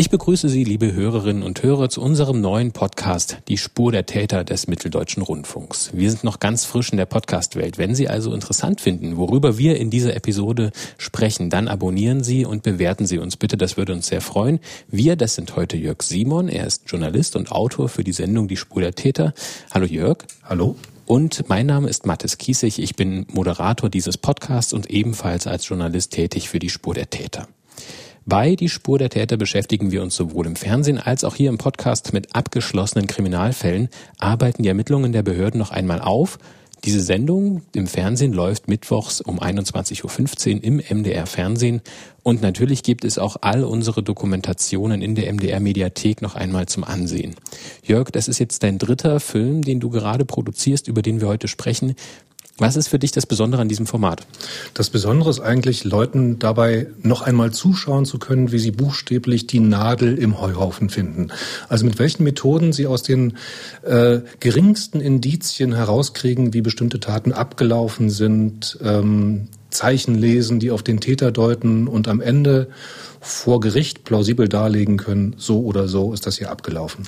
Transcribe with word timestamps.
Ich 0.00 0.08
begrüße 0.08 0.48
Sie, 0.48 0.64
liebe 0.64 0.94
Hörerinnen 0.94 1.42
und 1.42 1.62
Hörer, 1.62 1.90
zu 1.90 2.00
unserem 2.00 2.40
neuen 2.40 2.72
Podcast 2.72 3.36
Die 3.48 3.58
Spur 3.58 3.92
der 3.92 4.06
Täter 4.06 4.44
des 4.44 4.66
Mitteldeutschen 4.66 5.22
Rundfunks. 5.22 5.90
Wir 5.92 6.08
sind 6.08 6.24
noch 6.24 6.40
ganz 6.40 6.64
frisch 6.64 6.90
in 6.90 6.96
der 6.96 7.04
Podcast-Welt. 7.04 7.76
Wenn 7.76 7.94
Sie 7.94 8.08
also 8.08 8.32
interessant 8.32 8.80
finden, 8.80 9.18
worüber 9.18 9.58
wir 9.58 9.76
in 9.76 9.90
dieser 9.90 10.16
Episode 10.16 10.72
sprechen, 10.96 11.50
dann 11.50 11.68
abonnieren 11.68 12.24
Sie 12.24 12.46
und 12.46 12.62
bewerten 12.62 13.04
Sie 13.04 13.18
uns 13.18 13.36
bitte. 13.36 13.58
Das 13.58 13.76
würde 13.76 13.92
uns 13.92 14.06
sehr 14.06 14.22
freuen. 14.22 14.60
Wir, 14.88 15.16
das 15.16 15.34
sind 15.34 15.54
heute 15.54 15.76
Jörg 15.76 16.00
Simon. 16.00 16.48
Er 16.48 16.66
ist 16.66 16.84
Journalist 16.86 17.36
und 17.36 17.52
Autor 17.52 17.90
für 17.90 18.02
die 18.02 18.14
Sendung 18.14 18.48
Die 18.48 18.56
Spur 18.56 18.80
der 18.80 18.94
Täter. 18.94 19.34
Hallo 19.70 19.84
Jörg. 19.84 20.24
Hallo. 20.44 20.76
Und 21.04 21.46
mein 21.50 21.66
Name 21.66 21.90
ist 21.90 22.06
Mathis 22.06 22.38
Kiesig. 22.38 22.78
Ich 22.78 22.96
bin 22.96 23.26
Moderator 23.30 23.90
dieses 23.90 24.16
Podcasts 24.16 24.72
und 24.72 24.88
ebenfalls 24.88 25.46
als 25.46 25.68
Journalist 25.68 26.12
tätig 26.14 26.48
für 26.48 26.58
die 26.58 26.70
Spur 26.70 26.94
der 26.94 27.10
Täter. 27.10 27.48
Bei 28.30 28.54
Die 28.54 28.68
Spur 28.68 28.96
der 28.96 29.10
Täter 29.10 29.36
beschäftigen 29.36 29.90
wir 29.90 30.04
uns 30.04 30.14
sowohl 30.14 30.46
im 30.46 30.54
Fernsehen 30.54 30.98
als 30.98 31.24
auch 31.24 31.34
hier 31.34 31.48
im 31.48 31.58
Podcast 31.58 32.12
mit 32.12 32.32
abgeschlossenen 32.32 33.08
Kriminalfällen, 33.08 33.88
arbeiten 34.18 34.62
die 34.62 34.68
Ermittlungen 34.68 35.12
der 35.12 35.24
Behörden 35.24 35.58
noch 35.58 35.72
einmal 35.72 36.00
auf. 36.00 36.38
Diese 36.84 37.00
Sendung 37.00 37.62
im 37.74 37.88
Fernsehen 37.88 38.32
läuft 38.32 38.68
mittwochs 38.68 39.20
um 39.20 39.40
21.15 39.40 40.58
Uhr 40.58 40.62
im 40.62 40.76
MDR 40.76 41.26
Fernsehen 41.26 41.80
und 42.22 42.40
natürlich 42.40 42.84
gibt 42.84 43.04
es 43.04 43.18
auch 43.18 43.36
all 43.40 43.64
unsere 43.64 44.04
Dokumentationen 44.04 45.02
in 45.02 45.16
der 45.16 45.32
MDR 45.32 45.58
Mediathek 45.58 46.22
noch 46.22 46.36
einmal 46.36 46.66
zum 46.66 46.84
Ansehen. 46.84 47.34
Jörg, 47.82 48.12
das 48.12 48.28
ist 48.28 48.38
jetzt 48.38 48.62
dein 48.62 48.78
dritter 48.78 49.18
Film, 49.18 49.62
den 49.62 49.80
du 49.80 49.90
gerade 49.90 50.24
produzierst, 50.24 50.86
über 50.86 51.02
den 51.02 51.20
wir 51.20 51.26
heute 51.26 51.48
sprechen. 51.48 51.96
Was 52.60 52.76
ist 52.76 52.88
für 52.88 52.98
dich 52.98 53.10
das 53.10 53.24
Besondere 53.24 53.62
an 53.62 53.68
diesem 53.68 53.86
Format? 53.86 54.26
Das 54.74 54.90
Besondere 54.90 55.30
ist 55.30 55.40
eigentlich, 55.40 55.84
Leuten 55.84 56.38
dabei 56.38 56.88
noch 57.02 57.22
einmal 57.22 57.52
zuschauen 57.52 58.04
zu 58.04 58.18
können, 58.18 58.52
wie 58.52 58.58
sie 58.58 58.70
buchstäblich 58.70 59.46
die 59.46 59.60
Nadel 59.60 60.18
im 60.18 60.38
Heuhaufen 60.38 60.90
finden. 60.90 61.28
Also 61.70 61.86
mit 61.86 61.98
welchen 61.98 62.22
Methoden 62.22 62.74
sie 62.74 62.86
aus 62.86 63.02
den 63.02 63.38
äh, 63.82 64.20
geringsten 64.40 65.00
Indizien 65.00 65.72
herauskriegen, 65.74 66.52
wie 66.52 66.60
bestimmte 66.60 67.00
Taten 67.00 67.32
abgelaufen 67.32 68.10
sind, 68.10 68.78
ähm, 68.84 69.48
Zeichen 69.70 70.14
lesen, 70.14 70.60
die 70.60 70.70
auf 70.70 70.82
den 70.82 71.00
Täter 71.00 71.32
deuten 71.32 71.88
und 71.88 72.08
am 72.08 72.20
Ende 72.20 72.68
vor 73.20 73.60
Gericht 73.60 74.04
plausibel 74.04 74.48
darlegen 74.48 74.98
können, 74.98 75.34
so 75.38 75.60
oder 75.60 75.88
so 75.88 76.12
ist 76.12 76.26
das 76.26 76.36
hier 76.36 76.50
abgelaufen. 76.50 77.06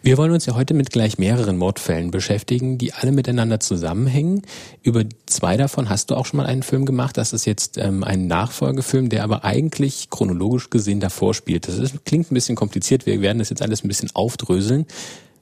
Wir 0.00 0.16
wollen 0.16 0.30
uns 0.30 0.46
ja 0.46 0.54
heute 0.54 0.74
mit 0.74 0.90
gleich 0.90 1.18
mehreren 1.18 1.56
Mordfällen 1.56 2.10
beschäftigen, 2.10 2.78
die 2.78 2.94
alle 2.94 3.12
miteinander 3.12 3.58
zusammenhängen. 3.58 4.42
Über 4.82 5.04
zwei 5.26 5.56
davon 5.56 5.90
hast 5.90 6.10
du 6.10 6.14
auch 6.14 6.24
schon 6.24 6.38
mal 6.38 6.46
einen 6.46 6.62
Film 6.62 6.86
gemacht. 6.86 7.16
Das 7.16 7.32
ist 7.32 7.44
jetzt 7.44 7.76
ähm, 7.78 8.04
ein 8.04 8.26
Nachfolgefilm, 8.26 9.08
der 9.08 9.24
aber 9.24 9.44
eigentlich 9.44 10.08
chronologisch 10.08 10.70
gesehen 10.70 11.00
davor 11.00 11.34
spielt. 11.34 11.66
Das 11.66 11.78
ist, 11.78 12.04
klingt 12.04 12.30
ein 12.30 12.34
bisschen 12.34 12.56
kompliziert. 12.56 13.06
Wir 13.06 13.20
werden 13.20 13.38
das 13.38 13.50
jetzt 13.50 13.60
alles 13.60 13.84
ein 13.84 13.88
bisschen 13.88 14.10
aufdröseln. 14.14 14.86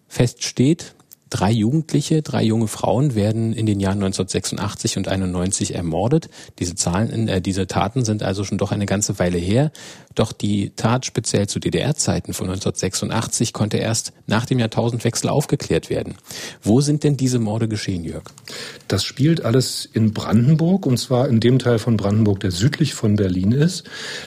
Fest 0.08 0.42
steht, 0.42 0.95
Drei 1.28 1.50
Jugendliche, 1.50 2.22
drei 2.22 2.44
junge 2.44 2.68
Frauen 2.68 3.16
werden 3.16 3.52
in 3.52 3.66
den 3.66 3.80
Jahren 3.80 4.02
1986 4.02 4.96
und 4.96 5.08
91 5.08 5.74
ermordet. 5.74 6.28
Diese 6.60 6.76
Zahlen, 6.76 7.26
äh, 7.26 7.40
diese 7.40 7.66
Taten 7.66 8.04
sind 8.04 8.22
also 8.22 8.44
schon 8.44 8.58
doch 8.58 8.70
eine 8.70 8.86
ganze 8.86 9.18
Weile 9.18 9.38
her. 9.38 9.72
Doch 10.14 10.32
die 10.32 10.70
Tat 10.76 11.04
speziell 11.04 11.48
zu 11.48 11.58
DDR-Zeiten 11.58 12.32
von 12.32 12.46
1986 12.46 13.52
konnte 13.52 13.76
erst 13.76 14.12
nach 14.26 14.46
dem 14.46 14.58
Jahrtausendwechsel 14.58 15.28
aufgeklärt 15.28 15.90
werden. 15.90 16.14
Wo 16.62 16.80
sind 16.80 17.04
denn 17.04 17.16
diese 17.16 17.38
Morde 17.38 17.68
geschehen, 17.68 18.04
Jörg? 18.04 18.24
Das 18.88 19.04
spielt 19.04 19.44
alles 19.44 19.86
in 19.92 20.14
Brandenburg 20.14 20.86
und 20.86 20.96
zwar 20.96 21.28
in 21.28 21.40
dem 21.40 21.58
Teil 21.58 21.78
von 21.78 21.96
Brandenburg, 21.96 22.40
der 22.40 22.50
südlich 22.50 22.94
von 22.94 23.16
Berlin 23.16 23.52
ist. 23.52 23.84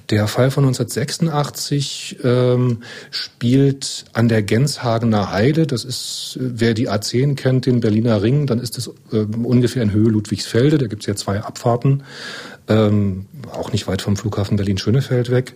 Der 0.09 0.27
Fall 0.27 0.51
von 0.51 0.65
1986 0.65 2.17
ähm, 2.23 2.83
spielt 3.09 4.05
an 4.13 4.27
der 4.27 4.43
Genshagener 4.43 5.31
Heide. 5.31 5.65
Das 5.65 5.85
ist, 5.85 6.37
wer 6.39 6.75
die 6.75 6.88
A10 6.91 7.35
kennt, 7.35 7.65
den 7.65 7.79
Berliner 7.79 8.21
Ring, 8.21 8.47
dann 8.47 8.59
ist 8.59 8.77
es 8.77 8.87
äh, 9.11 9.25
ungefähr 9.43 9.83
in 9.83 9.91
Höhe 9.91 10.09
Ludwigsfelde. 10.09 10.77
Da 10.77 10.87
gibt 10.87 11.03
es 11.03 11.07
ja 11.07 11.15
zwei 11.15 11.41
Abfahrten 11.41 12.03
ähm, 12.69 13.25
auch 13.51 13.71
nicht 13.71 13.87
weit 13.87 14.01
vom 14.01 14.15
Flughafen 14.15 14.55
Berlin-Schönefeld 14.55 15.31
weg 15.31 15.55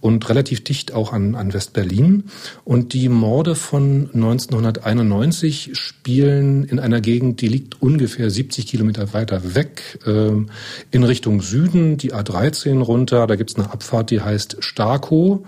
und 0.00 0.28
relativ 0.28 0.64
dicht 0.64 0.92
auch 0.92 1.12
an, 1.12 1.34
an 1.34 1.52
West-Berlin. 1.52 2.24
Und 2.64 2.94
die 2.94 3.10
Morde 3.10 3.54
von 3.54 4.08
1991 4.14 5.72
spielen 5.74 6.64
in 6.64 6.80
einer 6.80 7.02
Gegend, 7.02 7.42
die 7.42 7.48
liegt 7.48 7.82
ungefähr 7.82 8.30
70 8.30 8.66
Kilometer 8.66 9.12
weiter 9.12 9.54
weg, 9.54 9.98
ähm, 10.06 10.48
in 10.90 11.04
Richtung 11.04 11.42
Süden, 11.42 11.98
die 11.98 12.14
A13 12.14 12.80
runter. 12.80 13.26
Da 13.26 13.36
gibt's 13.36 13.56
eine 13.56 13.70
Abfahrt, 13.70 14.10
die 14.10 14.22
heißt 14.22 14.56
Starkow. 14.60 15.40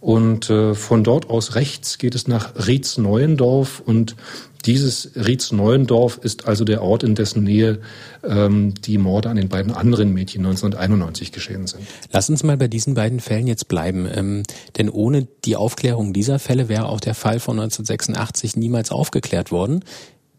Und 0.00 0.50
äh, 0.50 0.74
von 0.74 1.04
dort 1.04 1.30
aus 1.30 1.54
rechts 1.54 1.96
geht 1.98 2.16
es 2.16 2.26
nach 2.26 2.66
Rietz-Neuendorf 2.66 3.80
und 3.84 4.16
dieses 4.64 5.10
Rietz-Neuendorf 5.16 6.18
ist 6.22 6.46
also 6.46 6.64
der 6.64 6.82
Ort, 6.82 7.02
in 7.02 7.14
dessen 7.14 7.44
Nähe 7.44 7.80
ähm, 8.24 8.74
die 8.74 8.98
Morde 8.98 9.28
an 9.28 9.36
den 9.36 9.48
beiden 9.48 9.72
anderen 9.72 10.12
Mädchen 10.12 10.44
1991 10.44 11.32
geschehen 11.32 11.66
sind. 11.66 11.82
Lass 12.10 12.30
uns 12.30 12.42
mal 12.42 12.56
bei 12.56 12.68
diesen 12.68 12.94
beiden 12.94 13.20
Fällen 13.20 13.46
jetzt 13.46 13.68
bleiben. 13.68 14.06
Ähm, 14.12 14.42
denn 14.78 14.88
ohne 14.88 15.26
die 15.44 15.56
Aufklärung 15.56 16.12
dieser 16.12 16.38
Fälle 16.38 16.68
wäre 16.68 16.86
auch 16.86 17.00
der 17.00 17.14
Fall 17.14 17.40
von 17.40 17.58
1986 17.58 18.56
niemals 18.56 18.90
aufgeklärt 18.90 19.50
worden 19.50 19.84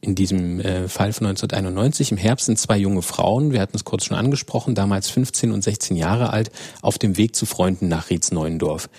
in 0.03 0.15
diesem 0.15 0.59
äh, 0.59 0.89
Fall 0.89 1.13
von 1.13 1.27
1991 1.27 2.11
im 2.11 2.17
Herbst 2.17 2.47
sind 2.47 2.59
zwei 2.59 2.77
junge 2.77 3.01
Frauen, 3.01 3.53
wir 3.53 3.61
hatten 3.61 3.77
es 3.77 3.85
kurz 3.85 4.03
schon 4.03 4.17
angesprochen, 4.17 4.75
damals 4.75 5.09
15 5.09 5.51
und 5.51 5.63
16 5.63 5.95
Jahre 5.95 6.31
alt, 6.31 6.51
auf 6.81 6.97
dem 6.97 7.15
Weg 7.15 7.35
zu 7.35 7.45
Freunden 7.45 7.87
nach 7.87 8.09
Rietz-Neuendorf. 8.09 8.89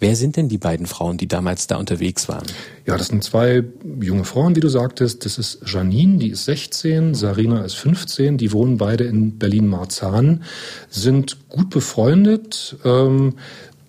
Wer 0.00 0.16
sind 0.16 0.36
denn 0.36 0.48
die 0.48 0.58
beiden 0.58 0.86
Frauen, 0.86 1.18
die 1.18 1.28
damals 1.28 1.66
da 1.66 1.76
unterwegs 1.76 2.28
waren? 2.28 2.46
Ja, 2.86 2.96
das 2.96 3.08
sind 3.08 3.22
zwei 3.22 3.62
junge 4.00 4.24
Frauen, 4.24 4.56
wie 4.56 4.60
du 4.60 4.68
sagtest. 4.68 5.24
Das 5.24 5.38
ist 5.38 5.60
Janine, 5.66 6.18
die 6.18 6.30
ist 6.30 6.46
16, 6.46 7.14
Sarina 7.14 7.64
ist 7.64 7.74
15. 7.74 8.36
Die 8.36 8.52
wohnen 8.52 8.76
beide 8.76 9.04
in 9.04 9.38
Berlin-Marzahn, 9.38 10.42
sind 10.88 11.48
gut 11.48 11.70
befreundet. 11.70 12.76
Ähm, 12.84 13.34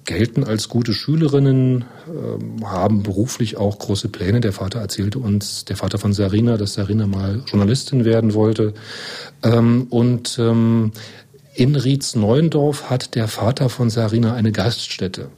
gelten 0.06 0.44
als 0.44 0.70
gute 0.70 0.94
Schülerinnen, 0.94 1.86
äh, 2.08 2.66
haben 2.66 3.04
beruflich 3.04 3.58
auch 3.58 3.78
große 3.80 4.10
Pläne. 4.10 4.40
Der 4.40 4.54
Vater 4.54 4.80
erzählte 4.80 5.20
uns, 5.20 5.66
der 5.66 5.76
Vater 5.76 5.98
von 5.98 6.14
Sarina, 6.14 6.58
dass 6.58 6.76
Sarina 6.76 7.08
mal 7.08 7.44
Journalistin 7.46 8.06
werden 8.06 8.34
wollte. 8.34 8.74
Ähm, 9.44 9.88
und 9.90 10.38
ähm, 10.40 10.92
in 11.56 11.76
Rietz-Neuendorf 11.76 12.90
hat 12.90 13.16
der 13.16 13.28
Vater 13.28 13.70
von 13.70 13.90
Sarina 13.90 14.34
eine 14.34 14.52
Gaststätte 14.52 15.30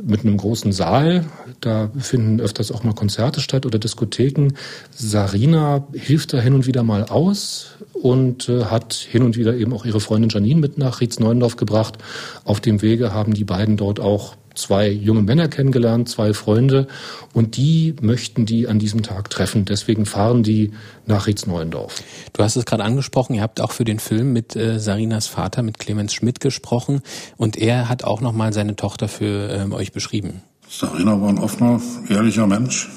mit 0.00 0.20
einem 0.20 0.36
großen 0.36 0.72
Saal. 0.72 1.24
Da 1.60 1.90
finden 1.98 2.40
öfters 2.40 2.72
auch 2.72 2.84
mal 2.84 2.94
Konzerte 2.94 3.40
statt 3.40 3.66
oder 3.66 3.78
Diskotheken. 3.78 4.52
Sarina 4.90 5.86
hilft 5.92 6.32
da 6.32 6.40
hin 6.40 6.54
und 6.54 6.66
wieder 6.66 6.82
mal 6.82 7.04
aus 7.04 7.76
und 7.92 8.48
äh, 8.48 8.64
hat 8.64 8.94
hin 8.94 9.22
und 9.22 9.36
wieder 9.36 9.54
eben 9.54 9.72
auch 9.72 9.84
ihre 9.84 10.00
Freundin 10.00 10.30
Janine 10.30 10.60
mit 10.60 10.78
nach 10.78 11.00
Rietz-Neuendorf 11.00 11.56
gebracht. 11.56 11.98
Auf 12.44 12.60
dem 12.60 12.82
Wege 12.82 13.12
haben 13.12 13.34
die 13.34 13.44
beiden 13.44 13.76
dort 13.76 14.00
auch 14.00 14.36
zwei 14.54 14.88
junge 14.88 15.22
Männer 15.22 15.48
kennengelernt, 15.48 16.08
zwei 16.08 16.32
Freunde, 16.32 16.86
und 17.32 17.56
die 17.56 17.94
möchten 18.00 18.46
die 18.46 18.68
an 18.68 18.78
diesem 18.78 19.02
Tag 19.02 19.30
treffen. 19.30 19.64
Deswegen 19.64 20.06
fahren 20.06 20.42
die 20.42 20.72
nach 21.06 21.26
Rietz-Neuendorf. 21.26 22.02
Du 22.32 22.42
hast 22.42 22.56
es 22.56 22.64
gerade 22.64 22.84
angesprochen, 22.84 23.34
ihr 23.34 23.42
habt 23.42 23.60
auch 23.60 23.72
für 23.72 23.84
den 23.84 23.98
Film 23.98 24.32
mit 24.32 24.56
äh, 24.56 24.78
Sarinas 24.78 25.26
Vater, 25.26 25.62
mit 25.62 25.78
Clemens 25.78 26.14
Schmidt 26.14 26.40
gesprochen, 26.40 27.00
und 27.36 27.56
er 27.56 27.88
hat 27.88 28.04
auch 28.04 28.20
nochmal 28.20 28.52
seine 28.52 28.76
Tochter 28.76 29.08
für 29.08 29.50
ähm, 29.50 29.72
euch 29.72 29.92
beschrieben. 29.92 30.42
Sarina 30.68 31.20
war 31.20 31.28
ein 31.28 31.38
offener, 31.38 31.80
ehrlicher 32.08 32.46
Mensch, 32.46 32.88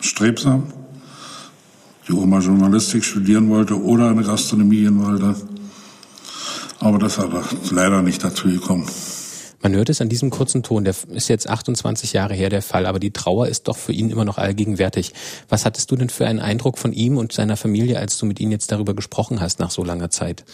strebsam, 0.00 0.72
die 2.08 2.12
Oma 2.12 2.40
Journalistik 2.40 3.04
studieren 3.04 3.48
wollte 3.50 3.80
oder 3.80 4.10
eine 4.10 4.22
Gastronomie 4.22 4.84
in 4.84 5.04
wollte. 5.04 5.36
Aber 6.80 6.98
das 6.98 7.18
hat 7.18 7.30
leider 7.70 8.02
nicht 8.02 8.24
dazu 8.24 8.48
gekommen. 8.48 8.86
Man 9.62 9.74
hört 9.74 9.90
es 9.90 10.00
an 10.00 10.08
diesem 10.08 10.30
kurzen 10.30 10.62
Ton, 10.62 10.84
der 10.84 10.94
ist 11.12 11.28
jetzt 11.28 11.48
28 11.48 12.14
Jahre 12.14 12.34
her 12.34 12.48
der 12.48 12.62
Fall, 12.62 12.86
aber 12.86 12.98
die 12.98 13.10
Trauer 13.10 13.46
ist 13.48 13.68
doch 13.68 13.76
für 13.76 13.92
ihn 13.92 14.10
immer 14.10 14.24
noch 14.24 14.38
allgegenwärtig. 14.38 15.12
Was 15.50 15.66
hattest 15.66 15.90
du 15.90 15.96
denn 15.96 16.08
für 16.08 16.26
einen 16.26 16.40
Eindruck 16.40 16.78
von 16.78 16.92
ihm 16.94 17.18
und 17.18 17.32
seiner 17.32 17.58
Familie, 17.58 17.98
als 17.98 18.16
du 18.16 18.24
mit 18.24 18.40
ihnen 18.40 18.52
jetzt 18.52 18.72
darüber 18.72 18.94
gesprochen 18.94 19.40
hast 19.40 19.60
nach 19.60 19.70
so 19.70 19.84
langer 19.84 20.08
Zeit? 20.08 20.44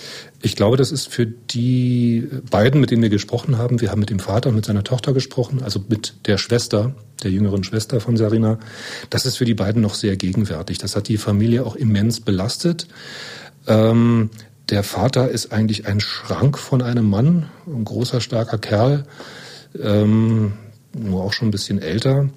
Ich 0.42 0.56
glaube, 0.56 0.76
das 0.76 0.90
ist 0.90 1.08
für 1.08 1.26
die 1.26 2.28
beiden, 2.50 2.80
mit 2.80 2.90
denen 2.90 3.02
wir 3.02 3.08
gesprochen 3.08 3.58
haben, 3.58 3.80
wir 3.80 3.92
haben 3.92 4.00
mit 4.00 4.10
dem 4.10 4.18
Vater 4.18 4.48
und 4.48 4.56
mit 4.56 4.64
seiner 4.64 4.82
Tochter 4.82 5.12
gesprochen, 5.12 5.62
also 5.62 5.84
mit 5.88 6.14
der 6.26 6.36
Schwester, 6.36 6.94
der 7.22 7.30
jüngeren 7.30 7.62
Schwester 7.62 8.00
von 8.00 8.16
Sarina, 8.16 8.58
das 9.08 9.24
ist 9.24 9.36
für 9.36 9.44
die 9.44 9.54
beiden 9.54 9.82
noch 9.82 9.94
sehr 9.94 10.16
gegenwärtig. 10.16 10.78
Das 10.78 10.96
hat 10.96 11.06
die 11.08 11.16
Familie 11.16 11.64
auch 11.64 11.76
immens 11.76 12.20
belastet. 12.20 12.88
Ähm, 13.68 14.30
der 14.68 14.82
Vater 14.82 15.28
ist 15.28 15.52
eigentlich 15.52 15.86
ein 15.86 16.00
Schrank 16.00 16.58
von 16.58 16.82
einem 16.82 17.08
Mann, 17.08 17.48
ein 17.66 17.84
großer, 17.84 18.20
starker 18.20 18.58
Kerl, 18.58 19.04
ähm, 19.80 20.54
nur 20.92 21.22
auch 21.22 21.32
schon 21.32 21.48
ein 21.48 21.52
bisschen 21.52 21.80
älter. 21.80 22.30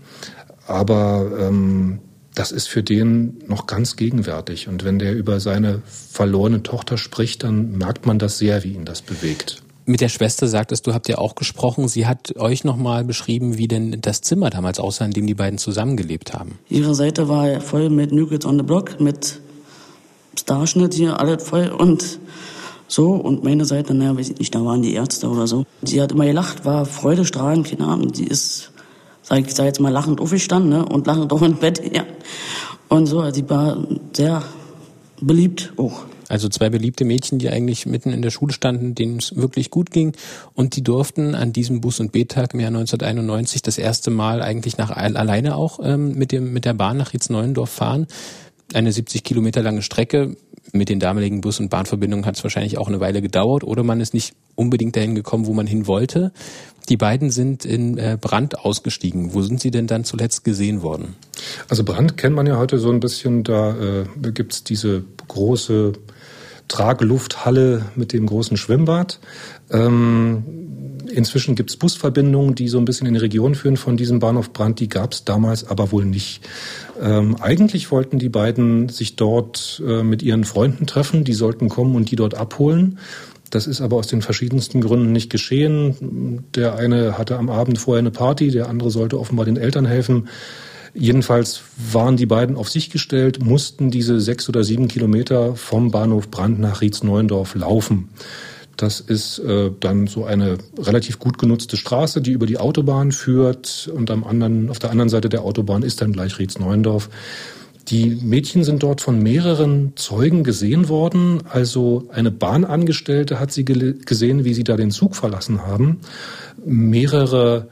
Aber 0.68 1.32
ähm, 1.40 2.00
das 2.36 2.52
ist 2.52 2.68
für 2.68 2.84
den 2.84 3.40
noch 3.48 3.66
ganz 3.66 3.96
gegenwärtig. 3.96 4.68
Und 4.68 4.84
wenn 4.84 5.00
der 5.00 5.16
über 5.16 5.40
seine 5.40 5.82
verlorene 5.86 6.62
Tochter 6.62 6.98
spricht, 6.98 7.44
dann 7.44 7.78
merkt 7.78 8.06
man 8.06 8.20
das 8.20 8.38
sehr, 8.38 8.64
wie 8.64 8.74
ihn 8.74 8.86
das 8.86 9.02
bewegt. 9.02 9.64
Mit 9.86 10.02
der 10.02 10.10
Schwester 10.10 10.48
sagtest 10.48 10.86
du, 10.86 10.94
habt 10.94 11.10
ihr 11.10 11.20
auch 11.20 11.34
gesprochen. 11.34 11.88
Sie 11.88 12.06
hat 12.06 12.38
euch 12.38 12.64
nochmal 12.64 13.04
beschrieben, 13.04 13.58
wie 13.58 13.68
denn 13.68 14.02
das 14.02 14.22
Zimmer 14.22 14.52
damals 14.52 14.80
aussah, 14.80 15.06
in 15.06 15.12
dem 15.12 15.26
die 15.26 15.34
beiden 15.34 15.58
zusammengelebt 15.58 16.34
haben. 16.34 16.60
Ihre 16.70 16.94
Seite 16.94 17.28
war 17.28 17.60
voll 17.60 17.90
mit 17.90 18.12
New 18.12 18.28
Kids 18.28 18.46
on 18.46 18.58
the 18.58 18.64
Block, 18.64 19.00
mit 19.00 19.42
Starschnitt 20.40 20.94
hier, 20.94 21.20
alles 21.20 21.44
voll 21.44 21.68
und 21.70 22.20
so. 22.88 23.12
Und 23.12 23.44
meine 23.44 23.66
Seite, 23.66 23.94
naja, 23.94 24.18
weiß 24.18 24.32
ich 24.32 24.40
nicht, 24.40 24.56
da 24.56 24.64
waren 24.66 24.82
die 24.82 24.94
Ärzte 24.94 25.30
oder 25.30 25.48
so. 25.48 25.66
Sie 25.82 26.02
hat 26.02 26.12
immer 26.12 26.26
gelacht, 26.26 26.66
war 26.66 26.86
freudestrahlend, 26.86 27.68
keine 27.68 27.86
Ahnung. 27.86 28.12
Die 28.12 28.26
ist, 28.26 28.72
sag 29.22 29.40
ich 29.40 29.54
sag 29.54 29.66
jetzt 29.66 29.80
mal, 29.80 29.92
lachend 29.92 30.20
aufgestanden 30.20 30.70
ne? 30.70 30.86
und 30.86 31.08
lachend 31.08 31.32
auch 31.32 31.42
ins 31.42 31.60
Bett. 31.60 31.82
Ja. 31.94 32.04
Und 32.88 33.06
so, 33.06 33.20
also 33.20 33.40
die 33.40 33.48
war 33.48 33.78
sehr 34.14 34.42
beliebt 35.22 35.74
auch. 35.78 36.06
Also 36.30 36.48
zwei 36.48 36.70
beliebte 36.70 37.06
Mädchen, 37.06 37.40
die 37.40 37.50
eigentlich 37.50 37.88
mitten 37.88 38.14
in 38.14 38.22
der 38.22 38.30
Schule 38.30 38.54
standen, 38.54 38.94
denen 38.94 39.18
es 39.18 39.36
wirklich 39.36 39.72
gut 39.72 39.90
ging. 39.92 40.14
Und 40.54 40.76
die 40.76 40.84
durften 40.84 41.34
an 41.34 41.54
diesem 41.54 41.82
Bus- 41.82 42.00
und 42.00 42.12
B-Tag 42.12 42.54
im 42.54 42.60
Jahr 42.60 42.68
1991 42.68 43.64
das 43.64 43.80
erste 43.80 44.12
Mal 44.12 44.42
eigentlich 44.42 44.78
nach 44.78 44.92
alleine 44.92 45.56
auch 45.56 45.80
ähm, 45.84 46.14
mit, 46.14 46.32
dem, 46.32 46.54
mit 46.54 46.66
der 46.66 46.76
Bahn 46.76 46.98
nach 46.98 47.14
Rietzneuendorf 47.14 47.72
fahren. 47.72 48.06
Eine 48.74 48.92
70 48.92 49.24
Kilometer 49.24 49.62
lange 49.64 49.82
Strecke. 49.82 50.36
Mit 50.72 50.90
den 50.90 51.00
damaligen 51.00 51.42
Bus- 51.42 51.60
und 51.60 51.70
Bahnverbindungen 51.70 52.26
hat 52.26 52.38
es 52.38 52.44
wahrscheinlich 52.44 52.78
auch 52.78 52.88
eine 52.88 53.00
Weile 53.00 53.22
gedauert 53.22 53.64
oder 53.64 53.84
man 53.84 54.02
ist 54.02 54.14
nicht 54.14 54.36
unbedingt 54.54 54.96
dahin 54.96 55.16
gekommen, 55.16 55.48
wo 55.48 55.54
man 55.54 55.66
hin 55.66 55.88
wollte. 55.88 56.32
Die 56.90 56.98
beiden 56.98 57.32
sind 57.32 57.66
in 57.66 57.98
äh, 57.98 58.18
Brand 58.20 58.60
ausgestiegen. 58.60 59.34
Wo 59.34 59.42
sind 59.42 59.62
sie 59.62 59.72
denn 59.72 59.88
dann 59.88 60.04
zuletzt 60.04 60.44
gesehen 60.44 60.82
worden? 60.84 61.16
Also 61.70 61.84
Brand 61.84 62.18
kennt 62.18 62.36
man 62.36 62.46
ja 62.46 62.58
heute 62.58 62.78
so 62.78 62.92
ein 62.92 63.00
bisschen. 63.00 63.44
Da 63.44 63.76
äh, 63.76 64.06
gibt's 64.32 64.64
diese 64.64 65.04
große 65.28 65.94
Traglufthalle 66.70 67.84
mit 67.96 68.14
dem 68.14 68.26
großen 68.26 68.56
Schwimmbad. 68.56 69.20
Ähm, 69.70 70.44
inzwischen 71.12 71.56
gibt 71.56 71.72
es 71.72 71.78
Busverbindungen, 71.78 72.56
die 72.56 72.70
so 72.70 72.78
ein 72.78 72.86
bisschen 72.86 73.08
in 73.08 73.16
die 73.16 73.20
Region 73.20 73.56
führen 73.56 73.76
von 73.76 73.98
diesem 73.98 74.20
Bahnhof 74.20 74.54
Brand. 74.54 74.80
Die 74.80 74.88
gab 74.88 75.12
es 75.12 75.26
damals 75.26 75.68
aber 75.68 75.92
wohl 75.92 76.06
nicht. 76.06 76.48
Ähm, 77.02 77.36
eigentlich 77.42 77.92
wollten 77.92 78.20
die 78.20 78.30
beiden 78.30 78.88
sich 78.88 79.18
dort 79.18 79.82
äh, 79.86 80.04
mit 80.04 80.24
ihren 80.24 80.46
Freunden 80.46 80.88
treffen. 80.88 81.26
Die 81.26 81.34
sollten 81.34 81.68
kommen 81.68 81.96
und 81.96 82.10
die 82.12 82.16
dort 82.16 82.36
abholen. 82.36 83.00
Das 83.50 83.68
ist 83.68 83.82
aber 83.82 83.98
aus 83.98 84.08
den 84.08 84.22
verschiedensten 84.22 84.82
Gründen 84.82 85.12
nicht 85.12 85.32
geschehen. 85.32 86.46
Der 86.56 86.76
eine 86.76 87.18
hatte 87.18 87.38
am 87.38 87.50
Abend 87.50 87.80
vorher 87.80 88.00
eine 88.00 88.12
Party, 88.12 88.52
der 88.52 88.70
andere 88.70 88.92
sollte 88.92 89.20
offenbar 89.20 89.46
den 89.46 89.58
Eltern 89.58 89.86
helfen. 89.86 90.30
Jedenfalls 90.94 91.62
waren 91.92 92.18
die 92.18 92.26
beiden 92.26 92.56
auf 92.56 92.70
sich 92.70 92.90
gestellt, 92.90 93.44
mussten 93.44 93.92
diese 93.92 94.20
sechs 94.20 94.50
oder 94.50 94.64
sieben 94.64 94.88
Kilometer 94.88 95.56
vom 95.56 95.92
Bahnhof 95.92 96.30
Brand 96.30 96.60
nach 96.60 96.82
Rietz-Neuendorf 96.82 97.56
laufen. 97.56 98.10
Das 98.78 99.02
ist 99.02 99.40
äh, 99.40 99.72
dann 99.80 100.08
so 100.08 100.24
eine 100.24 100.58
relativ 100.78 101.20
gut 101.20 101.38
genutzte 101.38 101.76
Straße, 101.76 102.22
die 102.22 102.32
über 102.32 102.46
die 102.46 102.58
Autobahn 102.58 103.12
führt 103.12 103.92
und 103.94 104.10
am 104.10 104.24
anderen, 104.24 104.70
auf 104.70 104.80
der 104.80 104.92
anderen 104.92 105.10
Seite 105.10 105.28
der 105.28 105.44
Autobahn 105.44 105.84
ist 105.84 106.02
dann 106.02 106.14
gleich 106.14 106.40
Rietz-Neuendorf. 106.40 107.10
Die 107.90 108.10
Mädchen 108.22 108.64
sind 108.64 108.84
dort 108.84 109.02
von 109.02 109.22
mehreren 109.22 109.94
Zeugen 109.96 110.44
gesehen 110.44 110.90
worden. 110.90 111.42
Also 111.50 112.08
eine 112.14 112.32
Bahnangestellte 112.32 113.40
hat 113.40 113.52
sie 113.52 113.66
gesehen, 113.66 114.46
wie 114.46 114.54
sie 114.54 114.64
da 114.64 114.78
den 114.78 114.92
Zug 114.92 115.16
verlassen 115.16 115.66
haben. 115.66 116.00
Mehrere 116.64 117.68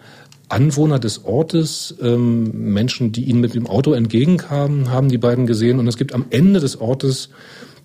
Anwohner 0.50 1.00
des 1.00 1.26
Ortes, 1.26 1.96
ähm, 2.02 2.74
Menschen, 2.74 3.12
die 3.12 3.26
ihnen 3.26 3.42
mit 3.42 3.54
dem 3.54 3.68
Auto 3.68 3.94
entgegenkamen, 3.94 4.92
haben 4.92 5.10
die 5.10 5.18
beiden 5.18 5.46
gesehen. 5.46 5.80
Und 5.80 5.88
es 5.88 5.98
gibt 5.98 6.14
am 6.14 6.26
Ende 6.30 6.60
des 6.60 6.80
Ortes 6.80 7.30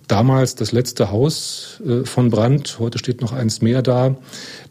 damals 0.07 0.55
das 0.55 0.73
letzte 0.73 1.11
Haus 1.11 1.83
äh, 1.87 2.05
von 2.05 2.31
Brand. 2.31 2.79
Heute 2.79 2.99
steht 2.99 3.21
noch 3.21 3.33
eins 3.33 3.63
mehr 3.63 3.83
da. 3.83 4.17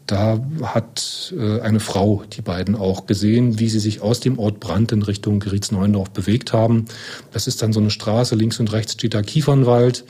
Da 0.06 0.40
hat 0.62 1.34
äh, 1.36 1.60
eine 1.60 1.80
Frau 1.80 2.22
die 2.32 2.42
beiden 2.42 2.76
auch 2.76 3.06
gesehen, 3.06 3.58
wie 3.58 3.68
sie 3.68 3.78
sich 3.78 4.00
aus 4.00 4.20
dem 4.20 4.38
Ort 4.38 4.60
Brand 4.60 4.92
in 4.92 5.02
Richtung 5.02 5.40
Gerietz-Neuendorf 5.40 6.10
bewegt 6.10 6.52
haben. 6.52 6.86
Das 7.32 7.46
ist 7.46 7.62
dann 7.62 7.72
so 7.72 7.80
eine 7.80 7.90
Straße. 7.90 8.34
Links 8.34 8.58
und 8.58 8.72
rechts 8.72 8.94
steht 8.94 9.14
da 9.14 9.22
Kiefernwald. 9.22 10.04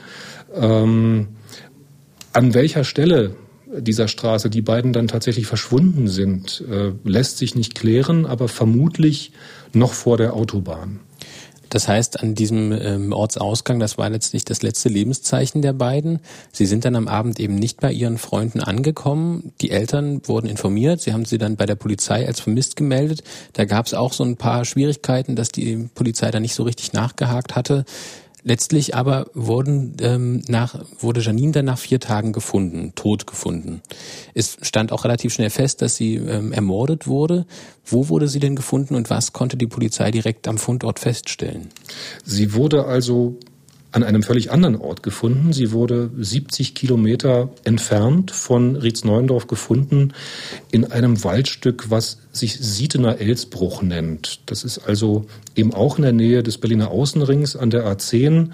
Ähm, 0.55 1.27
an 2.31 2.53
welcher 2.53 2.83
Stelle 2.83 3.35
dieser 3.79 4.07
Straße 4.07 4.49
die 4.49 4.61
beiden 4.61 4.93
dann 4.93 5.07
tatsächlich 5.07 5.47
verschwunden 5.47 6.07
sind, 6.07 6.63
äh, 6.69 6.91
lässt 7.03 7.37
sich 7.37 7.55
nicht 7.55 7.75
klären, 7.75 8.25
aber 8.25 8.47
vermutlich 8.47 9.31
noch 9.73 9.93
vor 9.93 10.17
der 10.17 10.33
Autobahn. 10.33 10.99
Das 11.73 11.87
heißt, 11.87 12.21
an 12.21 12.35
diesem 12.35 12.71
ähm, 12.71 13.13
Ortsausgang, 13.13 13.79
das 13.79 13.97
war 13.97 14.07
letztlich 14.07 14.45
das 14.45 14.61
letzte 14.61 14.89
Lebenszeichen 14.89 15.63
der 15.63 15.73
beiden. 15.73 16.19
Sie 16.51 16.67
sind 16.67 16.85
dann 16.85 16.95
am 16.95 17.07
Abend 17.07 17.39
eben 17.39 17.55
nicht 17.55 17.81
bei 17.81 17.91
ihren 17.91 18.19
Freunden 18.19 18.59
angekommen. 18.59 19.53
Die 19.59 19.71
Eltern 19.71 20.21
wurden 20.27 20.45
informiert. 20.45 21.01
Sie 21.01 21.13
haben 21.13 21.25
sie 21.25 21.39
dann 21.39 21.55
bei 21.55 21.65
der 21.65 21.73
Polizei 21.73 22.27
als 22.27 22.41
vermisst 22.41 22.75
gemeldet. 22.75 23.23
Da 23.53 23.65
gab 23.65 23.87
es 23.87 23.95
auch 23.95 24.13
so 24.13 24.23
ein 24.23 24.37
paar 24.37 24.65
Schwierigkeiten, 24.65 25.35
dass 25.35 25.49
die 25.49 25.89
Polizei 25.95 26.29
da 26.29 26.39
nicht 26.39 26.53
so 26.53 26.61
richtig 26.61 26.93
nachgehakt 26.93 27.55
hatte. 27.55 27.85
Letztlich 28.45 28.93
aber 28.93 29.27
wurden, 29.33 29.95
ähm, 30.01 30.41
nach, 30.47 30.83
wurde 30.99 31.21
Janine 31.21 31.53
dann 31.53 31.65
nach 31.65 31.77
vier 31.77 31.99
Tagen 31.99 32.33
gefunden, 32.33 32.91
tot 32.95 33.25
gefunden. 33.25 33.81
Es 34.33 34.57
stand 34.61 34.91
auch 34.91 35.05
relativ 35.05 35.33
schnell 35.33 35.49
fest, 35.49 35.81
dass 35.81 35.95
sie 35.95 36.15
ähm, 36.15 36.51
ermordet 36.51 37.07
wurde. 37.07 37.45
Wo 37.85 38.09
wurde 38.09 38.27
sie 38.27 38.39
denn 38.39 38.55
gefunden 38.55 38.95
und 38.95 39.09
was 39.09 39.31
konnte 39.31 39.55
die 39.55 39.67
Polizei 39.67 40.11
direkt 40.11 40.47
am 40.47 40.57
Fundort 40.57 40.99
feststellen? 40.99 41.69
Sie 42.25 42.53
wurde 42.53 42.85
also 42.85 43.37
an 43.93 44.03
einem 44.03 44.23
völlig 44.23 44.51
anderen 44.51 44.75
Ort 44.75 45.03
gefunden. 45.03 45.53
Sie 45.53 45.71
wurde 45.71 46.09
70 46.17 46.73
Kilometer 46.73 47.51
entfernt 47.63 48.31
von 48.31 48.75
Rietz-Neuendorf 48.75 49.45
gefunden 49.45 50.13
in 50.71 50.91
einem 50.91 51.23
Waldstück, 51.23 51.91
was 51.91 52.17
sich 52.31 52.57
Sietener 52.59 53.19
Elsbruch 53.19 53.83
nennt. 53.83 54.39
Das 54.47 54.63
ist 54.63 54.79
also 54.79 55.25
eben 55.55 55.75
auch 55.75 55.97
in 55.97 56.01
der 56.01 56.11
Nähe 56.11 56.41
des 56.41 56.57
Berliner 56.57 56.89
Außenrings 56.89 57.55
an 57.55 57.69
der 57.69 57.85
A10. 57.85 58.49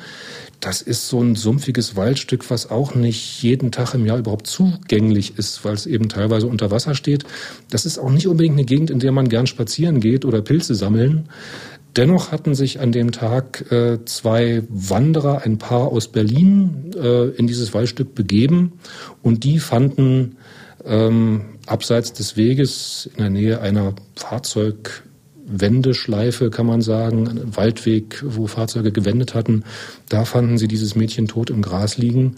Das 0.60 0.82
ist 0.82 1.08
so 1.08 1.22
ein 1.22 1.36
sumpfiges 1.36 1.96
Waldstück, 1.96 2.50
was 2.50 2.70
auch 2.70 2.94
nicht 2.94 3.42
jeden 3.42 3.72
Tag 3.72 3.94
im 3.94 4.06
Jahr 4.06 4.18
überhaupt 4.18 4.46
zugänglich 4.48 5.38
ist, 5.38 5.64
weil 5.64 5.74
es 5.74 5.86
eben 5.86 6.10
teilweise 6.10 6.48
unter 6.48 6.70
Wasser 6.70 6.96
steht. 6.96 7.24
Das 7.70 7.86
ist 7.86 7.98
auch 7.98 8.12
nicht 8.12 8.28
unbedingt 8.28 8.58
eine 8.58 8.66
Gegend, 8.66 8.92
in 8.92 9.00
der 9.00 9.14
man 9.14 9.30
gern 9.30 9.48
spazieren 9.48 10.02
geht 10.02 10.26
oder 10.26 10.42
Pilze 10.42 10.76
sammeln. 10.76 11.30
Dennoch 11.96 12.32
hatten 12.32 12.56
sich 12.56 12.80
an 12.80 12.92
dem 12.92 13.12
Tag 13.12 13.72
äh, 13.72 14.04
zwei 14.06 14.64
Wanderer, 14.70 15.42
ein 15.44 15.58
Paar 15.58 15.88
aus 15.88 16.08
Berlin, 16.08 16.92
äh, 16.96 17.30
in 17.30 17.48
dieses 17.48 17.74
Waldstück 17.74 18.14
begeben 18.14 18.74
und 19.24 19.44
die 19.44 19.58
fanden 19.60 20.38
ähm, 20.86 21.42
abseits 21.66 22.14
des 22.14 22.38
Weges 22.38 23.10
in 23.16 23.22
der 23.22 23.32
Nähe 23.32 23.60
einer 23.62 23.96
Fahrzeugwendeschleife, 24.16 26.52
kann 26.52 26.68
man 26.68 26.82
sagen, 26.82 27.28
ein 27.28 27.58
Waldweg, 27.58 28.24
wo 28.26 28.48
Fahrzeuge 28.48 28.92
gewendet 28.92 29.34
hatten, 29.34 29.64
da 30.10 30.26
fanden 30.26 30.58
sie 30.58 30.68
dieses 30.68 30.96
Mädchen 30.96 31.28
tot 31.28 31.50
im 31.50 31.62
Gras 31.62 31.98
liegen 31.98 32.36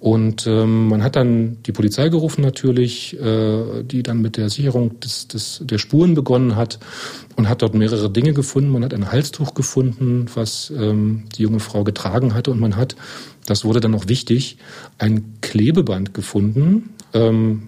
und 0.00 0.46
ähm, 0.46 0.88
man 0.88 1.02
hat 1.04 1.14
dann 1.14 1.58
die 1.66 1.72
Polizei 1.72 2.08
gerufen 2.08 2.40
natürlich, 2.40 3.20
äh, 3.20 3.82
die 3.84 4.02
dann 4.02 4.22
mit 4.22 4.38
der 4.38 4.48
Sicherung 4.48 4.98
des, 4.98 5.28
des, 5.28 5.60
der 5.62 5.76
Spuren 5.76 6.14
begonnen 6.14 6.56
hat 6.56 6.78
und 7.36 7.50
hat 7.50 7.60
dort 7.60 7.74
mehrere 7.74 8.10
Dinge 8.10 8.32
gefunden. 8.32 8.70
Man 8.70 8.82
hat 8.82 8.94
ein 8.94 9.12
Halstuch 9.12 9.52
gefunden, 9.52 10.24
was 10.34 10.72
ähm, 10.74 11.24
die 11.36 11.42
junge 11.42 11.60
Frau 11.60 11.84
getragen 11.84 12.32
hatte. 12.32 12.50
Und 12.50 12.60
man 12.60 12.76
hat, 12.76 12.96
das 13.44 13.66
wurde 13.66 13.80
dann 13.80 13.94
auch 13.94 14.08
wichtig, 14.08 14.56
ein 14.96 15.34
Klebeband 15.42 16.14
gefunden. 16.14 16.94
Ähm, 17.12 17.64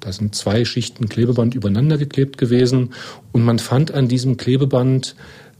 da 0.00 0.10
sind 0.10 0.34
zwei 0.34 0.64
Schichten 0.64 1.08
Klebeband 1.08 1.54
übereinander 1.54 1.98
geklebt 1.98 2.36
gewesen. 2.36 2.94
Und 3.30 3.44
man 3.44 3.60
fand 3.60 3.94
an 3.94 4.08
diesem 4.08 4.36
Klebeband 4.38 5.14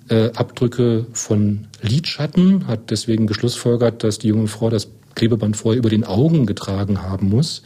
äh, 0.08 0.32
Abdrücke 0.34 1.06
von 1.12 1.68
Lidschatten, 1.82 2.66
hat 2.66 2.90
deswegen 2.90 3.28
geschlussfolgert, 3.28 4.02
dass 4.02 4.18
die 4.18 4.28
junge 4.28 4.48
Frau 4.48 4.70
das 4.70 4.88
Klebeband 5.14 5.56
vorher 5.56 5.78
über 5.78 5.90
den 5.90 6.04
Augen 6.04 6.46
getragen 6.46 7.02
haben 7.02 7.28
muss. 7.28 7.62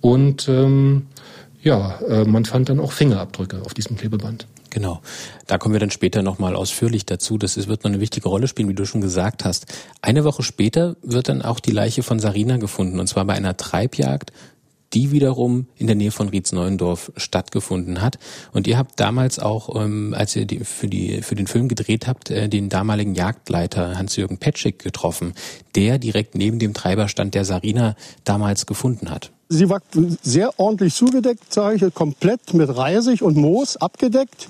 Und 0.00 0.48
ähm, 0.48 1.06
ja, 1.62 1.98
äh, 2.08 2.24
man 2.24 2.44
fand 2.44 2.68
dann 2.68 2.80
auch 2.80 2.92
Fingerabdrücke 2.92 3.62
auf 3.64 3.74
diesem 3.74 3.96
Klebeband. 3.96 4.46
Genau. 4.70 5.00
Da 5.46 5.58
kommen 5.58 5.74
wir 5.74 5.80
dann 5.80 5.90
später 5.90 6.22
nochmal 6.22 6.54
ausführlich 6.54 7.06
dazu. 7.06 7.38
Das 7.38 7.56
wird 7.56 7.82
noch 7.82 7.90
eine 7.90 8.00
wichtige 8.00 8.28
Rolle 8.28 8.46
spielen, 8.46 8.68
wie 8.68 8.74
du 8.74 8.84
schon 8.84 9.00
gesagt 9.00 9.44
hast. 9.44 9.66
Eine 10.02 10.24
Woche 10.24 10.42
später 10.42 10.96
wird 11.02 11.28
dann 11.28 11.40
auch 11.40 11.60
die 11.60 11.70
Leiche 11.70 12.02
von 12.02 12.18
Sarina 12.18 12.58
gefunden, 12.58 13.00
und 13.00 13.06
zwar 13.06 13.24
bei 13.24 13.32
einer 13.32 13.56
Treibjagd 13.56 14.32
die 14.92 15.10
wiederum 15.10 15.66
in 15.76 15.86
der 15.86 15.96
Nähe 15.96 16.10
von 16.10 16.28
Rietz-Neuendorf 16.28 17.12
stattgefunden 17.16 18.02
hat. 18.02 18.18
Und 18.52 18.66
ihr 18.66 18.78
habt 18.78 18.98
damals 19.00 19.38
auch, 19.38 19.74
ähm, 19.80 20.14
als 20.16 20.36
ihr 20.36 20.46
die, 20.46 20.60
für, 20.60 20.88
die, 20.88 21.22
für 21.22 21.34
den 21.34 21.46
Film 21.46 21.68
gedreht 21.68 22.06
habt, 22.06 22.30
äh, 22.30 22.48
den 22.48 22.68
damaligen 22.68 23.14
Jagdleiter 23.14 23.96
Hans-Jürgen 23.98 24.38
Petschik 24.38 24.78
getroffen, 24.78 25.34
der 25.74 25.98
direkt 25.98 26.34
neben 26.34 26.58
dem 26.58 26.74
Treiberstand 26.74 27.34
der 27.34 27.44
Sarina 27.44 27.96
damals 28.24 28.66
gefunden 28.66 29.10
hat. 29.10 29.32
Sie 29.48 29.68
war 29.68 29.80
sehr 30.22 30.58
ordentlich 30.58 30.94
zugedeckt, 30.94 31.52
sage 31.52 31.86
ich, 31.86 31.94
komplett 31.94 32.52
mit 32.54 32.76
Reisig 32.76 33.22
und 33.22 33.36
Moos 33.36 33.76
abgedeckt. 33.76 34.48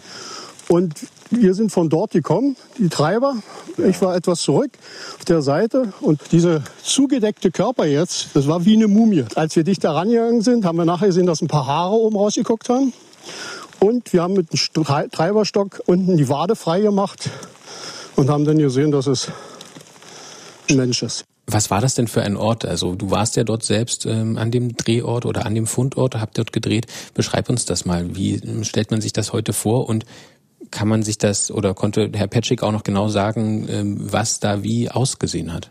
Und 0.69 0.95
wir 1.31 1.55
sind 1.55 1.73
von 1.73 1.89
dort 1.89 2.13
gekommen, 2.13 2.57
die 2.79 2.89
Treiber. 2.89 3.37
Ich 3.79 4.01
war 4.01 4.15
etwas 4.15 4.41
zurück 4.41 4.71
auf 5.19 5.25
der 5.25 5.43
Seite 5.43 5.93
und 6.01 6.21
dieser 6.33 6.63
zugedeckte 6.83 7.51
Körper 7.51 7.85
jetzt, 7.85 8.29
das 8.35 8.47
war 8.47 8.65
wie 8.65 8.75
eine 8.75 8.89
Mumie. 8.89 9.25
Als 9.35 9.57
wir 9.57 9.65
dicht 9.65 9.85
da 9.85 9.93
rangegangen 9.93 10.43
sind, 10.43 10.65
haben 10.65 10.77
wir 10.79 10.85
nachher 10.85 11.09
gesehen, 11.09 11.27
dass 11.27 11.43
ein 11.43 11.49
paar 11.49 11.67
Haare 11.67 11.95
oben 11.95 12.17
rausgeguckt 12.17 12.69
haben. 12.69 12.93
Und 13.81 14.13
wir 14.13 14.23
haben 14.23 14.35
mit 14.35 14.49
dem 14.53 14.85
Treiberstock 14.85 15.83
unten 15.87 16.17
die 16.17 16.29
Wade 16.29 16.57
frei 16.57 16.81
gemacht 16.81 17.29
und 18.15 18.31
haben 18.31 18.45
dann 18.45 18.59
gesehen, 18.59 18.91
dass 18.91 19.07
es 19.07 19.31
ein 20.71 20.77
Mensch 20.77 21.03
ist. 21.03 21.25
Was 21.49 21.71
war 21.71 21.81
das 21.81 21.95
denn 21.95 22.09
für 22.09 22.23
ein 22.23 22.37
Ort? 22.37 22.65
Also 22.65 22.97
du 22.97 23.11
warst 23.13 23.37
ja 23.37 23.45
dort 23.45 23.63
selbst 23.63 24.05
ähm, 24.05 24.37
an 24.37 24.51
dem 24.51 24.77
Drehort 24.77 25.27
oder 25.27 25.47
an 25.47 25.55
dem 25.55 25.69
Fundort, 25.69 26.17
habt 26.17 26.39
dort 26.39 26.53
gedreht. 26.53 26.87
Beschreib 27.15 27.49
uns 27.49 27.65
das 27.65 27.85
mal. 27.85 28.17
Wie 28.17 28.41
stellt 28.63 28.91
man 28.91 29.01
sich 29.01 29.13
das 29.13 29.33
heute 29.33 29.53
vor 29.53 29.89
und 29.89 30.05
kann 30.77 30.89
man 30.89 31.03
sich 31.03 31.17
das 31.17 31.51
oder 31.51 31.73
konnte 31.73 32.11
Herr 32.13 32.27
Petschik 32.27 32.63
auch 32.63 32.71
noch 32.71 32.83
genau 32.83 33.09
sagen, 33.09 33.67
ähm, 33.71 33.97
was 33.99 34.41
da 34.41 34.63
wie 34.63 34.91
ausgesehen 34.91 35.55
hat? 35.55 35.71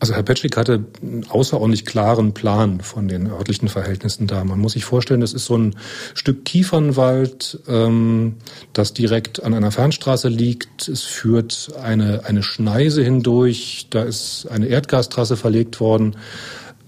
Also 0.00 0.14
Herr 0.14 0.22
Petschik 0.22 0.56
hatte 0.56 0.86
einen 1.02 1.26
außerordentlich 1.28 1.84
klaren 1.84 2.32
Plan 2.32 2.80
von 2.80 3.08
den 3.08 3.26
örtlichen 3.26 3.68
Verhältnissen 3.68 4.26
da. 4.26 4.42
Man 4.42 4.58
muss 4.58 4.72
sich 4.72 4.86
vorstellen, 4.86 5.20
das 5.20 5.34
ist 5.34 5.44
so 5.44 5.58
ein 5.58 5.76
Stück 6.14 6.46
Kiefernwald, 6.46 7.60
ähm, 7.68 8.36
das 8.72 8.94
direkt 8.94 9.42
an 9.42 9.52
einer 9.52 9.70
Fernstraße 9.70 10.28
liegt. 10.28 10.88
Es 10.88 11.02
führt 11.02 11.72
eine, 11.82 12.24
eine 12.24 12.42
Schneise 12.42 13.04
hindurch, 13.04 13.88
da 13.90 14.02
ist 14.02 14.46
eine 14.50 14.66
Erdgastrasse 14.66 15.36
verlegt 15.36 15.78
worden. 15.78 16.16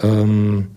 Ähm, 0.03 0.69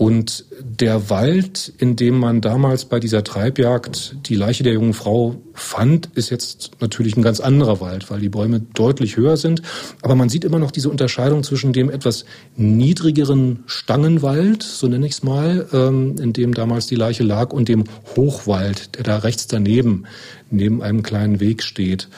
und 0.00 0.46
der 0.58 1.10
Wald, 1.10 1.74
in 1.76 1.94
dem 1.94 2.18
man 2.18 2.40
damals 2.40 2.86
bei 2.86 3.00
dieser 3.00 3.22
Treibjagd 3.22 4.16
die 4.30 4.34
Leiche 4.34 4.62
der 4.62 4.72
jungen 4.72 4.94
Frau 4.94 5.36
fand, 5.52 6.08
ist 6.14 6.30
jetzt 6.30 6.70
natürlich 6.80 7.18
ein 7.18 7.22
ganz 7.22 7.38
anderer 7.38 7.82
Wald, 7.82 8.10
weil 8.10 8.18
die 8.18 8.30
Bäume 8.30 8.60
deutlich 8.72 9.18
höher 9.18 9.36
sind. 9.36 9.60
Aber 10.00 10.14
man 10.14 10.30
sieht 10.30 10.46
immer 10.46 10.58
noch 10.58 10.70
diese 10.70 10.88
Unterscheidung 10.88 11.42
zwischen 11.42 11.74
dem 11.74 11.90
etwas 11.90 12.24
niedrigeren 12.56 13.62
Stangenwald, 13.66 14.62
so 14.62 14.88
nenne 14.88 15.04
ich 15.04 15.12
es 15.12 15.22
mal, 15.22 15.68
ähm, 15.74 16.16
in 16.18 16.32
dem 16.32 16.54
damals 16.54 16.86
die 16.86 16.96
Leiche 16.96 17.22
lag, 17.22 17.52
und 17.52 17.68
dem 17.68 17.84
Hochwald, 18.16 18.96
der 18.96 19.04
da 19.04 19.18
rechts 19.18 19.48
daneben, 19.48 20.04
neben 20.50 20.82
einem 20.82 21.02
kleinen 21.02 21.40
Weg 21.40 21.62
steht. 21.62 22.08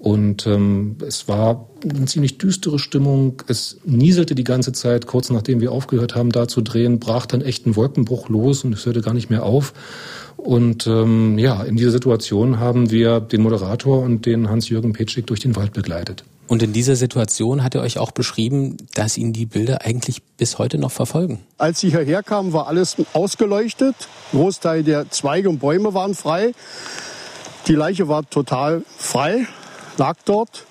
Und 0.00 0.46
ähm, 0.46 0.96
es 1.06 1.28
war 1.28 1.68
eine 1.84 2.06
ziemlich 2.06 2.38
düstere 2.38 2.78
Stimmung. 2.78 3.42
Es 3.48 3.76
nieselte 3.84 4.34
die 4.34 4.44
ganze 4.44 4.72
Zeit. 4.72 5.06
Kurz 5.06 5.28
nachdem 5.28 5.60
wir 5.60 5.72
aufgehört 5.72 6.14
haben, 6.14 6.30
da 6.30 6.48
zu 6.48 6.62
drehen, 6.62 6.98
brach 6.98 7.26
dann 7.26 7.42
echt 7.42 7.66
ein 7.66 7.76
Wolkenbruch 7.76 8.30
los 8.30 8.64
und 8.64 8.72
es 8.72 8.86
hörte 8.86 9.02
gar 9.02 9.12
nicht 9.12 9.28
mehr 9.28 9.44
auf. 9.44 9.74
Und 10.38 10.86
ähm, 10.86 11.38
ja, 11.38 11.62
in 11.62 11.76
dieser 11.76 11.90
Situation 11.90 12.58
haben 12.58 12.90
wir 12.90 13.20
den 13.20 13.42
Moderator 13.42 14.00
und 14.00 14.24
den 14.24 14.48
Hans-Jürgen 14.48 14.94
Petschik 14.94 15.26
durch 15.26 15.40
den 15.40 15.54
Wald 15.54 15.74
begleitet. 15.74 16.24
Und 16.48 16.62
in 16.62 16.72
dieser 16.72 16.96
Situation 16.96 17.62
hat 17.62 17.74
er 17.74 17.82
euch 17.82 17.98
auch 17.98 18.10
beschrieben, 18.10 18.78
dass 18.94 19.18
ihn 19.18 19.34
die 19.34 19.44
Bilder 19.44 19.84
eigentlich 19.84 20.22
bis 20.38 20.56
heute 20.56 20.78
noch 20.78 20.92
verfolgen. 20.92 21.40
Als 21.58 21.80
sie 21.80 21.90
hierher 21.90 22.22
kamen, 22.22 22.54
war 22.54 22.68
alles 22.68 22.96
ausgeleuchtet. 23.12 23.94
Großteil 24.32 24.82
der 24.82 25.10
Zweige 25.10 25.50
und 25.50 25.58
Bäume 25.58 25.92
waren 25.92 26.14
frei. 26.14 26.54
Die 27.66 27.74
Leiche 27.74 28.08
war 28.08 28.28
total 28.28 28.82
frei 28.96 29.46
lag 30.00 30.16
dort. 30.24 30.66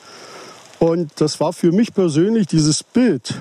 Und 0.79 1.11
das 1.17 1.39
war 1.39 1.53
für 1.53 1.71
mich 1.71 1.93
persönlich 1.93 2.47
dieses 2.47 2.83
Bild, 2.83 3.35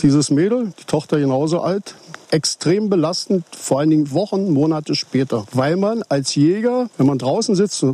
dieses 0.00 0.30
Mädel, 0.30 0.72
die 0.80 0.84
Tochter 0.84 1.18
genauso 1.18 1.60
alt, 1.60 1.94
extrem 2.30 2.88
belastend, 2.88 3.44
vor 3.50 3.80
allen 3.80 3.90
Dingen 3.90 4.10
Wochen, 4.12 4.50
Monate 4.52 4.94
später. 4.94 5.44
Weil 5.52 5.76
man 5.76 6.02
als 6.08 6.34
Jäger, 6.34 6.88
wenn 6.96 7.06
man 7.06 7.18
draußen 7.18 7.54
sitzt 7.54 7.84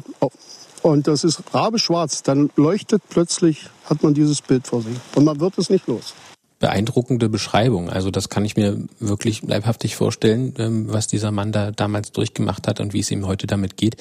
und 0.83 1.09
das 1.09 1.25
ist 1.25 1.43
rabeschwarz, 1.53 2.23
dann 2.23 2.51
leuchtet 2.57 3.03
plötzlich, 3.09 3.69
hat 3.85 4.03
man 4.03 4.15
dieses 4.15 4.41
Bild 4.43 4.67
vor 4.67 4.83
sich. 4.83 4.97
Und 5.17 5.25
man 5.25 5.41
wird 5.41 5.59
es 5.59 5.71
nicht 5.71 5.89
los 5.89 6.15
beeindruckende 6.59 7.29
Beschreibung. 7.29 7.89
Also 7.89 8.11
das 8.11 8.29
kann 8.29 8.45
ich 8.45 8.57
mir 8.57 8.79
wirklich 8.99 9.43
leibhaftig 9.43 9.95
vorstellen, 9.95 10.55
ähm, 10.59 10.93
was 10.93 11.07
dieser 11.07 11.31
Mann 11.31 11.53
da 11.53 11.71
damals 11.71 12.13
durchgemacht 12.13 12.67
hat 12.67 12.81
und 12.81 12.93
wie 12.93 13.01
es 13.01 13.11
ihm 13.11 13.27
heute 13.27 13.47
damit 13.47 13.77
geht. 13.77 13.97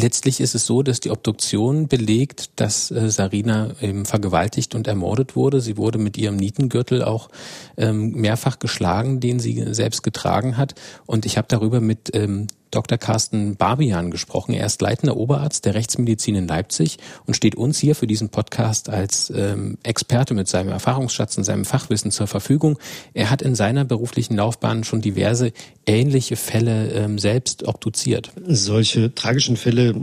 Letztlich 0.00 0.40
ist 0.40 0.54
es 0.54 0.64
so, 0.64 0.84
dass 0.84 1.00
die 1.00 1.10
Obduktion 1.10 1.88
belegt, 1.88 2.50
dass 2.54 2.92
äh, 2.92 3.10
Sarina 3.10 3.70
eben 3.80 4.06
vergewaltigt 4.06 4.76
und 4.76 4.86
ermordet 4.86 5.34
wurde. 5.34 5.60
Sie 5.60 5.76
wurde 5.76 5.98
mit 5.98 6.16
ihrem 6.16 6.36
Nietengürtel 6.36 7.02
auch 7.02 7.30
ähm, 7.76 8.12
mehrfach 8.12 8.60
geschlagen, 8.60 9.18
den 9.18 9.40
sie 9.40 9.74
selbst 9.74 10.04
getragen 10.04 10.56
hat. 10.56 10.76
Und 11.06 11.26
ich 11.26 11.36
habe 11.36 11.48
darüber 11.48 11.80
mit 11.80 12.14
ähm, 12.14 12.46
Dr. 12.70 12.98
Carsten 12.98 13.56
Barbian 13.56 14.10
gesprochen. 14.10 14.52
Er 14.52 14.66
ist 14.66 14.80
leitender 14.80 15.16
Oberarzt 15.16 15.64
der 15.64 15.74
Rechtsmedizin 15.74 16.34
in 16.34 16.48
Leipzig 16.48 16.98
und 17.26 17.34
steht 17.34 17.54
uns 17.54 17.78
hier 17.78 17.94
für 17.94 18.06
diesen 18.06 18.28
Podcast 18.28 18.88
als 18.88 19.32
ähm, 19.34 19.78
Experte 19.82 20.34
mit 20.34 20.48
seinem 20.48 20.68
Erfahrungsschatz 20.70 21.38
und 21.38 21.44
seinem 21.44 21.64
Fachwissen 21.64 22.10
zur 22.10 22.26
Verfügung. 22.26 22.78
Er 23.14 23.30
hat 23.30 23.42
in 23.42 23.54
seiner 23.54 23.84
beruflichen 23.84 24.36
Laufbahn 24.36 24.84
schon 24.84 25.00
diverse 25.00 25.52
ähnliche 25.86 26.36
Fälle 26.36 26.90
ähm, 26.92 27.18
selbst 27.18 27.66
obduziert. 27.66 28.32
Solche 28.46 29.14
tragischen 29.14 29.56
Fälle 29.56 29.94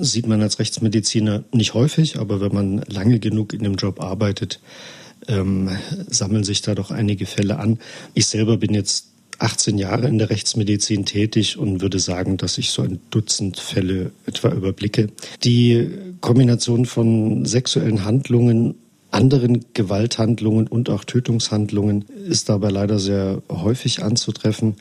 sieht 0.00 0.26
man 0.26 0.42
als 0.42 0.58
Rechtsmediziner 0.58 1.44
nicht 1.52 1.74
häufig, 1.74 2.18
aber 2.18 2.40
wenn 2.40 2.54
man 2.54 2.78
lange 2.88 3.18
genug 3.18 3.52
in 3.52 3.62
dem 3.62 3.74
Job 3.74 4.00
arbeitet, 4.00 4.60
ähm, 5.28 5.70
sammeln 6.08 6.44
sich 6.44 6.62
da 6.62 6.74
doch 6.74 6.90
einige 6.90 7.26
Fälle 7.26 7.58
an. 7.58 7.78
Ich 8.14 8.26
selber 8.26 8.56
bin 8.56 8.74
jetzt 8.74 9.13
18 9.44 9.78
Jahre 9.78 10.08
in 10.08 10.18
der 10.18 10.30
Rechtsmedizin 10.30 11.04
tätig 11.04 11.58
und 11.58 11.82
würde 11.82 11.98
sagen, 11.98 12.36
dass 12.36 12.58
ich 12.58 12.70
so 12.70 12.82
ein 12.82 13.00
Dutzend 13.10 13.60
Fälle 13.60 14.10
etwa 14.26 14.48
überblicke. 14.48 15.08
Die 15.44 15.88
Kombination 16.20 16.86
von 16.86 17.44
sexuellen 17.44 18.04
Handlungen, 18.04 18.74
anderen 19.10 19.64
Gewalthandlungen 19.74 20.66
und 20.66 20.90
auch 20.90 21.04
Tötungshandlungen 21.04 22.06
ist 22.26 22.48
dabei 22.48 22.70
leider 22.70 22.98
sehr 22.98 23.42
häufig 23.50 24.02
anzutreffen, 24.02 24.76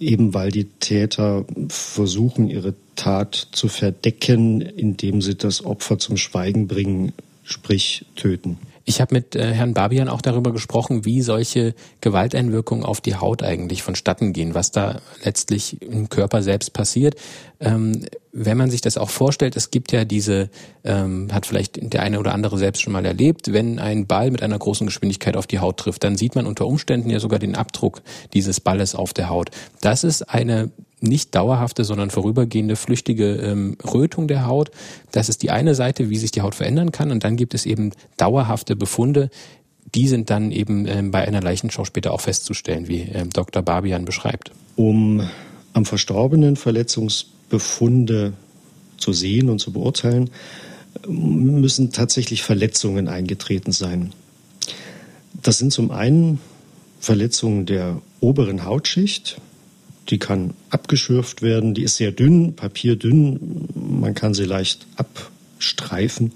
eben 0.00 0.34
weil 0.34 0.50
die 0.50 0.64
Täter 0.64 1.44
versuchen, 1.68 2.50
ihre 2.50 2.74
Tat 2.96 3.48
zu 3.52 3.68
verdecken, 3.68 4.60
indem 4.60 5.22
sie 5.22 5.36
das 5.36 5.64
Opfer 5.64 5.98
zum 5.98 6.16
Schweigen 6.16 6.66
bringen, 6.66 7.12
sprich 7.44 8.04
töten. 8.16 8.58
Ich 8.86 9.00
habe 9.00 9.14
mit 9.14 9.34
äh, 9.34 9.52
Herrn 9.54 9.72
Babian 9.72 10.08
auch 10.08 10.20
darüber 10.20 10.52
gesprochen, 10.52 11.04
wie 11.04 11.22
solche 11.22 11.74
Gewalteinwirkungen 12.02 12.84
auf 12.84 13.00
die 13.00 13.16
Haut 13.16 13.42
eigentlich 13.42 13.82
vonstatten 13.82 14.32
gehen, 14.32 14.54
was 14.54 14.72
da 14.72 15.00
letztlich 15.24 15.80
im 15.80 16.10
Körper 16.10 16.42
selbst 16.42 16.74
passiert. 16.74 17.14
Ähm, 17.60 18.04
wenn 18.32 18.58
man 18.58 18.70
sich 18.70 18.82
das 18.82 18.98
auch 18.98 19.08
vorstellt, 19.08 19.56
es 19.56 19.70
gibt 19.70 19.92
ja 19.92 20.04
diese, 20.04 20.50
ähm, 20.84 21.28
hat 21.32 21.46
vielleicht 21.46 21.92
der 21.94 22.02
eine 22.02 22.18
oder 22.18 22.34
andere 22.34 22.58
selbst 22.58 22.82
schon 22.82 22.92
mal 22.92 23.06
erlebt, 23.06 23.52
wenn 23.52 23.78
ein 23.78 24.06
Ball 24.06 24.30
mit 24.30 24.42
einer 24.42 24.58
großen 24.58 24.86
Geschwindigkeit 24.86 25.36
auf 25.36 25.46
die 25.46 25.60
Haut 25.60 25.78
trifft, 25.78 26.04
dann 26.04 26.16
sieht 26.16 26.34
man 26.34 26.46
unter 26.46 26.66
Umständen 26.66 27.08
ja 27.08 27.20
sogar 27.20 27.38
den 27.38 27.54
Abdruck 27.54 28.02
dieses 28.34 28.60
Balles 28.60 28.94
auf 28.94 29.14
der 29.14 29.30
Haut. 29.30 29.50
Das 29.80 30.04
ist 30.04 30.22
eine 30.22 30.70
nicht 31.04 31.34
dauerhafte, 31.34 31.84
sondern 31.84 32.10
vorübergehende 32.10 32.76
flüchtige 32.76 33.34
ähm, 33.36 33.76
Rötung 33.84 34.28
der 34.28 34.46
Haut. 34.46 34.70
Das 35.12 35.28
ist 35.28 35.42
die 35.42 35.50
eine 35.50 35.74
Seite, 35.74 36.10
wie 36.10 36.16
sich 36.16 36.30
die 36.30 36.42
Haut 36.42 36.54
verändern 36.54 36.92
kann. 36.92 37.10
Und 37.10 37.24
dann 37.24 37.36
gibt 37.36 37.54
es 37.54 37.66
eben 37.66 37.92
dauerhafte 38.16 38.76
Befunde, 38.76 39.30
die 39.94 40.08
sind 40.08 40.30
dann 40.30 40.50
eben 40.50 40.86
ähm, 40.86 41.10
bei 41.10 41.26
einer 41.26 41.40
Leichenschau 41.40 41.84
später 41.84 42.12
auch 42.12 42.20
festzustellen, 42.20 42.88
wie 42.88 43.02
ähm, 43.02 43.30
Dr. 43.30 43.62
Barbian 43.62 44.04
beschreibt. 44.04 44.50
Um 44.76 45.28
am 45.72 45.84
Verstorbenen 45.84 46.56
Verletzungsbefunde 46.56 48.32
zu 48.96 49.12
sehen 49.12 49.50
und 49.50 49.60
zu 49.60 49.72
beurteilen, 49.72 50.30
müssen 51.06 51.92
tatsächlich 51.92 52.42
Verletzungen 52.42 53.08
eingetreten 53.08 53.72
sein. 53.72 54.12
Das 55.42 55.58
sind 55.58 55.72
zum 55.72 55.90
einen 55.90 56.40
Verletzungen 57.00 57.66
der 57.66 58.00
oberen 58.20 58.64
Hautschicht, 58.64 59.40
die 60.08 60.18
kann 60.18 60.54
abgeschürft 60.70 61.42
werden, 61.42 61.74
die 61.74 61.82
ist 61.82 61.96
sehr 61.96 62.12
dünn, 62.12 62.54
papierdünn, 62.54 63.68
man 63.74 64.14
kann 64.14 64.34
sie 64.34 64.44
leicht 64.44 64.86
abstreifen. 64.96 66.32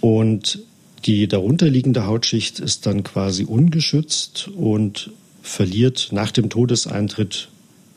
Und 0.00 0.60
die 1.04 1.28
darunterliegende 1.28 2.06
Hautschicht 2.06 2.60
ist 2.60 2.86
dann 2.86 3.02
quasi 3.02 3.44
ungeschützt 3.44 4.48
und 4.48 5.10
verliert 5.42 6.08
nach 6.12 6.30
dem 6.30 6.48
Todeseintritt 6.48 7.48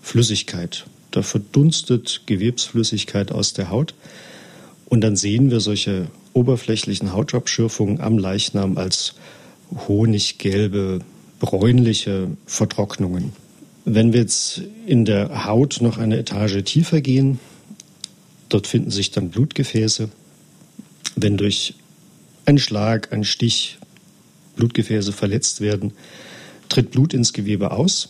Flüssigkeit. 0.01 0.86
Da 1.12 1.22
verdunstet 1.22 2.24
Gewebsflüssigkeit 2.25 3.32
aus 3.32 3.54
der 3.54 3.70
Haut. 3.70 3.94
Und 4.86 5.01
dann 5.01 5.15
sehen 5.15 5.50
wir 5.50 5.60
solche 5.60 6.08
oberflächlichen 6.34 7.13
Hautabschürfungen 7.13 8.01
am 8.01 8.18
Leichnam 8.18 8.77
als 8.77 9.15
honiggelbe, 9.88 11.00
bräunliche 11.39 12.30
Vertrocknungen. 12.46 13.34
Wenn 13.86 14.13
wir 14.13 14.22
jetzt 14.22 14.63
in 14.88 15.06
der 15.06 15.46
Haut 15.46 15.77
noch 15.80 16.00
eine 16.00 16.18
Etage 16.18 16.63
tiefer 16.63 17.01
gehen, 17.01 17.39
dort 18.50 18.65
finden 18.65 18.89
sich 18.89 19.12
dann 19.12 19.30
Blutgefäße. 19.30 20.10
Wenn 21.15 21.38
durch 21.38 21.75
einen 22.46 22.58
Schlag, 22.58 23.13
einen 23.13 23.24
Stich 23.24 23.77
Blutgefäße 24.56 25.12
verletzt 25.12 25.62
werden, 25.62 25.94
tritt 26.68 26.89
Blut 26.92 27.13
ins 27.13 27.32
Gewebe 27.32 27.72
aus 27.72 28.10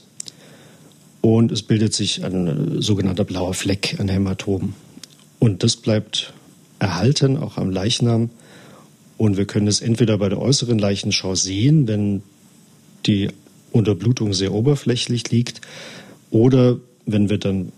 und 1.20 1.52
es 1.52 1.62
bildet 1.62 1.94
sich 1.94 2.24
ein 2.24 2.82
sogenannter 2.82 3.26
blauer 3.26 3.54
Fleck, 3.54 3.98
ein 4.00 4.08
Hämatom. 4.08 4.76
Und 5.40 5.64
das 5.64 5.76
bleibt 5.76 6.34
erhalten, 6.80 7.36
auch 7.36 7.58
am 7.58 7.70
Leichnam. 7.70 8.30
Und 9.18 9.36
wir 9.36 9.46
können 9.46 9.68
es 9.68 9.82
entweder 9.82 10.18
bei 10.20 10.30
der 10.30 10.40
äußeren 10.40 10.80
Leichenschau 10.80 11.36
sehen, 11.36 11.88
wenn 11.88 12.24
die 13.06 13.30
Unterblutung 13.76 14.34
sehr 14.34 14.54
oberflächlich 14.54 15.30
liegt, 15.30 15.62
oder 16.32 16.78
wenn 17.06 17.30
wir 17.30 17.38
dann 17.38 17.72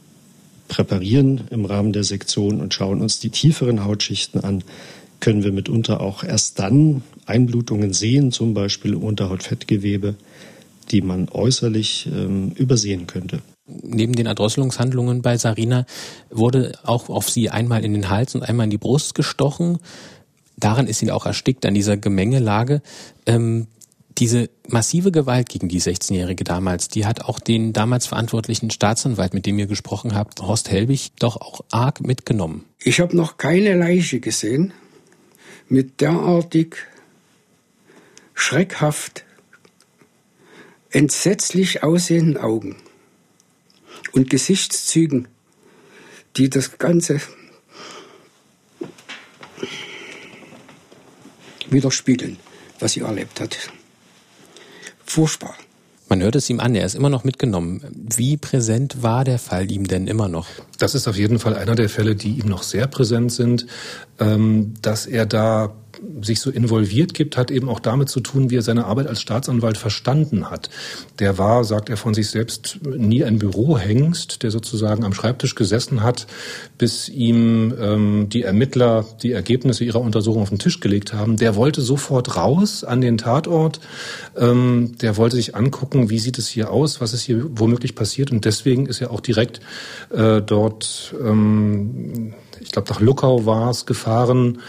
präparieren 0.67 1.41
im 1.49 1.65
Rahmen 1.65 1.93
der 1.93 2.03
Sektion 2.03 2.59
und 2.61 2.73
schauen 2.73 3.01
uns 3.01 3.19
die 3.19 3.29
tieferen 3.29 3.85
Hautschichten 3.85 4.43
an, 4.43 4.63
können 5.19 5.43
wir 5.43 5.51
mitunter 5.51 6.01
auch 6.01 6.23
erst 6.23 6.59
dann 6.59 7.01
Einblutungen 7.25 7.93
sehen, 7.93 8.31
zum 8.31 8.53
Beispiel 8.53 8.93
im 8.93 9.03
Unterhautfettgewebe, 9.03 10.15
die 10.91 11.01
man 11.01 11.29
äußerlich 11.29 12.07
ähm, 12.13 12.51
übersehen 12.55 13.07
könnte. 13.07 13.41
Neben 13.67 14.13
den 14.13 14.27
Erdrosselungshandlungen 14.27 15.21
bei 15.21 15.37
Sarina 15.37 15.85
wurde 16.29 16.77
auch 16.83 17.09
auf 17.09 17.29
sie 17.29 17.49
einmal 17.49 17.83
in 17.83 17.93
den 17.93 18.09
Hals 18.09 18.35
und 18.35 18.43
einmal 18.43 18.65
in 18.65 18.69
die 18.69 18.77
Brust 18.77 19.13
gestochen. 19.15 19.79
Daran 20.57 20.87
ist 20.87 20.99
sie 20.99 21.11
auch 21.11 21.25
erstickt 21.25 21.65
an 21.65 21.73
dieser 21.73 21.97
Gemengelage. 21.97 22.81
Ähm, 23.25 23.67
diese 24.17 24.49
massive 24.67 25.11
Gewalt 25.11 25.49
gegen 25.49 25.69
die 25.69 25.81
16-Jährige 25.81 26.43
damals, 26.43 26.87
die 26.87 27.05
hat 27.05 27.21
auch 27.25 27.39
den 27.39 27.73
damals 27.73 28.07
verantwortlichen 28.07 28.71
Staatsanwalt, 28.71 29.33
mit 29.33 29.45
dem 29.45 29.59
ihr 29.59 29.67
gesprochen 29.67 30.15
habt, 30.15 30.41
Horst 30.41 30.69
Helbig, 30.69 31.11
doch 31.19 31.37
auch 31.37 31.61
arg 31.71 32.01
mitgenommen. 32.01 32.65
Ich 32.79 32.99
habe 32.99 33.15
noch 33.15 33.37
keine 33.37 33.75
Leiche 33.75 34.19
gesehen 34.19 34.73
mit 35.69 36.01
derartig 36.01 36.77
schreckhaft, 38.33 39.25
entsetzlich 40.89 41.83
aussehenden 41.83 42.37
Augen 42.37 42.77
und 44.13 44.29
Gesichtszügen, 44.29 45.27
die 46.37 46.49
das 46.49 46.77
Ganze 46.77 47.19
widerspiegeln, 51.69 52.37
was 52.79 52.93
sie 52.93 53.01
erlebt 53.01 53.41
hat. 53.41 53.71
Furchtbar. 55.07 55.55
Man 56.09 56.21
hört 56.21 56.35
es 56.35 56.49
ihm 56.49 56.59
an, 56.59 56.73
er 56.75 56.85
ist 56.85 56.95
immer 56.95 57.09
noch 57.09 57.23
mitgenommen. 57.23 57.81
Wie 58.15 58.37
präsent 58.37 59.03
war 59.03 59.25
der 59.25 59.39
Fall 59.39 59.69
ihm 59.71 59.87
denn 59.87 60.07
immer 60.07 60.29
noch? 60.29 60.47
Das 60.77 60.95
ist 60.95 61.07
auf 61.07 61.17
jeden 61.17 61.39
Fall 61.39 61.55
einer 61.55 61.75
der 61.75 61.89
Fälle, 61.89 62.15
die 62.15 62.39
ihm 62.39 62.47
noch 62.47 62.63
sehr 62.63 62.87
präsent 62.87 63.31
sind, 63.31 63.67
ähm, 64.19 64.73
dass 64.81 65.05
er 65.05 65.25
da 65.25 65.73
sich 66.21 66.39
so 66.39 66.49
involviert 66.49 67.13
gibt, 67.13 67.37
hat 67.37 67.51
eben 67.51 67.69
auch 67.69 67.79
damit 67.79 68.09
zu 68.09 68.19
tun, 68.19 68.49
wie 68.49 68.57
er 68.57 68.61
seine 68.61 68.85
Arbeit 68.85 69.07
als 69.07 69.21
Staatsanwalt 69.21 69.77
verstanden 69.77 70.49
hat. 70.49 70.69
Der 71.19 71.37
war, 71.37 71.63
sagt 71.63 71.89
er 71.89 71.97
von 71.97 72.13
sich 72.13 72.29
selbst, 72.29 72.79
nie 72.85 73.23
ein 73.23 73.39
Bürohengst, 73.39 74.43
der 74.43 74.51
sozusagen 74.51 75.03
am 75.03 75.13
Schreibtisch 75.13 75.55
gesessen 75.55 76.03
hat, 76.03 76.27
bis 76.77 77.09
ihm 77.09 77.73
ähm, 77.79 78.29
die 78.29 78.43
Ermittler 78.43 79.05
die 79.21 79.31
Ergebnisse 79.31 79.83
ihrer 79.83 80.01
Untersuchung 80.01 80.41
auf 80.41 80.49
den 80.49 80.59
Tisch 80.59 80.79
gelegt 80.79 81.13
haben. 81.13 81.37
Der 81.37 81.55
wollte 81.55 81.81
sofort 81.81 82.35
raus 82.35 82.83
an 82.83 83.01
den 83.01 83.17
Tatort. 83.17 83.79
Ähm, 84.37 84.97
der 85.01 85.17
wollte 85.17 85.35
sich 85.35 85.55
angucken, 85.55 86.09
wie 86.09 86.19
sieht 86.19 86.37
es 86.37 86.47
hier 86.47 86.71
aus, 86.71 87.01
was 87.01 87.13
ist 87.13 87.23
hier 87.23 87.45
womöglich 87.51 87.95
passiert. 87.95 88.31
Und 88.31 88.45
deswegen 88.45 88.85
ist 88.85 89.01
er 89.01 89.11
auch 89.11 89.21
direkt 89.21 89.59
äh, 90.11 90.41
dort 90.41 91.15
ähm, 91.21 92.33
ich 92.61 92.71
glaube 92.71 92.89
nach 92.89 92.99
Luckau 92.99 93.45
war 93.45 93.69
es, 93.69 93.85
gefahren, 93.85 94.59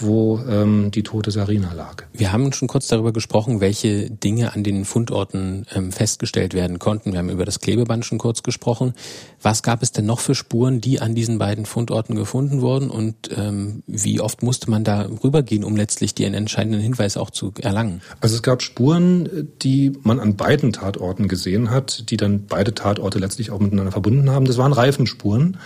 wo 0.00 0.40
ähm, 0.48 0.90
die 0.90 1.02
tote 1.02 1.30
Sarina 1.30 1.72
lag. 1.72 2.04
Wir 2.12 2.32
haben 2.32 2.52
schon 2.52 2.68
kurz 2.68 2.88
darüber 2.88 3.12
gesprochen, 3.12 3.60
welche 3.60 4.10
Dinge 4.10 4.54
an 4.54 4.62
den 4.62 4.84
Fundorten 4.84 5.66
ähm, 5.74 5.92
festgestellt 5.92 6.54
werden 6.54 6.78
konnten. 6.78 7.12
Wir 7.12 7.18
haben 7.18 7.30
über 7.30 7.44
das 7.44 7.60
Klebeband 7.60 8.04
schon 8.04 8.18
kurz 8.18 8.42
gesprochen. 8.42 8.94
Was 9.42 9.62
gab 9.62 9.82
es 9.82 9.92
denn 9.92 10.06
noch 10.06 10.20
für 10.20 10.34
Spuren, 10.34 10.80
die 10.80 11.00
an 11.00 11.14
diesen 11.14 11.38
beiden 11.38 11.66
Fundorten 11.66 12.14
gefunden 12.14 12.60
wurden 12.60 12.90
und 12.90 13.30
ähm, 13.36 13.82
wie 13.86 14.20
oft 14.20 14.42
musste 14.42 14.70
man 14.70 14.84
da 14.84 15.08
rübergehen, 15.22 15.64
um 15.64 15.76
letztlich 15.76 16.14
den 16.14 16.34
entscheidenden 16.34 16.80
Hinweis 16.80 17.16
auch 17.16 17.30
zu 17.30 17.52
erlangen? 17.60 18.02
Also 18.20 18.36
es 18.36 18.42
gab 18.42 18.62
Spuren, 18.62 19.48
die 19.62 19.92
man 20.02 20.20
an 20.20 20.36
beiden 20.36 20.72
Tatorten 20.72 21.28
gesehen 21.28 21.70
hat, 21.70 22.10
die 22.10 22.16
dann 22.16 22.46
beide 22.46 22.74
Tatorte 22.74 23.18
letztlich 23.18 23.50
auch 23.50 23.60
miteinander 23.60 23.92
verbunden 23.92 24.30
haben. 24.30 24.46
Das 24.46 24.58
waren 24.58 24.72
Reifenspuren. 24.72 25.58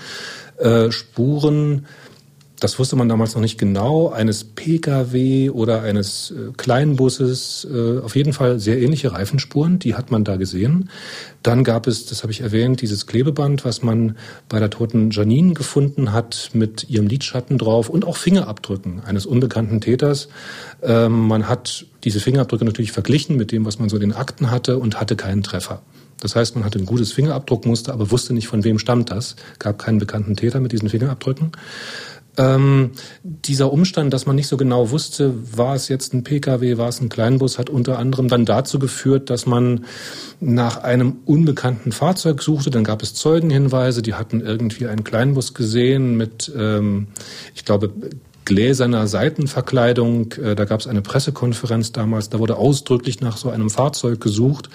Äh, 0.58 0.90
Spuren, 0.92 1.86
das 2.60 2.78
wusste 2.78 2.94
man 2.94 3.08
damals 3.08 3.34
noch 3.34 3.40
nicht 3.40 3.58
genau, 3.58 4.10
eines 4.10 4.44
Pkw 4.44 5.50
oder 5.50 5.82
eines 5.82 6.30
äh, 6.30 6.52
Kleinbusses, 6.56 7.66
äh, 7.70 7.98
auf 8.00 8.14
jeden 8.14 8.34
Fall 8.34 8.60
sehr 8.60 8.80
ähnliche 8.80 9.12
Reifenspuren, 9.12 9.78
die 9.78 9.94
hat 9.94 10.10
man 10.10 10.24
da 10.24 10.36
gesehen. 10.36 10.90
Dann 11.42 11.64
gab 11.64 11.86
es, 11.86 12.04
das 12.04 12.22
habe 12.22 12.32
ich 12.32 12.42
erwähnt, 12.42 12.82
dieses 12.82 13.06
Klebeband, 13.06 13.64
was 13.64 13.82
man 13.82 14.16
bei 14.50 14.58
der 14.58 14.68
toten 14.68 15.10
Janine 15.10 15.54
gefunden 15.54 16.12
hat 16.12 16.50
mit 16.52 16.88
ihrem 16.90 17.06
Lidschatten 17.06 17.56
drauf 17.56 17.88
und 17.88 18.06
auch 18.06 18.16
Fingerabdrücken 18.16 19.00
eines 19.00 19.24
unbekannten 19.24 19.80
Täters. 19.80 20.28
Ähm, 20.82 21.28
man 21.28 21.48
hat 21.48 21.86
diese 22.04 22.20
Fingerabdrücke 22.20 22.66
natürlich 22.66 22.92
verglichen 22.92 23.36
mit 23.36 23.52
dem, 23.52 23.64
was 23.64 23.78
man 23.78 23.88
so 23.88 23.96
in 23.96 24.02
den 24.02 24.12
Akten 24.12 24.50
hatte 24.50 24.78
und 24.78 25.00
hatte 25.00 25.16
keinen 25.16 25.42
Treffer. 25.42 25.80
Das 26.20 26.36
heißt, 26.36 26.54
man 26.54 26.64
hatte 26.64 26.78
ein 26.78 26.86
gutes 26.86 27.12
Fingerabdruckmuster, 27.12 27.92
aber 27.92 28.10
wusste 28.10 28.34
nicht, 28.34 28.46
von 28.46 28.62
wem 28.62 28.78
stammt 28.78 29.10
das. 29.10 29.36
Gab 29.58 29.78
keinen 29.78 29.98
bekannten 29.98 30.36
Täter 30.36 30.60
mit 30.60 30.72
diesen 30.72 30.90
Fingerabdrücken. 30.90 31.52
Ähm, 32.36 32.92
dieser 33.22 33.72
Umstand, 33.72 34.12
dass 34.12 34.26
man 34.26 34.36
nicht 34.36 34.46
so 34.46 34.56
genau 34.56 34.90
wusste, 34.90 35.34
war 35.56 35.74
es 35.74 35.88
jetzt 35.88 36.14
ein 36.14 36.24
Pkw, 36.24 36.78
war 36.78 36.88
es 36.88 37.00
ein 37.00 37.08
Kleinbus, 37.08 37.58
hat 37.58 37.70
unter 37.70 37.98
anderem 37.98 38.28
dann 38.28 38.44
dazu 38.44 38.78
geführt, 38.78 39.30
dass 39.30 39.46
man 39.46 39.84
nach 40.40 40.82
einem 40.82 41.18
unbekannten 41.24 41.92
Fahrzeug 41.92 42.42
suchte. 42.42 42.70
Dann 42.70 42.84
gab 42.84 43.02
es 43.02 43.14
Zeugenhinweise, 43.14 44.02
die 44.02 44.14
hatten 44.14 44.40
irgendwie 44.40 44.86
einen 44.86 45.04
Kleinbus 45.04 45.54
gesehen 45.54 46.16
mit, 46.16 46.50
ähm, 46.56 47.08
ich 47.54 47.64
glaube, 47.64 47.92
gläserner 48.44 49.06
Seitenverkleidung. 49.06 50.32
Äh, 50.32 50.54
da 50.54 50.64
gab 50.64 50.80
es 50.80 50.86
eine 50.86 51.02
Pressekonferenz 51.02 51.92
damals, 51.92 52.30
da 52.30 52.38
wurde 52.38 52.56
ausdrücklich 52.56 53.20
nach 53.20 53.36
so 53.36 53.50
einem 53.50 53.70
Fahrzeug 53.70 54.20
gesucht. 54.20 54.70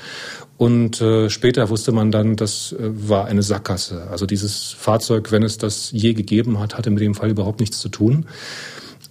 Und 0.57 1.01
äh, 1.01 1.29
später 1.29 1.69
wusste 1.69 1.91
man 1.91 2.11
dann, 2.11 2.35
das 2.37 2.73
äh, 2.73 2.89
war 3.09 3.25
eine 3.25 3.43
Sackgasse. 3.43 4.07
Also 4.09 4.25
dieses 4.25 4.71
Fahrzeug, 4.71 5.31
wenn 5.31 5.43
es 5.43 5.57
das 5.57 5.91
je 5.91 6.13
gegeben 6.13 6.59
hat, 6.59 6.77
hatte 6.77 6.89
mit 6.91 7.01
dem 7.01 7.13
Fall 7.13 7.29
überhaupt 7.29 7.59
nichts 7.59 7.79
zu 7.79 7.89
tun. 7.89 8.25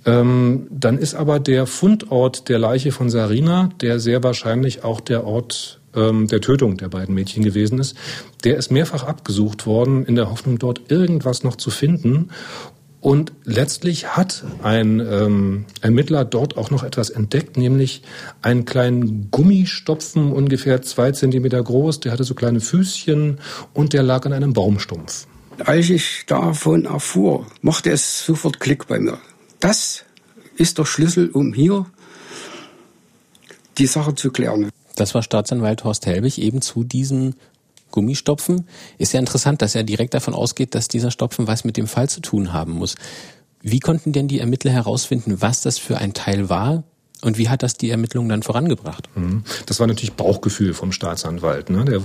Ähm, 0.06 0.66
dann 0.70 0.98
ist 0.98 1.14
aber 1.14 1.40
der 1.40 1.66
Fundort 1.66 2.48
der 2.48 2.58
Leiche 2.58 2.92
von 2.92 3.10
Sarina, 3.10 3.70
der 3.80 4.00
sehr 4.00 4.22
wahrscheinlich 4.22 4.84
auch 4.84 5.00
der 5.00 5.24
Ort 5.24 5.80
ähm, 5.94 6.26
der 6.26 6.40
Tötung 6.40 6.76
der 6.76 6.88
beiden 6.88 7.14
Mädchen 7.14 7.42
gewesen 7.42 7.78
ist, 7.78 7.96
der 8.44 8.56
ist 8.56 8.70
mehrfach 8.70 9.04
abgesucht 9.04 9.66
worden, 9.66 10.04
in 10.04 10.14
der 10.14 10.30
Hoffnung, 10.30 10.58
dort 10.58 10.90
irgendwas 10.90 11.44
noch 11.44 11.56
zu 11.56 11.70
finden. 11.70 12.30
Und 13.04 13.32
letztlich 13.44 14.16
hat 14.16 14.44
ein 14.62 14.98
ähm, 14.98 15.66
Ermittler 15.82 16.24
dort 16.24 16.56
auch 16.56 16.70
noch 16.70 16.82
etwas 16.82 17.10
entdeckt, 17.10 17.58
nämlich 17.58 18.00
einen 18.40 18.64
kleinen 18.64 19.30
Gummistopfen, 19.30 20.32
ungefähr 20.32 20.80
zwei 20.80 21.12
Zentimeter 21.12 21.62
groß. 21.62 22.00
Der 22.00 22.12
hatte 22.12 22.24
so 22.24 22.34
kleine 22.34 22.60
Füßchen 22.60 23.40
und 23.74 23.92
der 23.92 24.02
lag 24.02 24.24
an 24.24 24.32
einem 24.32 24.54
Baumstumpf. 24.54 25.26
Als 25.58 25.90
ich 25.90 26.24
davon 26.26 26.86
erfuhr, 26.86 27.46
machte 27.60 27.90
es 27.90 28.24
sofort 28.24 28.58
Klick 28.58 28.86
bei 28.86 28.98
mir. 28.98 29.18
Das 29.60 30.06
ist 30.56 30.78
der 30.78 30.86
Schlüssel, 30.86 31.28
um 31.28 31.52
hier 31.52 31.84
die 33.76 33.86
Sache 33.86 34.14
zu 34.14 34.30
klären. 34.30 34.70
Das 34.96 35.14
war 35.14 35.22
Staatsanwalt 35.22 35.84
Horst 35.84 36.06
Helbig 36.06 36.38
eben 36.38 36.62
zu 36.62 36.84
diesem 36.84 37.34
Gummistopfen. 37.94 38.66
Ist 38.98 39.12
ja 39.12 39.20
interessant, 39.20 39.62
dass 39.62 39.76
er 39.76 39.84
direkt 39.84 40.14
davon 40.14 40.34
ausgeht, 40.34 40.74
dass 40.74 40.88
dieser 40.88 41.12
Stopfen 41.12 41.46
was 41.46 41.62
mit 41.64 41.76
dem 41.76 41.86
Fall 41.86 42.08
zu 42.08 42.20
tun 42.20 42.52
haben 42.52 42.72
muss. 42.72 42.96
Wie 43.62 43.78
konnten 43.78 44.12
denn 44.12 44.26
die 44.26 44.40
Ermittler 44.40 44.72
herausfinden, 44.72 45.40
was 45.40 45.60
das 45.60 45.78
für 45.78 45.98
ein 45.98 46.12
Teil 46.12 46.48
war? 46.48 46.82
Und 47.22 47.38
wie 47.38 47.48
hat 47.48 47.62
das 47.62 47.76
die 47.76 47.90
Ermittlungen 47.90 48.28
dann 48.28 48.42
vorangebracht? 48.42 49.08
Mhm. 49.14 49.44
Das 49.66 49.78
war 49.78 49.86
natürlich 49.86 50.14
Bauchgefühl 50.14 50.74
vom 50.74 50.90
Staatsanwalt. 50.90 51.70
Ne? 51.70 51.84
Der, 51.84 52.02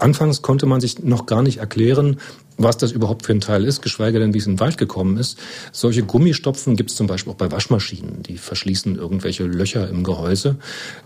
anfangs 0.00 0.42
konnte 0.42 0.66
man 0.66 0.80
sich 0.80 0.98
noch 0.98 1.26
gar 1.26 1.42
nicht 1.42 1.58
erklären, 1.58 2.18
was 2.58 2.76
das 2.76 2.92
überhaupt 2.92 3.24
für 3.24 3.32
ein 3.32 3.40
Teil 3.40 3.64
ist, 3.64 3.82
geschweige 3.82 4.18
denn, 4.18 4.34
wie 4.34 4.38
es 4.38 4.46
in 4.46 4.54
den 4.54 4.60
Wald 4.60 4.76
gekommen 4.76 5.16
ist. 5.16 5.38
Solche 5.72 6.02
Gummistopfen 6.02 6.76
gibt 6.76 6.90
es 6.90 6.96
zum 6.96 7.06
Beispiel 7.06 7.32
auch 7.32 7.36
bei 7.36 7.50
Waschmaschinen. 7.50 8.22
Die 8.24 8.36
verschließen 8.36 8.96
irgendwelche 8.96 9.44
Löcher 9.44 9.88
im 9.88 10.02
Gehäuse. 10.02 10.56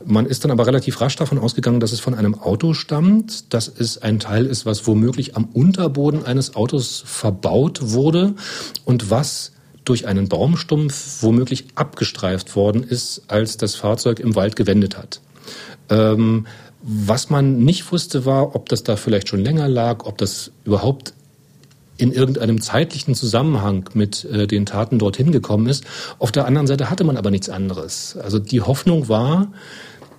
Man 0.04 0.26
ist 0.26 0.44
dann 0.44 0.50
aber 0.50 0.66
relativ 0.66 1.00
rasch 1.00 1.16
davon 1.16 1.38
ausgegangen, 1.38 1.78
dass 1.78 1.92
es 1.92 2.00
von 2.00 2.14
einem 2.14 2.34
Auto 2.34 2.72
stammt, 2.72 3.52
dass 3.52 3.68
es 3.68 3.98
ein 3.98 4.18
Teil 4.18 4.46
ist, 4.46 4.66
was 4.66 4.86
womöglich 4.86 5.36
am 5.36 5.44
Unterboden 5.44 6.24
eines 6.24 6.56
Autos 6.56 7.02
verbaut 7.06 7.92
wurde 7.92 8.34
und 8.84 9.10
was 9.10 9.52
durch 9.84 10.06
einen 10.06 10.28
Baumstumpf 10.28 11.22
womöglich 11.22 11.66
abgestreift 11.74 12.56
worden 12.56 12.82
ist, 12.82 13.22
als 13.28 13.56
das 13.56 13.74
Fahrzeug 13.74 14.20
im 14.20 14.34
Wald 14.36 14.56
gewendet 14.56 14.96
hat. 14.96 15.20
Ähm, 15.90 16.46
was 16.82 17.30
man 17.30 17.58
nicht 17.58 17.92
wusste, 17.92 18.24
war, 18.24 18.56
ob 18.56 18.68
das 18.68 18.82
da 18.82 18.96
vielleicht 18.96 19.28
schon 19.28 19.40
länger 19.40 19.68
lag, 19.68 20.04
ob 20.04 20.18
das 20.18 20.50
überhaupt 20.64 21.14
in 21.96 22.12
irgendeinem 22.12 22.61
zeitlichen 22.61 23.14
Zusammenhang 23.14 23.90
mit 23.94 24.24
äh, 24.24 24.46
den 24.46 24.66
Taten 24.66 24.98
dorthin 24.98 25.33
gekommen 25.33 25.66
ist. 25.66 25.85
Auf 26.18 26.33
der 26.33 26.46
anderen 26.46 26.66
Seite 26.66 26.90
hatte 26.90 27.05
man 27.05 27.16
aber 27.16 27.31
nichts 27.31 27.48
anderes. 27.48 28.16
Also 28.16 28.38
die 28.38 28.61
Hoffnung 28.61 29.09
war, 29.09 29.52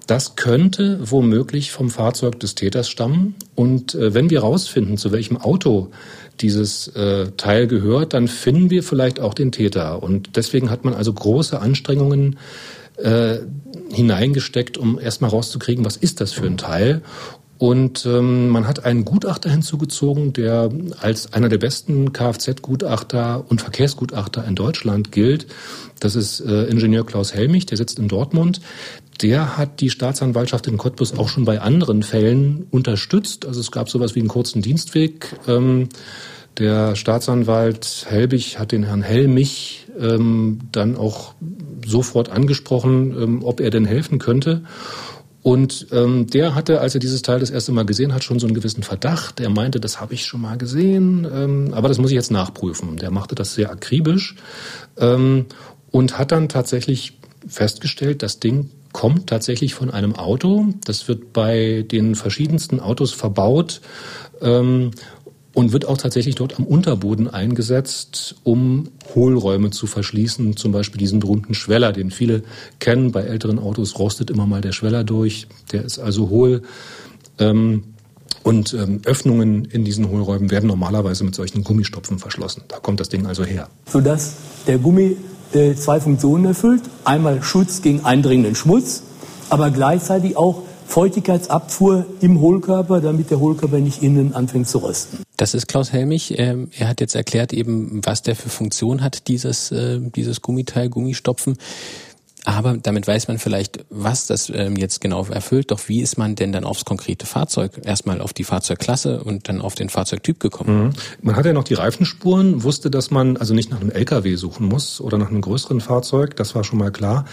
Das 0.08 0.36
könnte 0.36 1.00
womöglich 1.02 1.72
vom 1.72 1.90
Fahrzeug 1.90 2.40
des 2.40 2.56
Täters 2.56 2.90
stammen. 2.90 3.36
Und 3.56 3.96
äh, 3.96 4.14
wenn 4.14 4.30
wir 4.30 4.42
herausfinden, 4.42 4.98
zu 4.98 5.12
welchem 5.12 5.38
Auto 5.38 5.92
dieses 6.42 6.90
äh, 6.90 7.32
Teil 7.38 7.68
gehört, 7.68 8.14
dann 8.14 8.28
finden 8.28 8.70
wir 8.70 8.84
vielleicht 8.84 9.20
auch 9.22 9.34
den 9.34 9.52
Täter. 9.52 10.04
Und 10.04 10.36
deswegen 10.36 10.70
hat 10.70 10.84
man 10.84 10.94
also 10.94 11.14
große 11.14 11.60
Anstrengungen 11.60 12.38
äh, 12.98 13.38
hineingesteckt, 13.92 14.78
um 14.78 15.00
erstmal 15.00 15.30
rauszukriegen, 15.30 15.86
was 15.86 15.96
ist 15.96 16.20
das 16.20 16.34
für 16.34 16.48
ein 16.48 16.58
Teil. 16.58 17.02
Und 17.64 18.06
ähm, 18.06 18.50
man 18.50 18.68
hat 18.68 18.84
einen 18.84 19.06
Gutachter 19.06 19.50
hinzugezogen, 19.50 20.34
der 20.34 20.70
als 21.00 21.32
einer 21.32 21.48
der 21.48 21.60
besten 21.60 22.12
Kfz-Gutachter 22.12 23.46
und 23.48 23.62
Verkehrsgutachter 23.62 24.46
in 24.46 24.56
Deutschland 24.56 25.14
gilt. 25.14 25.48
Das 26.02 26.18
ist 26.18 26.42
äh, 26.42 26.66
Ingenieur 26.66 27.06
Klaus 27.06 27.34
Helmich, 27.34 27.66
der 27.66 27.78
sitzt 27.78 28.00
in 28.00 28.10
Dortmund. 28.10 28.60
Der 29.22 29.56
hat 29.58 29.80
die 29.80 29.90
Staatsanwaltschaft 29.90 30.68
in 30.68 30.78
Cottbus 30.78 31.18
auch 31.18 31.30
schon 31.30 31.46
bei 31.46 31.62
anderen 31.62 32.04
Fällen 32.04 32.68
unterstützt. 32.70 33.46
Also 33.46 33.62
es 33.62 33.72
gab 33.72 33.90
sowas 33.90 34.14
wie 34.14 34.20
einen 34.20 34.28
kurzen 34.28 34.62
Dienstweg. 34.62 35.34
Ähm, 35.48 35.88
der 36.58 36.98
Staatsanwalt 36.98 38.08
Helbig 38.10 38.60
hat 38.60 38.74
den 38.74 38.84
Herrn 38.84 39.04
Helmich 39.04 39.88
ähm, 39.98 40.60
dann 40.74 40.98
auch 40.98 41.34
sofort 41.86 42.28
angesprochen, 42.28 43.16
ähm, 43.18 43.42
ob 43.42 43.62
er 43.62 43.70
denn 43.70 43.86
helfen 43.86 44.20
könnte. 44.20 44.64
Und 45.44 45.88
ähm, 45.92 46.28
der 46.28 46.56
hatte, 46.56 46.80
als 46.80 46.96
er 46.96 47.02
dieses 47.02 47.22
Teil 47.22 47.42
das 47.42 47.50
erste 47.50 47.74
Mal 47.74 47.86
gesehen 47.86 48.14
hat, 48.14 48.24
schon 48.24 48.40
so 48.40 48.48
einen 48.48 48.56
gewissen 48.56 48.82
Verdacht. 48.82 49.42
Er 49.42 49.50
meinte, 49.50 49.82
das 49.82 50.00
habe 50.00 50.14
ich 50.14 50.26
schon 50.26 50.42
mal 50.42 50.58
gesehen, 50.58 51.28
ähm, 51.32 51.74
aber 51.74 51.90
das 51.90 51.98
muss 51.98 52.12
ich 52.12 52.16
jetzt 52.16 52.32
nachprüfen. 52.32 52.96
Der 52.96 53.12
machte 53.12 53.36
das 53.36 53.54
sehr 53.54 53.70
akribisch 53.70 54.36
ähm, 54.98 55.46
und 55.92 56.18
hat 56.18 56.32
dann 56.32 56.48
tatsächlich 56.48 57.20
festgestellt, 57.46 58.24
das 58.24 58.40
Ding 58.40 58.70
kommt 58.94 59.28
tatsächlich 59.28 59.74
von 59.74 59.92
einem 59.92 60.16
Auto. 60.16 60.68
Das 60.86 61.10
wird 61.10 61.34
bei 61.34 61.84
den 61.92 62.16
verschiedensten 62.16 62.80
Autos 62.80 63.12
verbaut. 63.12 63.82
Ähm, 64.42 64.92
und 65.54 65.72
wird 65.72 65.88
auch 65.88 65.98
tatsächlich 65.98 66.36
dort 66.36 66.58
am 66.58 66.66
Unterboden 66.66 67.28
eingesetzt, 67.28 68.36
um 68.44 68.90
Hohlräume 69.14 69.70
zu 69.70 69.86
verschließen, 69.86 70.58
zum 70.58 70.72
Beispiel 70.72 70.98
diesen 70.98 71.20
berühmten 71.20 71.54
Schweller, 71.54 71.94
den 71.94 72.12
viele 72.12 72.44
kennen. 72.80 73.12
Bei 73.12 73.22
älteren 73.22 73.60
Autos 73.60 74.00
rostet 74.00 74.30
immer 74.32 74.48
mal 74.48 74.62
der 74.62 74.72
Schweller 74.72 75.04
durch, 75.04 75.48
der 75.72 75.84
ist 75.84 76.00
also 76.00 76.30
hohl. 76.30 76.64
Ähm, 77.38 77.84
und 78.42 78.74
ähm, 78.74 79.02
Öffnungen 79.06 79.66
in 79.66 79.86
diesen 79.86 80.10
Hohlräumen 80.10 80.52
werden 80.52 80.68
normalerweise 80.68 81.24
mit 81.24 81.34
solchen 81.34 81.64
Gummistopfen 81.64 82.20
verschlossen. 82.20 82.64
Da 82.68 82.80
kommt 82.80 83.00
das 83.00 83.10
Ding 83.10 83.26
also 83.26 83.46
her. 83.46 83.70
Sodass 83.86 84.34
der 84.68 84.80
Gummi 84.80 85.16
äh, 85.54 85.76
zwei 85.76 86.00
Funktionen 86.00 86.46
erfüllt. 86.46 86.82
Einmal 87.06 87.42
Schutz 87.44 87.82
gegen 87.82 88.04
eindringenden 88.04 88.56
Schmutz, 88.56 89.04
aber 89.50 89.70
gleichzeitig 89.70 90.36
auch 90.36 90.64
Feuchtigkeitsabfuhr 90.88 92.06
im 92.20 92.42
Hohlkörper, 92.42 93.02
damit 93.02 93.32
der 93.32 93.40
Hohlkörper 93.40 93.78
nicht 93.78 94.04
innen 94.04 94.34
anfängt 94.34 94.68
zu 94.68 94.80
rösten. 94.80 95.20
Das 95.44 95.54
ist 95.54 95.68
Klaus 95.68 95.92
Helmich. 95.92 96.40
Ähm, 96.40 96.70
er 96.80 96.88
hat 96.88 97.02
jetzt 97.02 97.16
erklärt 97.16 97.52
eben, 97.52 98.00
was 98.06 98.22
der 98.22 98.34
für 98.34 98.48
Funktion 98.48 99.04
hat, 99.04 99.28
dieses, 99.28 99.74
äh, 99.74 100.00
dieses 100.00 100.42
Gummiteil, 100.42 100.88
Gummistopfen. 100.88 101.58
Aber 102.46 102.76
damit 102.82 103.08
weiß 103.08 103.30
man 103.30 103.38
vielleicht, 103.38 103.86
was 103.90 104.28
das 104.28 104.52
ähm, 104.54 104.76
jetzt 104.76 105.00
genau 105.00 105.26
erfüllt. 105.26 105.72
Doch 105.72 105.88
wie 105.88 106.02
ist 106.02 106.18
man 106.18 106.36
denn 106.36 106.52
dann 106.52 106.66
aufs 106.66 106.84
konkrete 106.84 107.26
Fahrzeug, 107.26 107.82
erstmal 107.86 108.20
auf 108.20 108.34
die 108.34 108.44
Fahrzeugklasse 108.44 109.24
und 109.24 109.48
dann 109.48 109.62
auf 109.62 109.76
den 109.76 109.90
Fahrzeugtyp 109.90 110.40
gekommen? 110.40 110.86
Mhm. 110.88 110.94
Man 111.22 111.36
hat 111.38 111.46
ja 111.46 111.54
noch 111.54 111.64
die 111.64 111.76
Reifenspuren, 111.76 112.64
wusste, 112.64 112.92
dass 112.92 113.12
man 113.12 113.38
also 113.38 113.54
nicht 113.54 113.72
nach 113.72 113.80
einem 113.80 113.92
LKW 113.92 114.36
suchen 114.36 114.68
muss 114.68 115.00
oder 115.00 115.18
nach 115.18 115.30
einem 115.30 115.40
größeren 115.42 115.80
Fahrzeug. 115.80 116.36
Das 116.36 116.54
war 116.54 116.66
schon 116.66 116.80
mal 116.80 116.92
klar. 116.92 117.26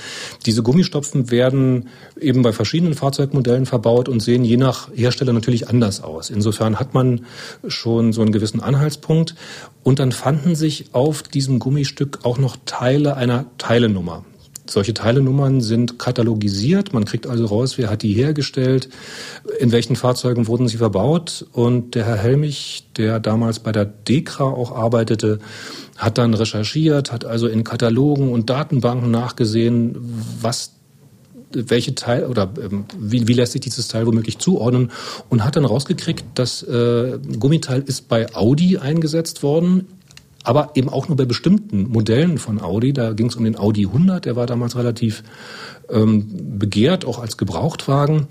Diese 0.46 0.62
Gummistopfen 0.62 1.31
werden 1.31 1.88
eben 2.20 2.42
bei 2.42 2.53
verschiedenen 2.53 2.94
Fahrzeugmodellen 2.94 3.66
verbaut 3.66 4.09
und 4.09 4.20
sehen 4.20 4.44
je 4.44 4.57
nach 4.57 4.90
Hersteller 4.94 5.33
natürlich 5.33 5.68
anders 5.68 6.03
aus. 6.03 6.31
Insofern 6.31 6.79
hat 6.79 6.94
man 6.94 7.27
schon 7.66 8.12
so 8.12 8.23
einen 8.23 8.33
gewissen 8.33 8.61
Anhaltspunkt. 8.61 9.35
Und 9.83 9.99
dann 9.99 10.12
fanden 10.12 10.55
sich 10.55 10.90
auf 10.92 11.23
diesem 11.23 11.59
Gummistück 11.59 12.20
auch 12.23 12.38
noch 12.38 12.59
Teile 12.66 13.16
einer 13.16 13.46
Teilenummer. 13.57 14.25
Solche 14.70 14.94
Teilenummern 14.94 15.61
sind 15.61 15.98
katalogisiert. 15.98 16.92
Man 16.92 17.04
kriegt 17.04 17.26
also 17.26 17.46
raus, 17.46 17.76
wer 17.76 17.90
hat 17.90 18.02
die 18.02 18.12
hergestellt, 18.12 18.88
in 19.59 19.72
welchen 19.72 19.96
Fahrzeugen 19.96 20.46
wurden 20.46 20.68
sie 20.68 20.76
verbaut. 20.76 21.44
Und 21.52 21.96
der 21.96 22.06
Herr 22.06 22.16
Helmich, 22.16 22.85
der 22.96 23.18
damals 23.18 23.59
bei 23.59 23.72
der 23.72 23.85
DEKRA 23.85 24.44
auch 24.44 24.70
arbeitete, 24.70 25.40
hat 25.96 26.18
dann 26.18 26.35
recherchiert, 26.35 27.11
hat 27.11 27.24
also 27.24 27.48
in 27.48 27.64
Katalogen 27.64 28.30
und 28.33 28.48
Datenbanken 28.48 29.11
nachgesehen, 29.11 29.96
was 30.40 30.76
welche 31.52 31.96
Teil 31.96 32.26
oder 32.26 32.48
ähm, 32.62 32.85
wie, 32.96 33.26
wie 33.26 33.33
lässt 33.33 33.52
sich 33.52 33.61
dieses 33.61 33.88
Teil 33.88 34.06
womöglich 34.06 34.38
zuordnen 34.38 34.92
und 35.30 35.44
hat 35.44 35.56
dann 35.56 35.64
rausgekriegt, 35.64 36.24
das 36.37 36.62
äh, 36.62 37.18
Gummiteil 37.40 37.83
ist 37.83 38.09
bei 38.09 38.33
Audi 38.37 38.78
eingesetzt 38.78 39.42
worden 39.42 39.88
aber 40.44 40.70
eben 40.74 40.88
auch 40.88 41.09
nur 41.09 41.16
bei 41.16 41.24
bestimmten 41.24 41.88
Modellen 41.88 42.38
von 42.38 42.61
Audi. 42.61 42.92
Da 42.92 43.12
ging 43.12 43.26
es 43.26 43.37
um 43.37 43.44
den 43.44 43.59
Audi 43.59 43.87
100, 43.87 44.24
der 44.24 44.37
war 44.37 44.46
damals 44.46 44.76
relativ 44.76 45.22
ähm, 45.90 46.59
begehrt, 46.59 47.05
auch 47.05 47.18
als 47.18 47.37
Gebrauchtwagen. 47.37 48.26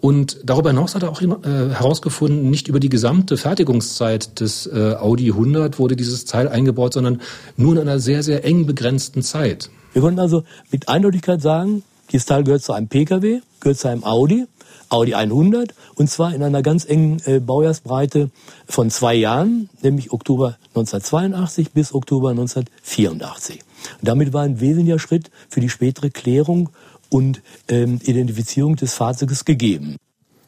Und 0.00 0.38
darüber 0.44 0.70
hinaus 0.70 0.94
hat 0.94 1.02
er 1.02 1.10
auch 1.10 1.22
äh, 1.22 1.26
herausgefunden, 1.26 2.50
nicht 2.50 2.68
über 2.68 2.80
die 2.80 2.88
gesamte 2.88 3.36
Fertigungszeit 3.36 4.40
des 4.40 4.66
äh, 4.66 4.94
Audi 4.98 5.30
100 5.30 5.78
wurde 5.78 5.96
dieses 5.96 6.24
Teil 6.24 6.48
eingebaut, 6.48 6.94
sondern 6.94 7.20
nur 7.56 7.72
in 7.72 7.78
einer 7.78 7.98
sehr, 7.98 8.22
sehr 8.22 8.44
eng 8.44 8.66
begrenzten 8.66 9.22
Zeit. 9.22 9.70
Wir 9.92 10.02
konnten 10.02 10.20
also 10.20 10.44
mit 10.70 10.88
Eindeutigkeit 10.88 11.40
sagen, 11.40 11.82
dieses 12.12 12.26
Teil 12.26 12.44
gehört 12.44 12.62
zu 12.62 12.72
einem 12.72 12.88
Pkw, 12.88 13.40
gehört 13.60 13.78
zu 13.78 13.88
einem 13.88 14.04
Audi 14.04 14.46
Audi 14.94 15.14
100 15.14 15.74
und 15.96 16.08
zwar 16.08 16.34
in 16.34 16.42
einer 16.42 16.62
ganz 16.62 16.84
engen 16.84 17.20
äh, 17.26 17.40
Baujahrsbreite 17.40 18.30
von 18.66 18.90
zwei 18.90 19.14
Jahren, 19.14 19.68
nämlich 19.82 20.12
Oktober 20.12 20.56
1982 20.68 21.72
bis 21.72 21.92
Oktober 21.92 22.30
1984. 22.30 23.60
Und 24.00 24.08
damit 24.08 24.32
war 24.32 24.44
ein 24.44 24.60
wesentlicher 24.60 25.00
Schritt 25.00 25.30
für 25.48 25.60
die 25.60 25.68
spätere 25.68 26.10
Klärung 26.10 26.70
und 27.10 27.42
ähm, 27.68 28.00
Identifizierung 28.04 28.76
des 28.76 28.94
Fahrzeuges 28.94 29.44
gegeben. 29.44 29.96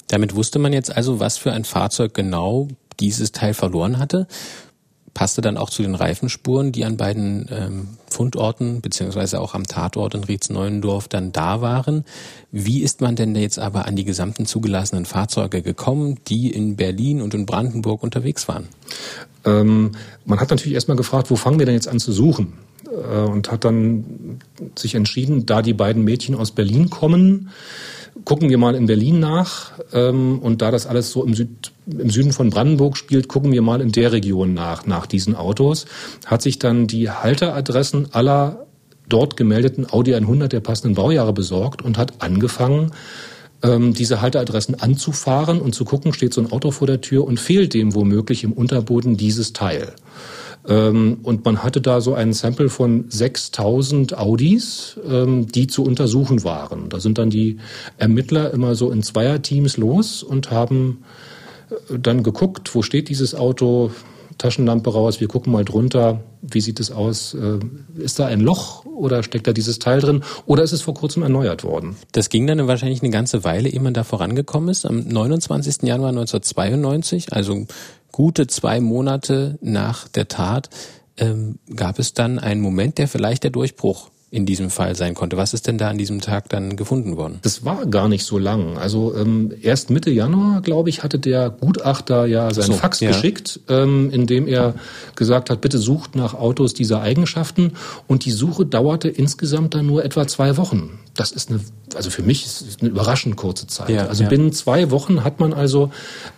Damit 0.06 0.36
wusste 0.36 0.60
man 0.60 0.72
jetzt 0.72 0.94
also, 0.94 1.18
was 1.18 1.38
für 1.38 1.52
ein 1.52 1.64
Fahrzeug 1.64 2.14
genau 2.14 2.68
dieses 3.00 3.32
Teil 3.32 3.52
verloren 3.52 3.98
hatte 3.98 4.28
passte 5.16 5.40
dann 5.40 5.56
auch 5.56 5.70
zu 5.70 5.80
den 5.80 5.94
Reifenspuren, 5.94 6.72
die 6.72 6.84
an 6.84 6.98
beiden 6.98 7.48
ähm, 7.50 7.88
Fundorten 8.06 8.82
beziehungsweise 8.82 9.40
auch 9.40 9.54
am 9.54 9.66
Tatort 9.66 10.14
in 10.14 10.24
Rietz-Neuendorf 10.24 11.08
dann 11.08 11.32
da 11.32 11.62
waren. 11.62 12.04
Wie 12.52 12.82
ist 12.82 13.00
man 13.00 13.16
denn 13.16 13.34
jetzt 13.34 13.58
aber 13.58 13.86
an 13.86 13.96
die 13.96 14.04
gesamten 14.04 14.44
zugelassenen 14.44 15.06
Fahrzeuge 15.06 15.62
gekommen, 15.62 16.18
die 16.28 16.50
in 16.50 16.76
Berlin 16.76 17.22
und 17.22 17.32
in 17.32 17.46
Brandenburg 17.46 18.02
unterwegs 18.02 18.46
waren? 18.46 18.68
Ähm, 19.46 19.92
man 20.26 20.38
hat 20.38 20.50
natürlich 20.50 20.74
erstmal 20.74 20.98
gefragt, 20.98 21.30
wo 21.30 21.36
fangen 21.36 21.58
wir 21.58 21.64
denn 21.64 21.76
jetzt 21.76 21.88
an 21.88 21.98
zu 21.98 22.12
suchen? 22.12 22.52
Äh, 22.86 23.18
und 23.20 23.50
hat 23.50 23.64
dann 23.64 24.38
sich 24.76 24.94
entschieden, 24.94 25.46
da 25.46 25.62
die 25.62 25.74
beiden 25.74 26.04
Mädchen 26.04 26.34
aus 26.34 26.50
Berlin 26.50 26.90
kommen, 26.90 27.50
gucken 28.24 28.48
wir 28.48 28.58
mal 28.58 28.74
in 28.74 28.86
Berlin 28.86 29.20
nach. 29.20 29.72
Ähm, 29.92 30.38
und 30.38 30.62
da 30.62 30.70
das 30.70 30.86
alles 30.86 31.10
so 31.10 31.24
im, 31.24 31.34
Süd, 31.34 31.72
im 31.86 32.10
Süden 32.10 32.32
von 32.32 32.50
Brandenburg 32.50 32.96
spielt, 32.96 33.28
gucken 33.28 33.52
wir 33.52 33.62
mal 33.62 33.80
in 33.80 33.92
der 33.92 34.12
Region 34.12 34.54
nach, 34.54 34.86
nach 34.86 35.06
diesen 35.06 35.34
Autos. 35.34 35.86
Hat 36.24 36.42
sich 36.42 36.58
dann 36.58 36.86
die 36.86 37.10
Halteradressen 37.10 38.12
aller 38.12 38.66
dort 39.08 39.36
gemeldeten 39.36 39.86
Audi 39.90 40.14
100 40.14 40.52
der 40.52 40.60
passenden 40.60 40.94
Baujahre 40.94 41.32
besorgt 41.32 41.82
und 41.82 41.98
hat 41.98 42.14
angefangen, 42.22 42.90
ähm, 43.62 43.94
diese 43.94 44.20
Halteadressen 44.20 44.74
anzufahren 44.80 45.60
und 45.60 45.74
zu 45.74 45.84
gucken, 45.84 46.12
steht 46.12 46.34
so 46.34 46.40
ein 46.40 46.52
Auto 46.52 46.70
vor 46.70 46.86
der 46.86 47.00
Tür 47.00 47.24
und 47.24 47.40
fehlt 47.40 47.74
dem 47.74 47.94
womöglich 47.94 48.44
im 48.44 48.52
Unterboden 48.52 49.16
dieses 49.16 49.52
Teil. 49.52 49.92
Ähm, 50.68 51.18
und 51.22 51.44
man 51.44 51.62
hatte 51.62 51.80
da 51.80 52.00
so 52.00 52.14
ein 52.14 52.32
Sample 52.32 52.68
von 52.68 53.06
6000 53.08 54.18
Audis, 54.18 54.98
ähm, 55.08 55.46
die 55.46 55.66
zu 55.66 55.84
untersuchen 55.84 56.44
waren. 56.44 56.88
Da 56.88 57.00
sind 57.00 57.18
dann 57.18 57.30
die 57.30 57.58
Ermittler 57.98 58.52
immer 58.52 58.74
so 58.74 58.90
in 58.90 59.02
Zweierteams 59.02 59.76
los 59.76 60.22
und 60.22 60.50
haben 60.50 61.04
äh, 61.70 61.98
dann 61.98 62.22
geguckt, 62.22 62.74
wo 62.74 62.82
steht 62.82 63.08
dieses 63.08 63.34
Auto, 63.34 63.90
Taschenlampe 64.38 64.92
raus, 64.92 65.20
wir 65.20 65.28
gucken 65.28 65.52
mal 65.52 65.64
drunter, 65.64 66.20
wie 66.42 66.60
sieht 66.60 66.78
es 66.78 66.90
aus, 66.90 67.34
äh, 67.34 67.58
ist 67.96 68.18
da 68.18 68.26
ein 68.26 68.40
Loch 68.40 68.84
oder 68.84 69.22
steckt 69.22 69.46
da 69.46 69.52
dieses 69.52 69.78
Teil 69.78 70.00
drin 70.00 70.22
oder 70.44 70.62
ist 70.62 70.72
es 70.72 70.82
vor 70.82 70.94
kurzem 70.94 71.22
erneuert 71.22 71.64
worden? 71.64 71.96
Das 72.12 72.28
ging 72.28 72.46
dann 72.46 72.66
wahrscheinlich 72.66 73.02
eine 73.02 73.10
ganze 73.10 73.44
Weile, 73.44 73.68
ehe 73.68 73.80
man 73.80 73.94
da 73.94 74.04
vorangekommen 74.04 74.68
ist. 74.68 74.84
Am 74.84 75.06
29. 75.08 75.82
Januar 75.82 76.10
1992, 76.10 77.32
also 77.32 77.66
gute 78.16 78.46
zwei 78.46 78.80
Monate 78.80 79.58
nach 79.60 80.08
der 80.08 80.26
Tat 80.26 80.70
ähm, 81.18 81.58
gab 81.76 81.98
es 81.98 82.14
dann 82.14 82.38
einen 82.38 82.62
Moment, 82.62 82.96
der 82.96 83.08
vielleicht 83.08 83.44
der 83.44 83.50
Durchbruch 83.50 84.08
in 84.30 84.46
diesem 84.46 84.70
Fall 84.70 84.96
sein 84.96 85.12
konnte. 85.12 85.36
Was 85.36 85.52
ist 85.52 85.66
denn 85.66 85.76
da 85.76 85.90
an 85.90 85.98
diesem 85.98 86.22
Tag 86.22 86.48
dann 86.48 86.76
gefunden 86.76 87.18
worden? 87.18 87.40
Das 87.42 87.66
war 87.66 87.84
gar 87.84 88.08
nicht 88.08 88.24
so 88.24 88.38
lang. 88.38 88.78
Also 88.78 89.14
ähm, 89.14 89.52
erst 89.60 89.90
Mitte 89.90 90.10
Januar, 90.10 90.62
glaube 90.62 90.88
ich, 90.88 91.02
hatte 91.02 91.18
der 91.18 91.50
Gutachter 91.50 92.24
ja 92.24 92.52
seinen 92.54 92.64
so, 92.64 92.72
Fax 92.72 93.00
ja. 93.00 93.10
geschickt, 93.10 93.60
ähm, 93.68 94.08
in 94.10 94.26
dem 94.26 94.48
er 94.48 94.76
gesagt 95.14 95.50
hat, 95.50 95.60
bitte 95.60 95.76
sucht 95.76 96.16
nach 96.16 96.32
Autos 96.32 96.72
dieser 96.72 97.02
Eigenschaften. 97.02 97.74
Und 98.06 98.24
die 98.24 98.30
Suche 98.30 98.64
dauerte 98.64 99.10
insgesamt 99.10 99.74
dann 99.74 99.84
nur 99.84 100.06
etwa 100.06 100.26
zwei 100.26 100.56
Wochen. 100.56 100.98
Das 101.12 101.32
ist 101.32 101.50
eine 101.50 101.60
also 101.96 102.10
für 102.10 102.22
mich 102.22 102.44
ist 102.44 102.62
es 102.62 102.78
eine 102.80 102.90
überraschend 102.90 103.36
kurze 103.36 103.66
Zeit. 103.66 103.88
Ja, 103.88 104.06
also 104.06 104.22
ja. 104.22 104.28
binnen 104.28 104.52
zwei 104.52 104.90
Wochen 104.90 105.24
hat 105.24 105.40
man 105.40 105.52
also 105.52 105.90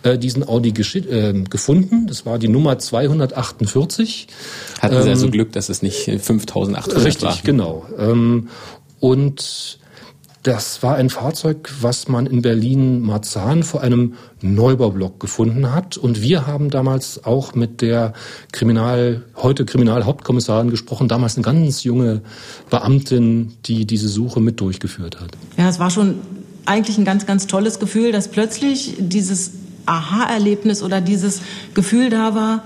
äh, 0.03 0.17
diesen 0.17 0.47
Audi 0.47 0.69
äh, 0.69 1.33
gefunden. 1.43 2.07
Das 2.07 2.25
war 2.25 2.39
die 2.39 2.47
Nummer 2.47 2.79
248. 2.79 4.27
Hatten 4.81 5.03
Sie 5.03 5.09
also 5.09 5.29
Glück, 5.29 5.51
dass 5.51 5.69
es 5.69 5.81
nicht 5.81 6.05
5800 6.05 7.05
Richtig, 7.05 7.23
war. 7.23 7.37
genau. 7.43 7.85
Ähm, 7.97 8.49
und 8.99 9.79
das 10.43 10.81
war 10.83 10.95
ein 10.95 11.09
Fahrzeug, 11.09 11.69
was 11.81 12.07
man 12.07 12.25
in 12.25 12.41
Berlin-Marzahn 12.41 13.63
vor 13.63 13.81
einem 13.81 14.13
Neubaublock 14.41 15.19
gefunden 15.19 15.73
hat. 15.73 15.97
Und 15.97 16.21
wir 16.21 16.47
haben 16.47 16.69
damals 16.69 17.25
auch 17.25 17.55
mit 17.55 17.81
der 17.81 18.13
Kriminal, 18.53 19.23
heute 19.35 19.65
Kriminalhauptkommissarin 19.65 20.69
gesprochen, 20.69 21.09
damals 21.09 21.35
eine 21.35 21.43
ganz 21.43 21.83
junge 21.83 22.21
Beamtin, 22.69 23.53
die 23.65 23.85
diese 23.85 24.07
Suche 24.07 24.39
mit 24.39 24.61
durchgeführt 24.61 25.19
hat. 25.19 25.31
Ja, 25.57 25.67
es 25.67 25.79
war 25.79 25.91
schon 25.91 26.15
eigentlich 26.65 26.97
ein 26.97 27.05
ganz, 27.05 27.25
ganz 27.25 27.47
tolles 27.47 27.79
Gefühl, 27.79 28.13
dass 28.13 28.29
plötzlich 28.29 28.95
dieses 28.97 29.51
Aha-Erlebnis 29.87 30.83
oder 30.83 31.01
dieses 31.01 31.41
Gefühl 31.73 32.09
da 32.09 32.33
war, 32.33 32.63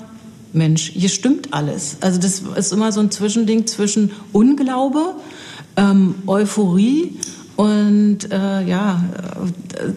Mensch, 0.51 0.91
hier 0.91 1.09
stimmt 1.09 1.53
alles. 1.53 1.97
Also 2.01 2.19
das 2.19 2.43
ist 2.55 2.71
immer 2.71 2.91
so 2.91 2.99
ein 2.99 3.09
Zwischending 3.09 3.65
zwischen 3.65 4.12
Unglaube, 4.31 5.15
ähm, 5.75 6.15
Euphorie 6.27 7.17
und 7.56 8.32
äh, 8.32 8.62
ja, 8.62 9.04
äh, 9.76 9.92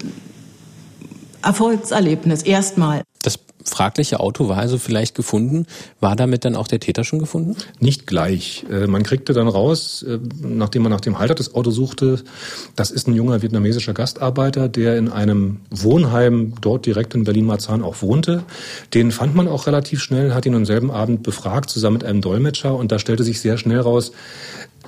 Erfolgserlebnis 1.43 2.43
erstmal. 2.43 3.03
Das 3.23 3.39
fragliche 3.65 4.21
Auto 4.21 4.49
war 4.49 4.59
also 4.59 4.79
vielleicht 4.79 5.15
gefunden. 5.15 5.67
War 6.01 6.17
damit 6.17 6.45
dann 6.45 6.57
auch 6.57 6.69
der 6.69 6.81
Täter 6.81 7.05
schon 7.05 7.19
gefunden? 7.19 7.57
Nicht 7.81 8.07
gleich. 8.07 8.65
Äh, 8.71 8.87
Man 8.87 9.03
kriegte 9.03 9.33
dann 9.33 9.49
raus, 9.49 10.05
äh, 10.09 10.19
nachdem 10.41 10.83
man 10.83 10.93
nach 10.93 11.01
dem 11.01 11.19
Halter 11.19 11.35
des 11.35 11.55
Autos 11.55 11.75
suchte, 11.75 12.23
das 12.75 12.91
ist 12.91 13.09
ein 13.09 13.15
junger 13.15 13.43
vietnamesischer 13.43 13.93
Gastarbeiter, 13.93 14.69
der 14.69 14.97
in 14.97 15.09
einem 15.09 15.61
Wohnheim 15.71 16.55
dort 16.61 16.87
direkt 16.87 17.15
in 17.15 17.25
Berlin-Marzahn 17.25 17.83
auch 17.83 18.03
wohnte. 18.03 18.45
Den 18.95 19.11
fand 19.11 19.35
man 19.35 19.49
auch 19.49 19.67
relativ 19.67 20.01
schnell, 20.01 20.35
hat 20.35 20.47
ihn 20.47 20.55
am 20.55 20.65
selben 20.65 20.91
Abend 20.91 21.23
befragt, 21.23 21.71
zusammen 21.71 21.95
mit 21.95 22.05
einem 22.05 22.21
Dolmetscher. 22.21 22.75
Und 22.75 22.93
da 22.93 22.99
stellte 22.99 23.25
sich 23.25 23.41
sehr 23.41 23.59
schnell 23.59 23.81
raus, 23.81 24.13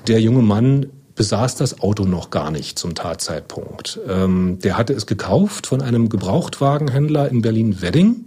der 0.07 0.21
junge 0.21 0.43
Mann 0.43 0.87
besaß 1.19 1.57
das 1.57 1.81
Auto 1.81 2.05
noch 2.05 2.31
gar 2.31 2.51
nicht 2.51 2.79
zum 2.79 2.95
Tatzeitpunkt. 2.95 4.01
Ähm, 4.09 4.59
der 4.63 4.79
hatte 4.79 4.95
es 4.95 5.07
gekauft 5.07 5.67
von 5.67 5.83
einem 5.83 6.09
Gebrauchtwagenhändler 6.09 7.29
in 7.29 7.43
Berlin-Wedding. 7.43 8.25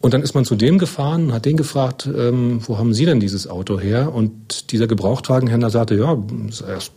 Und 0.00 0.14
dann 0.14 0.22
ist 0.22 0.34
man 0.34 0.44
zu 0.44 0.56
dem 0.56 0.78
gefahren 0.78 1.32
hat 1.32 1.44
den 1.44 1.56
gefragt, 1.56 2.08
ähm, 2.12 2.60
wo 2.66 2.78
haben 2.78 2.94
Sie 2.94 3.04
denn 3.04 3.20
dieses 3.20 3.46
Auto 3.46 3.78
her? 3.78 4.14
Und 4.14 4.72
dieser 4.72 4.86
Gebrauchtwagenhändler 4.86 5.70
sagte, 5.70 5.96
ja, 5.96 6.16
erst 6.66 6.92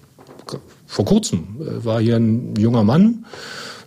vor 0.88 1.06
kurzem 1.06 1.58
äh, 1.60 1.84
war 1.84 2.00
hier 2.00 2.16
ein 2.16 2.56
junger 2.56 2.84
Mann, 2.84 3.26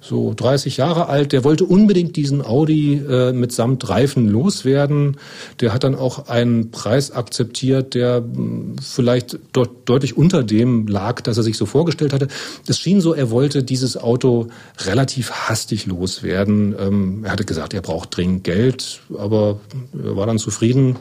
so 0.09 0.33
30 0.35 0.79
Jahre 0.79 1.09
alt, 1.09 1.33
der 1.33 1.45
wollte 1.45 1.65
unbedingt 1.65 2.17
diesen 2.17 2.43
Audi 2.43 2.95
äh, 2.95 3.33
mitsamt 3.33 3.89
Reifen 3.89 4.27
loswerden. 4.27 5.19
Der 5.61 5.75
hat 5.75 5.85
dann 5.85 5.95
auch 5.95 6.29
einen 6.29 6.71
Preis 6.71 7.11
akzeptiert, 7.11 7.95
der 7.95 8.23
mh, 8.23 8.77
vielleicht 8.83 9.39
dort 9.53 9.89
deutlich 9.89 10.17
unter 10.17 10.43
dem 10.43 10.87
lag, 10.87 11.21
dass 11.21 11.37
er 11.37 11.43
sich 11.43 11.59
so 11.59 11.67
vorgestellt 11.67 12.15
hatte. 12.15 12.29
Es 12.67 12.79
schien 12.79 13.03
so, 13.03 13.13
er 13.13 13.31
wollte 13.31 13.63
dieses 13.63 13.99
Auto 13.99 14.49
relativ 14.79 15.31
hastig 15.31 15.85
loswerden. 15.85 16.75
Ähm, 16.79 17.25
er 17.25 17.33
hatte 17.33 17.45
gesagt, 17.45 17.75
er 17.75 17.83
braucht 17.83 18.17
dringend 18.17 18.45
Geld, 18.45 19.01
aber 19.17 19.61
er 19.93 20.17
war 20.17 20.27
dann 20.27 20.39
zufrieden, 20.39 20.97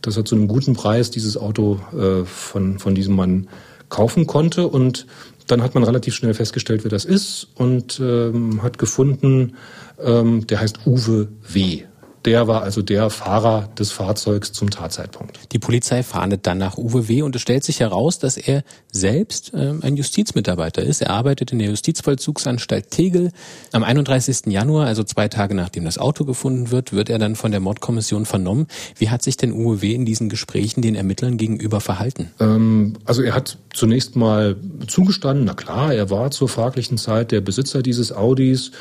dass 0.00 0.16
er 0.16 0.24
zu 0.24 0.34
einem 0.34 0.48
guten 0.48 0.74
Preis 0.74 1.10
dieses 1.10 1.36
Auto 1.36 1.78
äh, 1.92 2.24
von, 2.24 2.78
von 2.78 2.94
diesem 2.94 3.16
Mann 3.16 3.48
kaufen 3.88 4.26
konnte 4.26 4.66
und 4.66 5.06
dann 5.46 5.62
hat 5.62 5.74
man 5.74 5.84
relativ 5.84 6.14
schnell 6.14 6.34
festgestellt, 6.34 6.84
wer 6.84 6.90
das 6.90 7.04
ist 7.04 7.48
und 7.54 8.00
ähm, 8.00 8.62
hat 8.62 8.78
gefunden, 8.78 9.56
ähm, 10.02 10.46
der 10.46 10.60
heißt 10.60 10.86
Uwe 10.86 11.28
W. 11.48 11.84
Der 12.26 12.48
war 12.48 12.62
also 12.62 12.82
der 12.82 13.08
Fahrer 13.08 13.68
des 13.78 13.92
Fahrzeugs 13.92 14.52
zum 14.52 14.68
Tatzeitpunkt. 14.68 15.38
Die 15.52 15.60
Polizei 15.60 16.02
fahndet 16.02 16.44
dann 16.48 16.58
nach 16.58 16.76
Uwe 16.76 17.06
W. 17.06 17.22
und 17.22 17.36
es 17.36 17.42
stellt 17.42 17.62
sich 17.62 17.78
heraus, 17.78 18.18
dass 18.18 18.36
er 18.36 18.64
selbst 18.90 19.52
ähm, 19.54 19.78
ein 19.84 19.96
Justizmitarbeiter 19.96 20.82
ist. 20.82 21.02
Er 21.02 21.10
arbeitet 21.10 21.52
in 21.52 21.60
der 21.60 21.68
Justizvollzugsanstalt 21.68 22.90
Tegel. 22.90 23.30
Am 23.70 23.84
31. 23.84 24.46
Januar, 24.46 24.86
also 24.86 25.04
zwei 25.04 25.28
Tage 25.28 25.54
nachdem 25.54 25.84
das 25.84 25.98
Auto 25.98 26.24
gefunden 26.24 26.72
wird, 26.72 26.92
wird 26.92 27.10
er 27.10 27.18
dann 27.18 27.36
von 27.36 27.52
der 27.52 27.60
Mordkommission 27.60 28.26
vernommen. 28.26 28.66
Wie 28.98 29.08
hat 29.08 29.22
sich 29.22 29.36
denn 29.36 29.52
Uwe 29.52 29.80
W. 29.80 29.94
in 29.94 30.04
diesen 30.04 30.28
Gesprächen 30.28 30.82
den 30.82 30.96
Ermittlern 30.96 31.36
gegenüber 31.36 31.80
verhalten? 31.80 32.32
Ähm, 32.40 32.94
also 33.04 33.22
er 33.22 33.34
hat 33.34 33.58
zunächst 33.72 34.16
mal 34.16 34.56
zugestanden, 34.88 35.44
na 35.44 35.54
klar, 35.54 35.94
er 35.94 36.10
war 36.10 36.32
zur 36.32 36.48
fraglichen 36.48 36.98
Zeit 36.98 37.30
der 37.30 37.40
Besitzer 37.40 37.82
dieses 37.82 38.10
Audis 38.10 38.72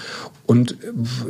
und 0.47 0.77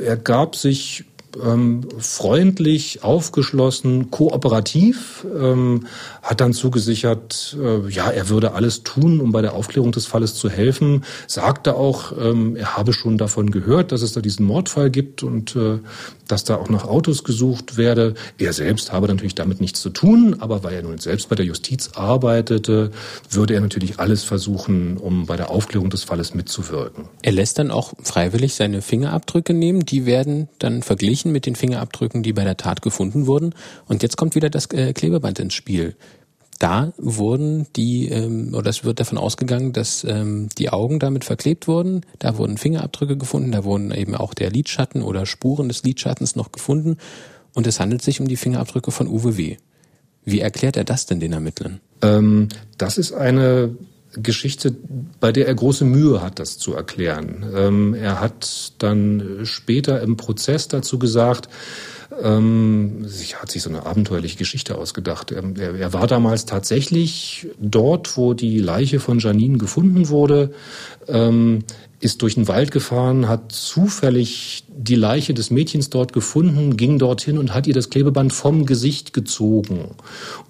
er 0.01 0.15
gab 0.15 0.55
sich 0.55 1.03
ähm, 1.43 1.81
freundlich, 1.99 3.03
aufgeschlossen, 3.03 4.11
kooperativ, 4.11 5.25
ähm, 5.35 5.87
hat 6.21 6.41
dann 6.41 6.53
zugesichert, 6.53 7.57
äh, 7.61 7.89
ja, 7.89 8.09
er 8.09 8.29
würde 8.29 8.53
alles 8.53 8.83
tun, 8.83 9.19
um 9.19 9.31
bei 9.31 9.41
der 9.41 9.53
Aufklärung 9.53 9.91
des 9.91 10.05
Falles 10.05 10.35
zu 10.35 10.49
helfen, 10.49 11.03
sagte 11.27 11.75
auch, 11.75 12.13
ähm, 12.19 12.55
er 12.55 12.77
habe 12.77 12.93
schon 12.93 13.17
davon 13.17 13.51
gehört, 13.51 13.91
dass 13.91 14.01
es 14.01 14.13
da 14.13 14.21
diesen 14.21 14.45
Mordfall 14.45 14.89
gibt 14.89 15.23
und 15.23 15.55
äh, 15.55 15.79
dass 16.27 16.43
da 16.43 16.55
auch 16.55 16.69
nach 16.69 16.85
Autos 16.85 17.23
gesucht 17.23 17.77
werde. 17.77 18.15
Er 18.37 18.53
selbst 18.53 18.91
habe 18.91 19.07
natürlich 19.07 19.35
damit 19.35 19.61
nichts 19.61 19.81
zu 19.81 19.89
tun, 19.89 20.37
aber 20.39 20.63
weil 20.63 20.73
er 20.73 20.81
nun 20.81 20.97
selbst 20.97 21.29
bei 21.29 21.35
der 21.35 21.45
Justiz 21.45 21.91
arbeitete, 21.95 22.91
würde 23.29 23.53
er 23.53 23.61
natürlich 23.61 23.99
alles 23.99 24.23
versuchen, 24.23 24.97
um 24.97 25.25
bei 25.25 25.35
der 25.35 25.49
Aufklärung 25.49 25.89
des 25.89 26.03
Falles 26.03 26.33
mitzuwirken. 26.33 27.05
Er 27.21 27.31
lässt 27.31 27.59
dann 27.59 27.71
auch 27.71 27.93
freiwillig 28.01 28.55
seine 28.55 28.81
Fingerabdrücke 28.81 29.53
nehmen. 29.53 29.85
Die 29.85 30.05
werden 30.05 30.49
dann 30.59 30.81
verglichen 31.25 31.31
mit 31.31 31.45
den 31.45 31.55
Fingerabdrücken, 31.55 32.23
die 32.23 32.33
bei 32.33 32.43
der 32.43 32.57
Tat 32.57 32.81
gefunden 32.81 33.27
wurden. 33.27 33.53
Und 33.87 34.03
jetzt 34.03 34.17
kommt 34.17 34.35
wieder 34.35 34.49
das 34.49 34.67
äh, 34.71 34.93
Klebeband 34.93 35.39
ins 35.39 35.53
Spiel. 35.53 35.95
Da 36.59 36.93
wurden 36.97 37.67
die, 37.75 38.07
ähm, 38.07 38.53
oder 38.53 38.69
es 38.69 38.85
wird 38.85 38.99
davon 38.99 39.17
ausgegangen, 39.17 39.73
dass 39.73 40.05
ähm, 40.05 40.47
die 40.57 40.69
Augen 40.69 40.99
damit 40.99 41.25
verklebt 41.25 41.67
wurden. 41.67 42.01
Da 42.19 42.37
wurden 42.37 42.57
Fingerabdrücke 42.57 43.17
gefunden, 43.17 43.51
da 43.51 43.63
wurden 43.65 43.91
eben 43.91 44.15
auch 44.15 44.33
der 44.33 44.51
Lidschatten 44.51 45.01
oder 45.01 45.25
Spuren 45.25 45.67
des 45.67 45.83
Lidschattens 45.83 46.35
noch 46.35 46.51
gefunden. 46.51 46.97
Und 47.53 47.67
es 47.67 47.79
handelt 47.79 48.01
sich 48.01 48.21
um 48.21 48.27
die 48.27 48.37
Fingerabdrücke 48.37 48.91
von 48.91 49.07
Uwe 49.07 49.35
W. 49.35 49.57
Wie 50.23 50.39
erklärt 50.39 50.77
er 50.77 50.85
das 50.85 51.05
denn 51.05 51.19
den 51.19 51.33
Ermittlern? 51.33 51.81
Ähm, 52.01 52.47
das 52.77 52.97
ist 52.97 53.11
eine 53.11 53.75
Geschichte, 54.17 54.75
bei 55.19 55.31
der 55.31 55.47
er 55.47 55.55
große 55.55 55.85
Mühe 55.85 56.21
hat, 56.21 56.39
das 56.39 56.57
zu 56.57 56.73
erklären. 56.73 57.45
Ähm, 57.55 57.93
er 57.93 58.19
hat 58.19 58.73
dann 58.79 59.41
später 59.43 60.01
im 60.01 60.17
Prozess 60.17 60.67
dazu 60.67 60.99
gesagt, 60.99 61.49
ähm, 62.21 63.07
sich 63.07 63.41
hat 63.41 63.51
sich 63.51 63.61
so 63.61 63.69
eine 63.69 63.85
abenteuerliche 63.85 64.37
Geschichte 64.37 64.77
ausgedacht. 64.77 65.31
Er, 65.31 65.43
er, 65.57 65.75
er, 65.75 65.93
war 65.93 66.07
damals 66.07 66.45
tatsächlich 66.45 67.47
dort, 67.59 68.15
wo 68.17 68.33
die 68.33 68.59
Leiche 68.59 68.99
von 68.99 69.19
Janine 69.19 69.57
gefunden 69.57 70.09
wurde, 70.09 70.53
ähm, 71.07 71.63
ist 72.05 72.21
durch 72.21 72.35
den 72.35 72.47
Wald 72.47 72.71
gefahren, 72.71 73.27
hat 73.27 73.51
zufällig 73.51 74.63
die 74.69 74.95
Leiche 74.95 75.33
des 75.33 75.49
Mädchens 75.49 75.89
dort 75.89 76.13
gefunden, 76.13 76.77
ging 76.77 76.99
dorthin 76.99 77.39
und 77.39 77.53
hat 77.53 77.65
ihr 77.65 77.73
das 77.73 77.89
Klebeband 77.89 78.31
vom 78.31 78.67
Gesicht 78.67 79.11
gezogen, 79.11 79.95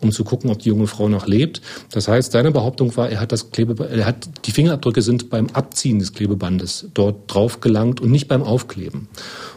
um 0.02 0.12
zu 0.12 0.26
gucken, 0.26 0.50
ob 0.52 0.60
die 0.60 0.70
junge 0.70 0.88
Frau 0.88 1.08
noch 1.08 1.28
lebt. 1.28 1.62
Das 1.92 2.10
heißt, 2.10 2.34
seine 2.34 2.52
Behauptung 2.52 2.96
war, 2.98 3.10
er 3.10 3.22
hat 3.22 3.32
das 3.32 3.52
Klebeband, 3.52 3.90
er 3.90 4.06
hat 4.06 4.28
die 4.46 4.52
Fingerabdrücke 4.52 5.02
sind 5.02 5.30
beim 5.30 5.48
Abziehen 5.54 6.00
des 6.00 6.14
Klebebandes 6.14 6.90
dort 6.94 7.34
drauf 7.34 7.62
gelangt 7.62 8.02
und 8.02 8.12
nicht 8.12 8.28
beim 8.28 8.44
Aufkleben. 8.44 9.08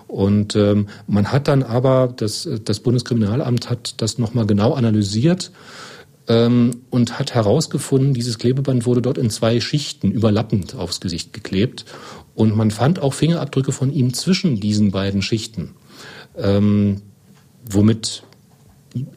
Und 0.07 0.55
ähm, 0.55 0.87
man 1.09 1.33
hat 1.33 1.49
dann 1.49 1.65
aber, 1.65 2.15
das, 2.17 2.49
das 2.65 2.81
Bundeskriminalamt 2.81 3.69
hat 3.69 4.01
das 4.01 4.19
nochmal 4.19 4.47
genau 4.47 4.73
analysiert 4.73 5.51
und 6.29 7.19
hat 7.19 7.35
herausgefunden, 7.35 8.13
dieses 8.13 8.39
Klebeband 8.39 8.85
wurde 8.85 9.01
dort 9.01 9.17
in 9.17 9.31
zwei 9.31 9.61
Schichten 9.61 10.13
überlappend 10.13 10.75
aufs 10.75 11.01
Gesicht 11.01 11.33
geklebt. 11.33 11.87
Und 12.35 12.55
man 12.55 12.71
fand 12.71 13.01
auch 13.01 13.15
Fingerabdrücke 13.15 13.73
von 13.73 13.93
ihm 13.93 14.13
zwischen 14.13 14.61
diesen 14.61 14.91
beiden 14.91 15.23
Schichten, 15.23 15.71
ähm, 16.37 17.03
womit 17.69 18.23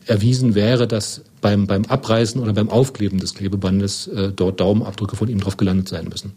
erwiesen 0.05 0.55
wäre, 0.55 0.87
dass 0.87 1.23
beim, 1.41 1.67
beim 1.67 1.85
Abreißen 1.85 2.41
oder 2.41 2.53
beim 2.53 2.69
Aufkleben 2.69 3.19
des 3.19 3.33
Klebebandes 3.33 4.07
äh, 4.07 4.31
dort 4.33 4.59
Daumenabdrücke 4.59 5.15
von 5.15 5.27
ihm 5.27 5.39
drauf 5.39 5.57
gelandet 5.57 5.89
sein 5.89 6.07
müssen. 6.07 6.33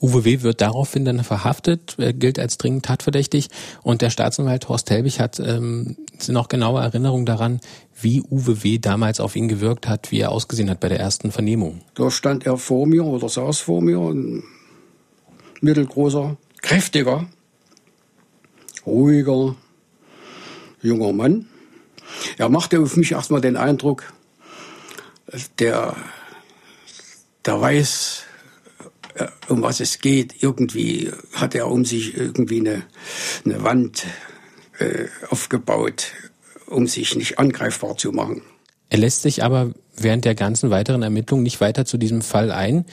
Uwe 0.00 0.24
W. 0.24 0.42
wird 0.42 0.60
daraufhin 0.60 1.04
dann 1.04 1.22
verhaftet, 1.24 1.96
er 1.98 2.12
gilt 2.12 2.38
als 2.38 2.58
dringend 2.58 2.84
tatverdächtig 2.84 3.48
und 3.82 4.02
der 4.02 4.10
Staatsanwalt 4.10 4.68
Horst 4.68 4.90
Helbig 4.90 5.20
hat 5.20 5.40
ähm, 5.40 5.96
noch 6.28 6.48
genaue 6.48 6.80
Erinnerungen 6.80 7.26
daran, 7.26 7.60
wie 8.00 8.22
Uwe 8.22 8.62
W. 8.62 8.78
damals 8.78 9.20
auf 9.20 9.36
ihn 9.36 9.48
gewirkt 9.48 9.88
hat, 9.88 10.10
wie 10.10 10.20
er 10.20 10.30
ausgesehen 10.30 10.70
hat 10.70 10.80
bei 10.80 10.88
der 10.88 11.00
ersten 11.00 11.32
Vernehmung. 11.32 11.80
Da 11.94 12.10
stand 12.10 12.46
er 12.46 12.56
vor 12.56 12.86
mir 12.86 13.04
oder 13.04 13.28
saß 13.28 13.60
vor 13.60 13.80
mir, 13.80 13.98
ein 13.98 14.42
mittelgroßer, 15.60 16.36
kräftiger, 16.60 17.26
ruhiger, 18.86 19.56
junger 20.82 21.12
Mann. 21.12 21.46
Er 22.36 22.48
machte 22.48 22.80
auf 22.80 22.96
mich 22.96 23.12
erstmal 23.12 23.40
den 23.40 23.56
Eindruck, 23.56 24.12
der, 25.58 25.96
der 27.44 27.60
weiß, 27.60 28.22
äh, 28.22 28.33
um 29.48 29.62
was 29.62 29.80
es 29.80 29.98
geht. 30.00 30.42
Irgendwie 30.42 31.10
hat 31.32 31.54
er 31.54 31.70
um 31.70 31.84
sich 31.84 32.16
irgendwie 32.16 32.60
eine, 32.60 32.82
eine 33.44 33.62
Wand 33.62 34.06
äh, 34.78 35.06
aufgebaut, 35.30 36.12
um 36.66 36.86
sich 36.86 37.14
nicht 37.16 37.38
angreifbar 37.38 37.96
zu 37.96 38.12
machen. 38.12 38.42
Er 38.90 38.98
lässt 38.98 39.22
sich 39.22 39.42
aber 39.42 39.72
während 39.96 40.24
der 40.24 40.34
ganzen 40.34 40.70
weiteren 40.70 41.02
Ermittlungen 41.02 41.42
nicht 41.42 41.60
weiter 41.60 41.84
zu 41.84 41.98
diesem 41.98 42.22
Fall 42.22 42.50
ein. 42.50 42.84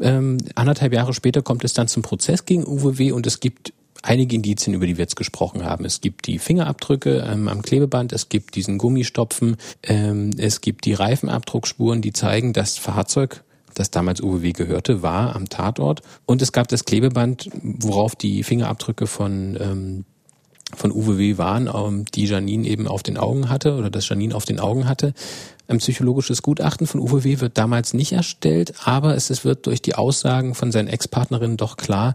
Ähm, 0.00 0.38
anderthalb 0.54 0.92
Jahre 0.92 1.14
später 1.14 1.42
kommt 1.42 1.64
es 1.64 1.74
dann 1.74 1.88
zum 1.88 2.02
Prozess 2.02 2.44
gegen 2.44 2.66
Uwe 2.66 2.98
W. 2.98 3.12
und 3.12 3.26
es 3.26 3.40
gibt 3.40 3.72
einige 4.02 4.36
Indizien, 4.36 4.74
über 4.74 4.86
die 4.86 4.96
wir 4.96 5.02
jetzt 5.02 5.16
gesprochen 5.16 5.64
haben. 5.64 5.84
Es 5.84 6.00
gibt 6.00 6.26
die 6.26 6.38
Fingerabdrücke 6.38 7.26
ähm, 7.30 7.48
am 7.48 7.62
Klebeband, 7.62 8.12
es 8.12 8.28
gibt 8.28 8.54
diesen 8.54 8.78
Gummistopfen, 8.78 9.56
ähm, 9.82 10.30
es 10.38 10.60
gibt 10.60 10.86
die 10.86 10.94
Reifenabdruckspuren, 10.94 12.00
die 12.00 12.12
zeigen, 12.12 12.52
das 12.52 12.78
Fahrzeug 12.78 13.44
das 13.80 13.90
damals 13.90 14.20
Uwe 14.20 14.42
W. 14.42 14.52
gehörte, 14.52 15.02
war 15.02 15.34
am 15.34 15.48
Tatort. 15.48 16.02
Und 16.26 16.42
es 16.42 16.52
gab 16.52 16.68
das 16.68 16.84
Klebeband, 16.84 17.48
worauf 17.62 18.14
die 18.14 18.44
Fingerabdrücke 18.44 19.06
von 19.06 19.56
ähm, 19.60 20.04
von 20.74 20.92
Uwe 20.92 21.18
W. 21.18 21.38
waren, 21.38 21.68
ähm, 21.72 22.04
die 22.14 22.26
Janine 22.26 22.66
eben 22.68 22.86
auf 22.86 23.02
den 23.02 23.16
Augen 23.16 23.48
hatte 23.48 23.74
oder 23.74 23.90
das 23.90 24.08
Janine 24.08 24.34
auf 24.34 24.44
den 24.44 24.60
Augen 24.60 24.88
hatte. 24.88 25.14
Ein 25.66 25.78
psychologisches 25.78 26.42
Gutachten 26.42 26.86
von 26.86 27.00
Uwe 27.00 27.24
W. 27.24 27.40
wird 27.40 27.58
damals 27.58 27.92
nicht 27.92 28.12
erstellt, 28.12 28.74
aber 28.84 29.14
es 29.16 29.44
wird 29.44 29.66
durch 29.66 29.82
die 29.82 29.94
Aussagen 29.94 30.54
von 30.54 30.70
seinen 30.70 30.88
Ex-Partnerinnen 30.88 31.56
doch 31.56 31.76
klar, 31.76 32.14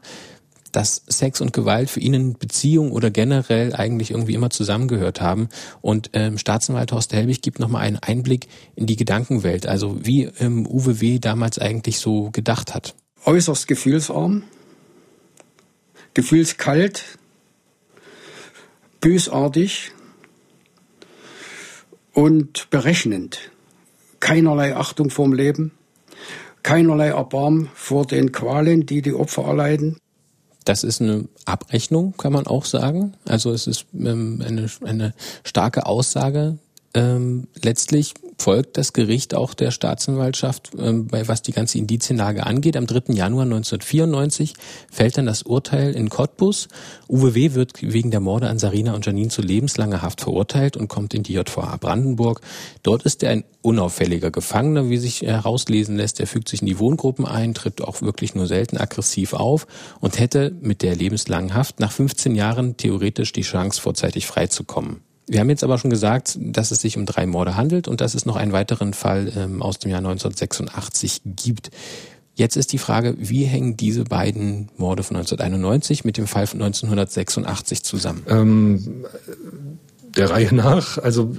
dass 0.76 1.04
Sex 1.08 1.40
und 1.40 1.54
Gewalt 1.54 1.90
für 1.90 2.02
ihn 2.02 2.14
in 2.14 2.34
Beziehung 2.34 2.92
oder 2.92 3.10
generell 3.10 3.74
eigentlich 3.74 4.12
irgendwie 4.12 4.34
immer 4.34 4.50
zusammengehört 4.50 5.22
haben. 5.22 5.48
Und 5.82 6.10
ähm, 6.12 6.38
Staatsanwalt 6.38 6.92
Horst 6.92 7.14
Helbig 7.14 7.42
gibt 7.42 7.60
nochmal 7.60 7.84
einen 7.84 7.98
Einblick 7.98 8.48
in 8.76 8.86
die 8.86 8.98
Gedankenwelt, 8.98 9.68
also 9.68 10.06
wie 10.06 10.24
ähm, 10.40 10.68
Uwe 10.68 11.00
W. 11.00 11.20
damals 11.20 11.60
eigentlich 11.60 12.00
so 12.00 12.30
gedacht 12.32 12.76
hat. 12.76 12.94
Äußerst 13.26 13.68
gefühlsarm, 13.68 14.44
gefühlskalt, 16.14 17.04
bösartig 19.00 19.92
und 22.14 22.70
berechnend. 22.70 23.52
Keinerlei 24.20 24.76
Achtung 24.76 25.10
vorm 25.10 25.32
Leben, 25.32 25.72
keinerlei 26.64 27.10
Erbarm 27.10 27.70
vor 27.76 28.06
den 28.06 28.34
Qualen, 28.34 28.86
die 28.86 29.02
die 29.02 29.14
Opfer 29.14 29.44
erleiden. 29.44 30.00
Das 30.65 30.84
ist 30.84 31.01
eine 31.01 31.25
Abrechnung, 31.45 32.15
kann 32.17 32.34
man 32.34 32.47
auch 32.47 32.65
sagen. 32.65 33.13
Also 33.28 33.51
es 33.51 33.67
ist 33.67 33.86
ähm, 33.93 34.43
eine, 34.45 34.67
eine 34.84 35.13
starke 35.43 35.86
Aussage. 35.86 36.58
Ähm, 36.96 37.50
letztlich 37.62 38.14
folgt 38.38 38.78
das 38.78 38.94
Gericht 38.94 39.36
auch 39.36 39.54
der 39.54 39.72
Staatsanwaltschaft, 39.72 40.72
ähm, 40.78 41.08
bei 41.08 41.28
was 41.28 41.42
die 41.42 41.52
ganze 41.52 41.78
Indizienlage 41.78 42.46
angeht. 42.46 42.78
Am 42.78 42.88
3. 42.88 43.14
Januar 43.14 43.44
1994 43.44 44.54
fällt 44.90 45.18
dann 45.18 45.26
das 45.26 45.44
Urteil 45.44 45.94
in 45.94 46.10
Cottbus. 46.10 46.70
Uwe 47.10 47.36
W. 47.36 47.54
wird 47.54 47.82
wegen 47.82 48.12
der 48.12 48.22
Morde 48.22 48.48
an 48.48 48.60
Sarina 48.60 48.94
und 48.94 49.06
Janine 49.06 49.28
zu 49.28 49.42
lebenslanger 49.42 50.02
Haft 50.02 50.22
verurteilt 50.22 50.78
und 50.78 50.88
kommt 50.88 51.14
in 51.14 51.24
die 51.24 51.34
JVA 51.34 51.76
Brandenburg. 51.76 52.40
Dort 52.82 53.04
ist 53.04 53.24
er 53.24 53.32
ein 53.32 53.44
unauffälliger 53.62 54.32
Gefangener, 54.32 54.90
wie 54.90 54.98
sich 54.98 55.22
herauslesen 55.22 55.98
lässt. 55.98 56.22
Er 56.22 56.28
fügt 56.28 56.48
sich 56.48 56.62
in 56.62 56.68
die 56.68 56.80
Wohngruppen 56.80 57.26
ein, 57.26 57.54
tritt 57.54 57.82
auch 57.82 58.02
wirklich 58.02 58.36
nur 58.36 58.48
selten 58.48 58.78
aggressiv 58.78 59.34
auf 59.34 59.68
und 60.00 60.18
hätte 60.18 60.56
mit 60.62 60.82
der 60.82 60.96
lebenslangen 60.96 61.54
Haft 61.54 61.82
nach 61.82 61.92
15 61.92 62.36
Jahren 62.36 62.78
theoretisch 62.78 63.34
die 63.34 63.42
Chance, 63.42 63.82
vorzeitig 63.82 64.28
freizukommen. 64.28 65.05
Wir 65.28 65.40
haben 65.40 65.50
jetzt 65.50 65.64
aber 65.64 65.78
schon 65.78 65.90
gesagt, 65.90 66.38
dass 66.40 66.72
es 66.72 66.82
sich 66.82 66.98
um 66.98 67.06
drei 67.06 67.26
Morde 67.26 67.56
handelt 67.56 67.88
und 67.88 68.02
dass 68.02 68.14
es 68.14 68.26
noch 68.26 68.36
einen 68.36 68.52
weiteren 68.52 68.94
Fall 68.94 69.32
ähm, 69.36 69.62
aus 69.62 69.80
dem 69.80 69.90
Jahr 69.90 70.00
1986 70.00 71.22
gibt. 71.26 71.72
Jetzt 72.36 72.58
ist 72.58 72.74
die 72.74 72.78
Frage, 72.78 73.16
wie 73.18 73.46
hängen 73.46 73.78
diese 73.78 74.04
beiden 74.04 74.70
Morde 74.78 75.04
von 75.04 75.16
1991 75.16 76.04
mit 76.04 76.18
dem 76.18 76.28
Fall 76.28 76.48
von 76.48 76.62
1986 76.62 77.84
zusammen? 77.84 78.24
Ähm, 78.28 79.06
der 80.16 80.30
Reihe 80.30 80.54
nach. 80.54 80.98
Also 80.98 81.30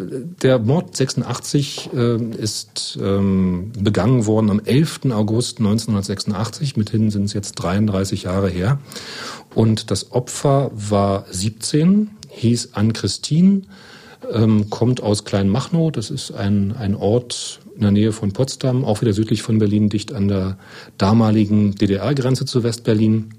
der 0.42 0.58
Mord 0.58 0.96
86 0.96 1.90
äh, 1.94 2.16
ist 2.36 2.98
ähm, 3.00 3.72
begangen 3.78 4.26
worden 4.26 4.50
am 4.50 4.60
11. 4.60 5.00
August 5.12 5.58
1986. 5.58 6.76
Mithin 6.76 7.10
sind 7.10 7.24
es 7.24 7.32
jetzt 7.34 7.54
33 7.54 8.24
Jahre 8.24 8.48
her. 8.48 8.78
Und 9.54 9.90
das 9.90 10.12
Opfer 10.12 10.70
war 10.74 11.26
17 11.30 12.10
hieß 12.36 12.70
Ann-Christine, 12.74 13.62
ähm, 14.32 14.70
kommt 14.70 15.02
aus 15.02 15.24
Kleinmachnow. 15.24 15.90
Das 15.90 16.10
ist 16.10 16.32
ein, 16.32 16.74
ein 16.76 16.94
Ort 16.94 17.60
in 17.74 17.82
der 17.82 17.90
Nähe 17.90 18.12
von 18.12 18.32
Potsdam, 18.32 18.84
auch 18.84 19.00
wieder 19.00 19.12
südlich 19.12 19.42
von 19.42 19.58
Berlin, 19.58 19.88
dicht 19.88 20.12
an 20.12 20.28
der 20.28 20.58
damaligen 20.98 21.74
DDR-Grenze 21.74 22.44
zu 22.44 22.62
Westberlin. 22.62 23.30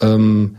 Ähm, 0.00 0.56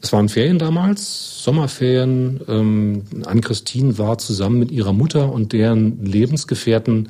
es 0.00 0.12
waren 0.12 0.28
Ferien 0.28 0.58
damals, 0.58 1.42
Sommerferien. 1.42 2.40
Ähm, 2.48 3.02
Ann-Christine 3.24 3.98
war 3.98 4.18
zusammen 4.18 4.58
mit 4.60 4.70
ihrer 4.70 4.92
Mutter 4.92 5.32
und 5.32 5.52
deren 5.52 6.04
Lebensgefährten 6.04 7.08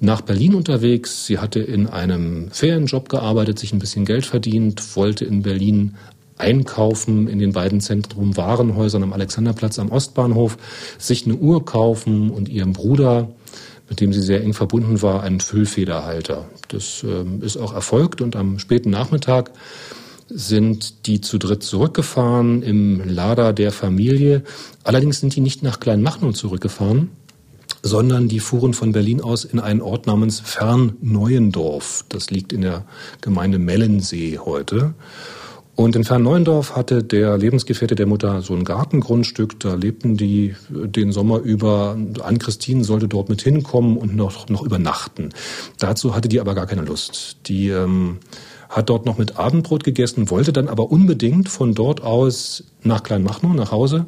nach 0.00 0.20
Berlin 0.20 0.54
unterwegs. 0.54 1.26
Sie 1.26 1.38
hatte 1.38 1.60
in 1.60 1.86
einem 1.86 2.50
Ferienjob 2.50 3.08
gearbeitet, 3.08 3.58
sich 3.58 3.72
ein 3.72 3.78
bisschen 3.78 4.04
Geld 4.04 4.26
verdient, 4.26 4.96
wollte 4.96 5.24
in 5.24 5.42
Berlin 5.42 5.94
einkaufen 6.44 7.26
in 7.26 7.38
den 7.38 7.52
beiden 7.52 7.80
Zentrum 7.80 8.36
Warenhäusern 8.36 9.02
am 9.02 9.12
Alexanderplatz 9.12 9.78
am 9.78 9.90
Ostbahnhof, 9.90 10.58
sich 10.98 11.24
eine 11.24 11.36
Uhr 11.36 11.64
kaufen 11.64 12.30
und 12.30 12.48
ihrem 12.48 12.74
Bruder, 12.74 13.28
mit 13.88 14.00
dem 14.00 14.12
sie 14.12 14.20
sehr 14.20 14.42
eng 14.42 14.52
verbunden 14.52 15.00
war, 15.02 15.22
einen 15.22 15.40
Füllfederhalter. 15.40 16.46
Das 16.68 17.02
äh, 17.02 17.44
ist 17.44 17.56
auch 17.56 17.72
erfolgt 17.72 18.20
und 18.20 18.36
am 18.36 18.58
späten 18.58 18.90
Nachmittag 18.90 19.52
sind 20.28 21.06
die 21.06 21.20
zu 21.20 21.38
dritt 21.38 21.62
zurückgefahren 21.62 22.62
im 22.62 23.06
Lader 23.08 23.52
der 23.52 23.72
Familie. 23.72 24.42
Allerdings 24.82 25.20
sind 25.20 25.34
die 25.36 25.40
nicht 25.40 25.62
nach 25.62 25.80
Kleinmachnow 25.80 26.34
zurückgefahren, 26.34 27.10
sondern 27.82 28.28
die 28.28 28.40
fuhren 28.40 28.72
von 28.72 28.92
Berlin 28.92 29.20
aus 29.20 29.44
in 29.44 29.60
einen 29.60 29.82
Ort 29.82 30.06
namens 30.06 30.40
Fernneuendorf. 30.40 32.04
Das 32.08 32.30
liegt 32.30 32.52
in 32.52 32.62
der 32.62 32.84
Gemeinde 33.20 33.58
Mellensee 33.58 34.38
heute. 34.38 34.94
Und 35.76 35.96
in 35.96 36.04
Fernneuendorf 36.04 36.76
hatte 36.76 37.02
der 37.02 37.36
Lebensgefährte 37.36 37.96
der 37.96 38.06
Mutter 38.06 38.42
so 38.42 38.54
ein 38.54 38.64
Gartengrundstück. 38.64 39.58
Da 39.58 39.74
lebten 39.74 40.16
die 40.16 40.54
den 40.68 41.10
Sommer 41.10 41.40
über. 41.40 41.96
Ann-Christine 42.22 42.84
sollte 42.84 43.08
dort 43.08 43.28
mit 43.28 43.42
hinkommen 43.42 43.96
und 43.96 44.14
noch, 44.14 44.48
noch 44.48 44.62
übernachten. 44.62 45.30
Dazu 45.78 46.14
hatte 46.14 46.28
die 46.28 46.40
aber 46.40 46.54
gar 46.54 46.66
keine 46.66 46.82
Lust. 46.82 47.38
Die 47.46 47.68
ähm, 47.68 48.18
hat 48.68 48.88
dort 48.88 49.06
noch 49.06 49.18
mit 49.18 49.36
Abendbrot 49.36 49.84
gegessen, 49.84 50.30
wollte 50.30 50.52
dann 50.52 50.68
aber 50.68 50.90
unbedingt 50.90 51.48
von 51.48 51.74
dort 51.74 52.02
aus 52.02 52.64
nach 52.82 53.02
Kleinmachnow, 53.02 53.54
nach 53.54 53.70
Hause, 53.70 54.06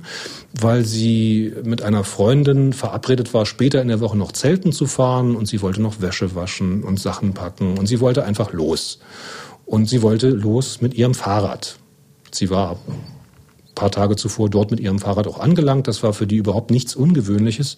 weil 0.60 0.84
sie 0.84 1.52
mit 1.64 1.82
einer 1.82 2.04
Freundin 2.04 2.72
verabredet 2.72 3.32
war, 3.32 3.46
später 3.46 3.80
in 3.80 3.88
der 3.88 4.00
Woche 4.00 4.16
noch 4.16 4.32
Zelten 4.32 4.72
zu 4.72 4.86
fahren 4.86 5.36
und 5.36 5.46
sie 5.46 5.62
wollte 5.62 5.80
noch 5.80 6.00
Wäsche 6.00 6.34
waschen 6.34 6.82
und 6.82 7.00
Sachen 7.00 7.32
packen 7.32 7.78
und 7.78 7.86
sie 7.86 8.00
wollte 8.00 8.24
einfach 8.24 8.52
los. 8.52 8.98
Und 9.66 9.88
sie 9.88 10.00
wollte 10.00 10.30
los 10.30 10.80
mit 10.80 10.94
ihrem 10.94 11.14
Fahrrad. 11.14 11.78
Sie 12.30 12.50
war 12.50 12.78
ein 12.88 13.74
paar 13.74 13.90
Tage 13.90 14.16
zuvor 14.16 14.48
dort 14.48 14.70
mit 14.70 14.80
ihrem 14.80 15.00
Fahrrad 15.00 15.26
auch 15.26 15.40
angelangt. 15.40 15.88
Das 15.88 16.02
war 16.02 16.12
für 16.12 16.26
die 16.26 16.36
überhaupt 16.36 16.70
nichts 16.70 16.94
Ungewöhnliches. 16.94 17.76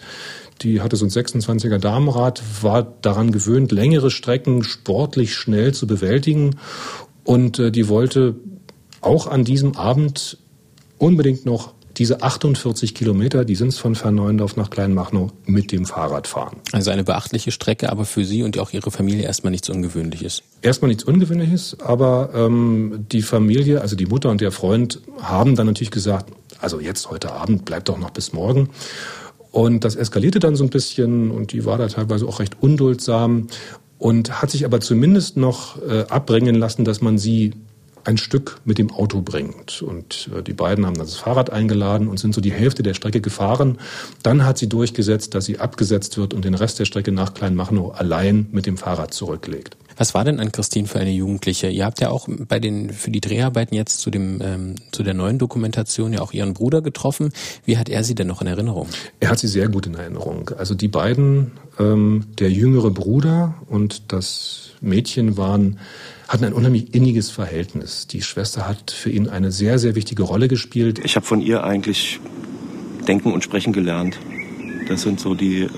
Die 0.61 0.81
hatte 0.83 0.97
so 0.97 1.07
ein 1.07 1.11
26er 1.11 1.79
Damenrad, 1.79 2.43
war 2.63 2.83
daran 2.83 3.33
gewöhnt, 3.33 3.73
längere 3.73 4.11
Strecken 4.11 4.63
sportlich 4.63 5.35
schnell 5.35 5.73
zu 5.73 5.87
bewältigen. 5.87 6.57
Und 7.25 7.59
äh, 7.59 7.73
die 7.73 7.89
wollte 7.89 8.37
auch 9.01 9.27
an 9.27 9.45
diesem 9.45 9.77
Abend 9.77 10.39
unbedingt 10.99 11.47
noch 11.47 11.75
diese 11.99 12.23
48 12.23 12.95
Kilometer, 12.95 13.45
die 13.45 13.55
sind 13.55 13.69
es 13.69 13.79
von 13.79 13.95
Verneuendorf 13.95 14.57
nach 14.57 14.71
Kleinmachnow, 14.71 15.33
mit 15.47 15.73
dem 15.73 15.85
Fahrrad 15.85 16.27
fahren. 16.27 16.57
Also 16.73 16.91
eine 16.91 17.05
beachtliche 17.05 17.51
Strecke, 17.51 17.91
aber 17.91 18.05
für 18.05 18.25
Sie 18.25 18.43
und 18.43 18.59
auch 18.59 18.73
Ihre 18.73 18.91
Familie 18.91 19.25
erstmal 19.25 19.51
nichts 19.51 19.69
Ungewöhnliches. 19.69 20.43
Erstmal 20.63 20.89
nichts 20.89 21.05
Ungewöhnliches, 21.05 21.77
aber 21.81 22.31
ähm, 22.35 23.07
die 23.11 23.23
Familie, 23.23 23.81
also 23.81 23.97
die 23.97 24.07
Mutter 24.07 24.31
und 24.31 24.41
der 24.41 24.53
Freund, 24.53 25.01
haben 25.21 25.57
dann 25.57 25.67
natürlich 25.67 25.91
gesagt, 25.91 26.33
also 26.61 26.81
jetzt 26.81 27.11
heute 27.11 27.33
Abend 27.33 27.65
bleibt 27.65 27.89
doch 27.89 27.99
noch 27.99 28.11
bis 28.11 28.33
morgen. 28.33 28.71
Und 29.51 29.85
das 29.85 29.97
eskalierte 29.97 30.39
dann 30.39 30.57
so 30.57 30.65
ein 30.65 30.71
bisschen 30.71 31.31
und 31.31 31.53
die 31.53 31.65
war 31.65 31.79
da 31.79 31.89
teilweise 31.89 32.27
auch 32.27 32.39
recht 32.41 32.57
unduldsam 32.61 33.49
und 33.99 34.41
hat 34.41 34.51
sich 34.51 34.65
aber 34.65 34.81
zumindest 34.81 35.37
noch 35.37 35.83
äh, 35.83 36.05
abbringen 36.09 36.55
lassen, 36.55 36.85
dass 36.85 37.01
man 37.01 37.19
sie 37.19 37.55
ein 38.05 38.19
Stück 38.19 38.61
mit 38.65 38.79
dem 38.79 38.91
Auto 38.91 39.21
bringt. 39.21 39.83
Und 39.83 40.31
äh, 40.37 40.43
die 40.43 40.53
beiden 40.53 40.87
haben 40.87 40.97
das 40.97 41.17
Fahrrad 41.17 41.51
eingeladen 41.51 42.09
und 42.09 42.19
sind 42.19 42.35
so 42.35 42.41
die 42.41 42.53
Hälfte 42.53 42.83
der 42.83 42.95
Strecke 42.95 43.21
gefahren. 43.21 43.79
Dann 44.23 44.45
hat 44.45 44.59
sie 44.59 44.69
durchgesetzt, 44.69 45.35
dass 45.35 45.45
sie 45.45 45.59
abgesetzt 45.59 46.19
wird 46.19 46.35
und 46.35 46.45
den 46.45 46.55
Rest 46.55 46.79
der 46.79 46.85
Strecke 46.85 47.13
nach 47.13 47.35
Kleinmachnow 47.35 47.95
allein 47.95 48.47
mit 48.53 48.67
dem 48.67 48.77
Fahrrad 48.77 49.15
zurücklegt. 49.15 49.77
Was 49.99 50.15
war 50.15 50.25
denn 50.25 50.39
an 50.39 50.53
Christine 50.53 50.87
für 50.87 51.01
eine 51.01 51.11
Jugendliche? 51.11 51.69
Ihr 51.69 51.85
habt 51.85 52.01
ja 52.01 52.11
auch 52.11 52.29
bei 52.29 52.61
den 52.61 52.91
für 52.91 53.11
die 53.11 53.21
Dreharbeiten 53.21 53.75
jetzt 53.75 53.99
zu 53.99 54.11
dem 54.11 54.41
ähm, 54.41 54.77
zu 54.93 55.03
der 55.03 55.13
neuen 55.13 55.39
Dokumentation 55.39 56.13
ja 56.13 56.21
auch 56.21 56.33
ihren 56.33 56.55
Bruder 56.55 56.83
getroffen. 56.83 57.33
Wie 57.65 57.79
hat 57.79 57.89
er 57.89 58.05
sie 58.05 58.15
denn 58.15 58.29
noch 58.29 58.41
in 58.41 58.47
Erinnerung? 58.47 58.87
Er 59.19 59.31
hat 59.31 59.41
sie 59.41 59.49
sehr 59.49 59.69
gut 59.69 59.87
in 59.87 59.95
Erinnerung. 59.95 60.51
Also 60.57 60.77
die 60.77 60.87
beiden, 60.87 61.51
ähm, 61.81 62.27
der 62.39 62.51
jüngere 62.53 62.93
Bruder 62.93 63.57
und 63.67 64.13
das 64.13 64.71
Mädchen 64.81 65.37
waren 65.37 65.81
hatten 66.29 66.45
ein 66.45 66.53
unheimlich 66.53 66.95
inniges 66.95 67.31
Verhältnis. 67.31 68.07
Die 68.07 68.21
Schwester 68.21 68.69
hat 68.69 68.91
für 68.91 69.11
ihn 69.11 69.29
eine 69.29 69.51
sehr, 69.51 69.79
sehr 69.79 69.95
wichtige 69.95 70.23
Rolle 70.23 70.47
gespielt. 70.47 71.01
Ich 71.03 71.17
habe 71.17 71.25
von 71.25 71.41
ihr 71.41 71.65
eigentlich 71.65 72.21
denken 73.09 73.33
und 73.33 73.43
sprechen 73.43 73.73
gelernt. 73.73 74.19
Das 74.89 75.03
sind 75.03 75.21
so 75.21 75.35
die, 75.35 75.63
äh, 75.63 75.69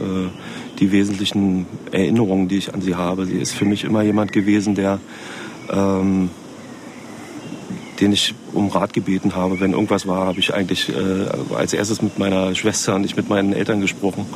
die 0.80 0.90
wesentlichen 0.90 1.66
Erinnerungen, 1.92 2.48
die 2.48 2.56
ich 2.56 2.74
an 2.74 2.82
sie 2.82 2.96
habe. 2.96 3.26
Sie 3.26 3.38
ist 3.38 3.54
für 3.54 3.64
mich 3.64 3.84
immer 3.84 4.02
jemand 4.02 4.32
gewesen, 4.32 4.74
der, 4.74 4.98
ähm, 5.70 6.30
den 8.00 8.12
ich 8.12 8.34
um 8.52 8.68
Rat 8.68 8.92
gebeten 8.92 9.36
habe. 9.36 9.60
Wenn 9.60 9.72
irgendwas 9.72 10.08
war, 10.08 10.26
habe 10.26 10.40
ich 10.40 10.52
eigentlich 10.52 10.88
äh, 10.88 11.54
als 11.54 11.72
erstes 11.74 12.02
mit 12.02 12.18
meiner 12.18 12.56
Schwester 12.56 12.96
und 12.96 13.02
nicht 13.02 13.16
mit 13.16 13.28
meinen 13.28 13.52
Eltern 13.52 13.80
gesprochen. 13.80 14.26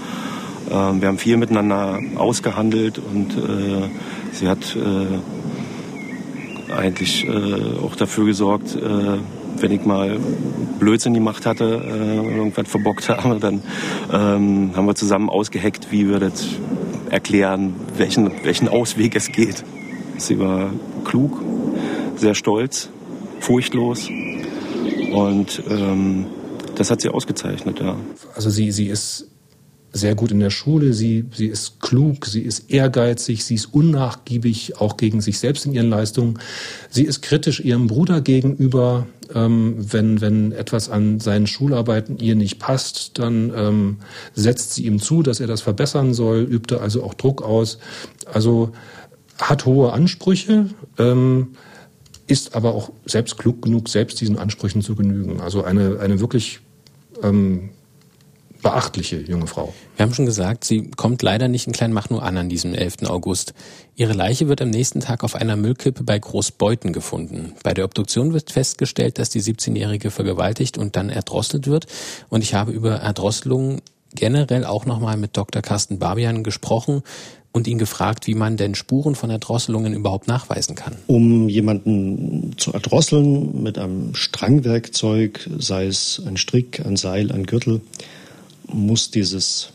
Ähm, 0.70 1.00
wir 1.00 1.08
haben 1.08 1.18
viel 1.18 1.36
miteinander 1.36 1.98
ausgehandelt 2.14 2.98
und 3.00 3.32
äh, 3.32 3.88
sie 4.32 4.46
hat 4.46 4.76
äh, 4.76 5.18
eigentlich 6.77 7.27
äh, 7.27 7.79
auch 7.83 7.97
dafür 7.97 8.27
gesorgt, 8.27 8.77
äh, 8.77 9.18
wenn 9.59 9.70
ich 9.70 9.85
mal 9.85 10.18
Blödsinn 10.79 11.14
gemacht 11.14 11.47
hatte, 11.47 11.83
äh, 11.85 12.37
irgendwas 12.37 12.68
verbockt 12.68 13.09
habe, 13.09 13.39
dann 13.39 13.62
ähm, 14.12 14.72
haben 14.75 14.87
wir 14.87 14.95
zusammen 14.95 15.31
ausgeheckt, 15.31 15.91
wie 15.91 16.09
wir 16.09 16.18
das 16.18 16.47
erklären, 17.11 17.75
welchen, 17.97 18.31
welchen 18.45 18.68
Ausweg 18.68 19.14
es 19.16 19.31
geht. 19.31 19.64
Sie 20.16 20.39
war 20.39 20.70
klug, 21.05 21.43
sehr 22.16 22.35
stolz, 22.35 22.91
furchtlos 23.41 24.09
und 25.12 25.62
ähm, 25.68 26.27
das 26.77 26.91
hat 26.91 27.01
sie 27.01 27.09
ausgezeichnet, 27.09 27.81
ja. 27.81 27.97
Also 28.35 28.51
sie, 28.51 28.72
sie 28.72 28.87
ist 28.87 29.29
sehr 29.95 30.16
gut 30.16 30.32
in 30.32 30.40
der 30.40 30.51
Schule, 30.51 30.92
sie, 30.92 31.24
sie 31.32 31.47
ist 31.47 31.80
klug, 31.80 32.26
sie 32.26 32.42
ist 32.42 32.70
ehrgeizig, 32.70 33.45
sie 33.45 33.55
ist 33.55 33.72
unnachgiebig, 33.72 34.80
auch 34.80 34.97
gegen 34.97 35.20
sich 35.20 35.38
selbst 35.38 35.66
in 35.66 35.72
ihren 35.72 35.88
Leistungen. 35.88 36.40
Sie 36.90 37.05
ist 37.05 37.22
kritisch 37.22 37.61
ihrem 37.61 37.86
Bruder 37.86 38.20
gegenüber. 38.20 39.07
Ähm, 39.34 39.76
wenn, 39.78 40.20
wenn 40.20 40.53
etwas 40.53 40.90
an 40.90 41.20
seinen 41.20 41.47
Schularbeiten 41.47 42.18
ihr 42.18 42.34
nicht 42.34 42.59
passt, 42.59 43.18
dann 43.20 43.53
ähm, 43.57 43.97
setzt 44.34 44.74
sie 44.74 44.84
ihm 44.84 45.01
zu, 45.01 45.22
dass 45.22 45.38
er 45.38 45.47
das 45.47 45.62
verbessern 45.62 46.12
soll, 46.12 46.40
übt 46.42 46.76
also 46.76 47.05
auch 47.05 47.14
Druck 47.14 47.42
aus. 47.42 47.78
Also 48.30 48.72
hat 49.40 49.64
hohe 49.64 49.92
Ansprüche, 49.92 50.66
ähm, 50.99 51.49
ist 52.26 52.57
aber 52.57 52.74
auch 52.74 52.90
selbst 53.07 53.38
klug 53.38 53.62
genug, 53.62 53.88
selbst 53.88 54.20
diesen 54.20 54.38
Ansprüchen 54.38 54.82
zu 54.82 54.97
genügen. 54.97 55.40
Also 55.40 55.62
eine, 55.62 56.01
eine 56.01 56.18
wirklich 56.18 56.61
ähm, 57.22 57.70
beachtliche 58.64 59.20
junge 59.20 59.46
Frau. 59.46 59.72
Wir 59.96 60.04
haben 60.04 60.14
schon 60.14 60.26
gesagt, 60.26 60.64
sie 60.64 60.90
kommt 60.90 61.22
leider 61.22 61.46
nicht 61.46 61.68
in 61.68 61.72
Kleinmachnow 61.72 62.20
an 62.20 62.36
an 62.38 62.48
diesem 62.48 62.74
11. 62.74 63.04
August. 63.04 63.54
Ihre 63.94 64.14
Leiche 64.14 64.48
wird 64.48 64.60
am 64.60 64.70
nächsten 64.70 64.98
Tag 64.98 65.22
auf 65.22 65.36
einer 65.36 65.54
Müllkippe 65.54 66.02
bei 66.02 66.18
Großbeuten 66.18 66.92
gefunden. 66.92 67.52
Bei 67.62 67.74
der 67.74 67.84
Obduktion 67.84 68.32
wird 68.32 68.50
festgestellt, 68.50 69.20
dass 69.20 69.28
die 69.28 69.42
17-Jährige 69.42 70.10
vergewaltigt 70.10 70.78
und 70.78 70.96
dann 70.96 71.10
erdrosselt 71.10 71.68
wird. 71.68 71.86
Und 72.30 72.42
ich 72.42 72.54
habe 72.54 72.72
über 72.72 72.96
Erdrosselung 72.96 73.82
generell 74.14 74.64
auch 74.64 74.86
nochmal 74.86 75.18
mit 75.18 75.36
Dr. 75.36 75.60
Carsten 75.62 75.98
Barbian 75.98 76.42
gesprochen 76.42 77.02
und 77.52 77.68
ihn 77.68 77.78
gefragt, 77.78 78.26
wie 78.26 78.34
man 78.34 78.56
denn 78.56 78.74
Spuren 78.74 79.14
von 79.14 79.30
Erdrosselungen 79.30 79.92
überhaupt 79.92 80.26
nachweisen 80.26 80.74
kann. 80.74 80.96
Um 81.06 81.48
jemanden 81.48 82.54
zu 82.56 82.72
erdrosseln 82.72 83.62
mit 83.62 83.78
einem 83.78 84.14
Strangwerkzeug, 84.14 85.48
sei 85.58 85.86
es 85.86 86.20
ein 86.26 86.36
Strick, 86.36 86.84
ein 86.84 86.96
Seil, 86.96 87.30
ein 87.30 87.44
Gürtel, 87.44 87.82
muss 88.66 89.10
dieses 89.10 89.70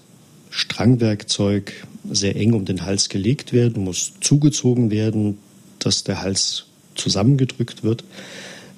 Strangwerkzeug 0.49 1.85
sehr 2.09 2.35
eng 2.35 2.53
um 2.53 2.65
den 2.65 2.83
Hals 2.83 3.09
gelegt 3.09 3.53
werden, 3.53 3.83
muss 3.83 4.13
zugezogen 4.21 4.91
werden, 4.91 5.37
dass 5.79 6.03
der 6.03 6.21
Hals 6.21 6.65
zusammengedrückt 6.95 7.83
wird. 7.83 8.03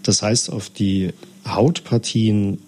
Das 0.03 0.22
heißt, 0.22 0.51
auf 0.51 0.70
die 0.70 1.12
Hautpartien, 1.47 2.59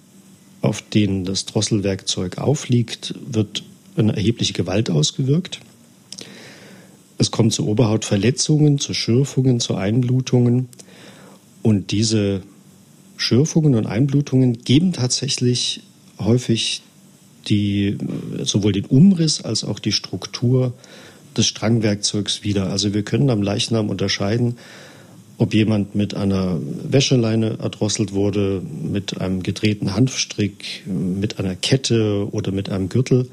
auf 0.62 0.82
denen 0.82 1.26
das 1.26 1.46
Drosselwerkzeug 1.46 2.38
aufliegt, 2.38 3.14
wird 3.26 3.64
eine 3.96 4.16
erhebliche 4.16 4.54
Gewalt 4.54 4.90
ausgewirkt. 4.90 5.60
Es 7.18 7.32
kommt 7.32 7.54
zu 7.54 7.68
Oberhautverletzungen, 7.68 8.80
zu 8.80 8.94
Schürfungen, 8.94 9.60
zu 9.60 9.76
Einblutungen. 9.76 10.68
Und 11.62 11.92
diese 11.92 12.42
Schürfungen 13.18 13.76
und 13.76 13.86
Einblutungen 13.86 14.64
geben 14.64 14.94
tatsächlich 14.94 15.82
häufig 16.20 16.82
die, 17.48 17.98
sowohl 18.44 18.72
den 18.72 18.86
Umriss 18.86 19.42
als 19.42 19.64
auch 19.64 19.80
die 19.80 19.92
Struktur 19.92 20.74
des 21.36 21.48
Strangwerkzeugs 21.48 22.44
wieder. 22.44 22.70
Also 22.70 22.94
wir 22.94 23.04
können 23.04 23.30
am 23.30 23.42
Leichnam 23.42 23.90
unterscheiden, 23.90 24.58
ob 25.38 25.54
jemand 25.54 25.96
mit 25.96 26.16
einer 26.16 26.60
Wäscheleine 26.62 27.58
erdrosselt 27.60 28.14
wurde, 28.14 28.62
mit 28.62 29.20
einem 29.20 29.44
gedrehten 29.44 29.96
Hanfstrick, 29.96 30.84
mit 30.86 31.40
einer 31.40 31.56
Kette 31.56 32.28
oder 32.32 32.52
mit 32.52 32.70
einem 32.70 32.90
Gürtel. 32.90 33.30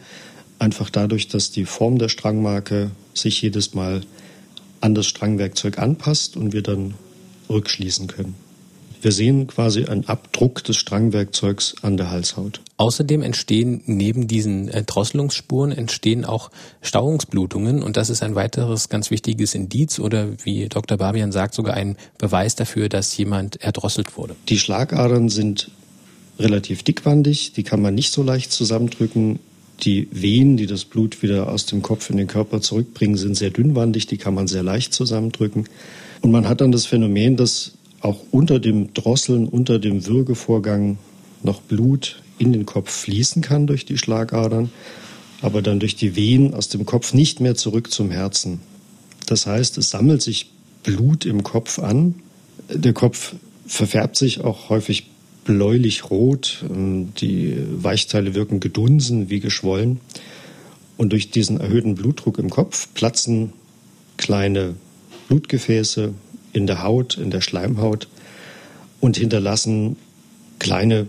Einfach 0.59 0.91
dadurch, 0.91 1.29
dass 1.29 1.51
die 1.51 1.67
Form 1.67 1.99
der 1.99 2.09
Strangmarke 2.09 2.91
sich 3.15 3.41
jedes 3.43 3.75
Mal 3.75 4.03
an 4.81 4.95
das 4.95 5.07
Strangwerkzeug 5.07 5.79
anpasst 5.79 6.37
und 6.37 6.53
wir 6.53 6.63
dann 6.63 6.95
rückschließen 7.49 8.07
können. 8.07 8.35
Wir 9.03 9.13
sehen 9.13 9.47
quasi 9.47 9.85
einen 9.85 10.07
Abdruck 10.07 10.63
des 10.65 10.77
Strangwerkzeugs 10.77 11.77
an 11.83 11.97
der 11.97 12.11
Halshaut. 12.11 12.61
Außerdem 12.77 13.23
entstehen 13.23 13.83
neben 13.87 14.29
diesen 14.29 14.69
äh, 14.69 14.83
Drosselungsspuren 14.83 15.73
entstehen 15.73 16.25
auch 16.25 16.51
Stauungsblutungen 16.83 17.83
und 17.83 17.97
das 17.97 18.11
ist 18.11 18.23
ein 18.23 18.35
weiteres 18.35 18.89
ganz 18.89 19.11
wichtiges 19.11 19.55
Indiz 19.55 19.99
oder 19.99 20.29
wie 20.45 20.69
Dr. 20.69 20.99
Barbian 20.99 21.33
sagt, 21.33 21.55
sogar 21.55 21.75
ein 21.75 21.97
Beweis 22.19 22.57
dafür, 22.57 22.89
dass 22.89 23.17
jemand 23.17 23.63
erdrosselt 23.63 24.17
wurde. 24.17 24.37
Die 24.49 24.59
Schlagadern 24.59 25.29
sind 25.29 25.71
relativ 26.39 26.83
dickwandig, 26.83 27.53
die 27.53 27.63
kann 27.63 27.81
man 27.81 27.95
nicht 27.95 28.13
so 28.13 28.23
leicht 28.23 28.53
zusammendrücken. 28.53 29.39
Die 29.83 30.09
Venen, 30.11 30.59
die 30.59 30.67
das 30.67 30.85
Blut 30.85 31.23
wieder 31.23 31.51
aus 31.51 31.65
dem 31.65 31.81
Kopf 31.81 32.11
in 32.11 32.19
den 32.19 32.27
Körper 32.27 32.61
zurückbringen, 32.61 33.17
sind 33.17 33.35
sehr 33.35 33.51
dünnwandig, 33.51 34.07
die 34.07 34.19
kann 34.19 34.35
man 34.35 34.47
sehr 34.47 34.63
leicht 34.63 34.93
zusammendrücken. 34.93 35.69
Und 36.21 36.31
man 36.31 36.47
hat 36.47 36.61
dann 36.61 36.71
das 36.71 36.85
Phänomen, 36.85 37.37
dass 37.37 37.73
auch 38.01 38.21
unter 38.31 38.59
dem 38.59 38.95
Drosseln, 38.95 39.47
unter 39.47 39.79
dem 39.79 40.07
Würgevorgang 40.07 40.99
noch 41.43 41.61
Blut 41.61 42.23
in 42.39 42.53
den 42.53 42.67
Kopf 42.67 42.91
fließen 42.91 43.43
kann 43.43 43.67
durch 43.67 43.85
die 43.85 43.99
Schlagadern, 43.99 44.71
aber 45.43 45.63
dann 45.63 45.81
durch 45.81 45.97
die 45.97 46.17
Venen 46.17 46.55
aus 46.55 46.69
dem 46.69 46.87
Kopf 46.87 47.13
nicht 47.13 47.41
mehr 47.41 47.55
zurück 47.55 47.91
zum 47.91 48.11
Herzen. 48.11 48.61
Das 49.27 49.47
heißt, 49.47 49.79
es 49.79 49.91
sammelt 49.91 50.23
sich 50.23 50.51
Blut 50.83 51.27
im 51.27 51.43
Kopf 51.43 51.79
an. 51.79 52.15
Der 52.69 52.93
Kopf 52.93 53.35
verfärbt 53.67 54.17
sich 54.17 54.41
auch 54.41 54.71
häufig 54.71 55.07
bläulich 55.45 56.11
rot. 56.11 56.65
Die 57.21 57.57
Weichteile 57.71 58.35
wirken 58.35 58.61
gedunsen 58.61 59.31
wie 59.31 59.41
geschwollen. 59.41 60.01
Und 60.97 61.13
durch 61.13 61.31
diesen 61.31 61.61
erhöhten 61.61 61.95
Blutdruck 61.95 62.39
im 62.39 62.51
Kopf 62.51 62.89
platzen 62.95 63.53
kleine 64.17 64.75
Blutgefäße, 65.29 66.13
in 66.53 66.67
der 66.67 66.83
Haut, 66.83 67.17
in 67.19 67.31
der 67.31 67.41
Schleimhaut 67.41 68.09
und 69.01 69.17
hinterlassen 69.17 69.97
kleine 70.59 71.07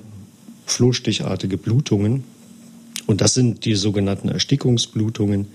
flohstichartige 0.66 1.58
Blutungen. 1.58 2.24
Und 3.08 3.22
das 3.22 3.34
sind 3.34 3.66
die 3.66 3.76
sogenannten 3.76 4.30
Erstickungsblutungen, 4.30 5.48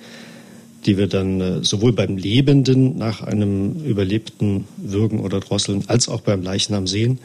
die 0.85 0.99
wir 0.99 1.09
dann 1.09 1.41
äh, 1.41 1.65
sowohl 1.65 1.93
beim 1.93 2.17
Lebenden 2.17 2.97
nach 2.99 3.23
einem 3.23 3.85
überlebten 3.85 4.65
Würgen 4.77 5.21
oder 5.21 5.41
Drosseln 5.41 5.85
als 5.89 6.09
auch 6.09 6.21
beim 6.21 6.43
Leichnam 6.43 6.87
sehen. 6.87 7.19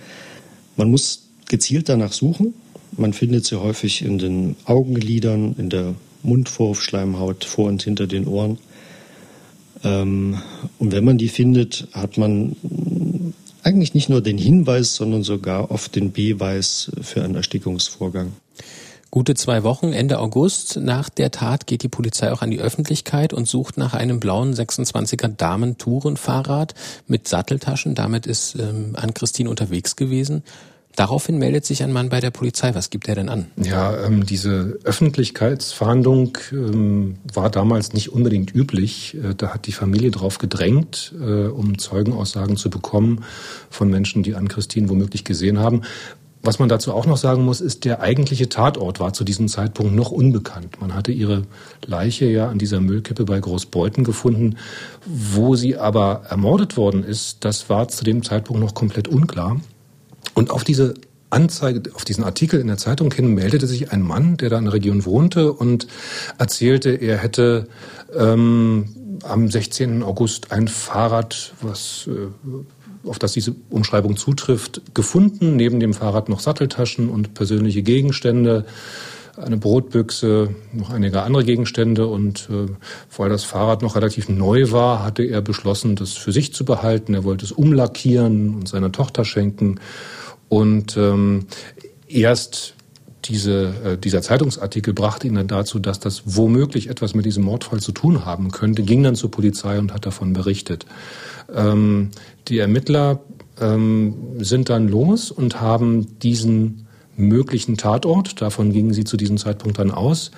Man 0.78 0.89
muss 0.89 1.28
gezielt 1.47 1.89
danach 1.89 2.14
suchen. 2.14 2.53
Man 2.97 3.14
findet 3.14 3.45
sie 3.45 3.59
häufig 3.59 4.03
in 4.03 4.18
den 4.18 4.55
Augenlidern, 4.66 5.55
in 5.57 5.70
der 5.70 5.93
Mundwurfschleimhaut 6.24 7.45
vor 7.45 7.68
und 7.68 7.84
hinter 7.84 8.07
den 8.07 8.28
Ohren. 8.28 8.57
Ähm, 9.84 10.38
und 10.80 10.92
wenn 10.92 11.06
man 11.06 11.18
die 11.18 11.30
findet, 11.30 11.88
hat 11.94 12.18
man 12.18 12.56
eigentlich 13.64 13.94
nicht 13.94 14.10
nur 14.10 14.22
den 14.22 14.38
Hinweis, 14.38 14.96
sondern 14.96 15.24
sogar 15.24 15.72
oft 15.72 15.96
den 15.96 16.12
Beweis 16.12 16.92
für 17.02 17.24
einen 17.24 17.36
Erstickungsvorgang. 17.36 18.34
Gute 19.14 19.36
zwei 19.36 19.64
Wochen, 19.64 19.92
Ende 19.92 20.20
August 20.20 20.78
nach 20.78 21.10
der 21.10 21.32
Tat 21.32 21.68
geht 21.68 21.84
die 21.84 21.90
Polizei 21.90 22.32
auch 22.32 22.42
an 22.42 22.50
die 22.50 22.62
Öffentlichkeit 22.62 23.34
und 23.34 23.46
sucht 23.46 23.78
nach 23.78 23.94
einem 23.94 24.22
blauen 24.22 24.54
26er 24.54 25.28
Damen-Tourenfahrrad 25.28 26.76
mit 27.08 27.28
Satteltaschen. 27.28 27.94
Damit 27.94 28.26
ist 28.26 28.56
ähm, 28.56 28.96
Ann-Christine 28.96 29.50
unterwegs 29.50 29.98
gewesen. 29.98 30.44
Daraufhin 30.96 31.38
meldet 31.38 31.66
sich 31.66 31.84
ein 31.84 31.94
Mann 31.94 32.10
bei 32.10 32.20
der 32.20 32.32
Polizei. 32.32 32.76
Was 32.76 32.89
gibt 32.89 33.08
er 33.08 33.16
denn 33.16 33.30
an? 33.30 33.48
Ja, 33.56 34.06
ähm, 34.06 34.26
diese 34.26 34.80
Öffentlichkeitsfahndung 34.84 36.38
ähm, 36.52 37.18
war 37.34 37.50
damals 37.50 37.94
nicht 37.94 38.12
unbedingt 38.12 38.54
üblich. 38.54 39.16
Äh, 39.16 39.34
da 39.36 39.54
hat 39.54 39.68
die 39.68 39.72
Familie 39.72 40.12
drauf 40.12 40.38
gedrängt, 40.38 41.14
äh, 41.20 41.48
um 41.48 41.78
Zeugenaussagen 41.78 42.58
zu 42.58 42.70
bekommen 42.70 43.24
von 43.70 43.89
Menschen, 43.89 44.24
die 44.24 44.36
an 44.36 44.48
Christine 44.48 44.89
womöglich 44.89 45.24
gesehen 45.24 45.60
haben. 45.60 45.84
Was 46.44 46.58
man 46.58 46.70
dazu 46.70 46.92
auch 46.94 47.06
noch 47.06 47.18
sagen 47.18 47.46
muss, 47.46 47.62
ist, 47.62 47.86
der 47.86 48.02
eigentliche 48.02 48.50
Tatort 48.50 49.00
war 49.00 49.14
zu 49.14 49.24
diesem 49.24 49.48
Zeitpunkt 49.48 49.94
noch 49.94 50.10
unbekannt. 50.10 50.82
Man 50.82 50.96
hatte 50.96 51.12
ihre 51.12 51.44
Leiche 51.86 52.26
ja 52.26 52.50
an 52.50 52.58
dieser 52.58 52.82
Müllkippe 52.82 53.26
bei 53.26 53.39
Großbeuthen 53.39 54.04
gefunden. 54.04 54.58
Wo 55.06 55.56
sie 55.56 55.78
aber 55.78 56.24
ermordet 56.30 56.78
worden 56.78 57.04
ist, 57.04 57.46
das 57.46 57.70
war 57.70 57.89
zu 57.89 58.04
dem 58.04 58.24
Zeitpunkt 58.24 58.60
noch 58.60 58.74
komplett 58.74 59.08
unklar. 59.08 59.62
Und 60.34 60.52
auf 60.52 60.64
diese 60.64 60.94
Anzeige, 61.30 61.94
auf 61.96 62.04
diesen 62.04 62.24
Artikel 62.24 62.60
in 62.60 62.68
der 62.68 62.78
Zeitung 62.78 63.12
hin 63.12 63.34
meldete 63.34 63.66
sich 63.66 63.92
ein 63.92 64.02
Mann, 64.02 64.38
der 64.38 64.50
da 64.50 64.58
in 64.58 64.66
der 64.66 64.74
Region 64.74 65.06
wohnte 65.06 65.54
und 65.54 65.88
erzählte, 66.38 66.92
er 66.92 67.18
hätte 67.18 67.68
ähm, 68.14 69.18
am 69.24 69.50
16. 69.50 70.04
August 70.04 70.52
ein 70.52 70.68
Fahrrad, 70.68 71.54
was 71.62 72.08
äh, 72.08 73.08
auf 73.08 73.18
das 73.18 73.32
diese 73.32 73.56
Umschreibung 73.70 74.18
zutrifft, 74.18 74.82
gefunden. 74.94 75.56
Neben 75.56 75.80
dem 75.80 75.94
Fahrrad 75.94 76.30
noch 76.30 76.40
Satteltaschen 76.40 77.10
und 77.10 77.34
persönliche 77.34 77.82
Gegenstände, 77.82 78.66
eine 79.38 79.58
Brotbüchse, 79.58 80.54
noch 80.74 80.90
einige 80.90 81.24
andere 81.24 81.46
Gegenstände. 81.46 82.08
Und 82.08 82.50
äh, 82.52 82.72
weil 83.16 83.30
das 83.30 83.44
Fahrrad 83.44 83.82
noch 83.82 83.96
relativ 83.96 84.28
neu 84.28 84.72
war, 84.72 85.04
hatte 85.04 85.24
er 85.24 85.42
beschlossen, 85.42 85.96
das 85.96 86.14
für 86.14 86.32
sich 86.32 86.54
zu 86.54 86.66
behalten. 86.66 87.14
Er 87.14 87.24
wollte 87.24 87.46
es 87.46 87.52
umlackieren 87.52 88.56
und 88.56 88.68
seiner 88.68 88.92
Tochter 88.92 89.24
schenken. 89.24 89.80
Und 90.52 90.97
ähm, 90.97 91.45
erst 92.10 92.74
diese, 93.24 93.74
äh, 93.86 93.97
dieser 93.97 94.22
Zeitungsartikel 94.22 94.93
brachte 94.93 95.26
ihn 95.28 95.36
dann 95.36 95.47
dazu, 95.47 95.80
dass 95.80 96.02
das 96.02 96.24
womöglich 96.26 96.89
etwas 96.89 97.16
mit 97.16 97.26
diesem 97.26 97.45
Mordfall 97.45 97.80
zu 97.80 97.93
tun 97.93 98.26
haben 98.26 98.52
könnte, 98.52 98.84
ging 98.84 99.02
dann 99.02 99.16
zur 99.16 99.32
Polizei 99.32 99.80
und 99.80 99.93
hat 99.93 100.06
davon 100.06 100.34
berichtet. 100.34 100.86
Ähm, 101.56 102.10
die 102.49 102.58
Ermittler 102.60 103.22
ähm, 103.62 104.14
sind 104.39 104.68
dann 104.68 104.89
los 104.89 105.32
und 105.32 105.62
haben 105.62 106.20
diesen 106.20 106.86
möglichen 107.16 107.78
Tatort, 107.78 108.41
davon 108.41 108.74
gingen 108.74 108.93
sie 108.93 109.06
zu 109.06 109.16
diesem 109.16 109.38
Zeitpunkt 109.38 109.80
dann 109.80 109.91
aus, 109.91 110.32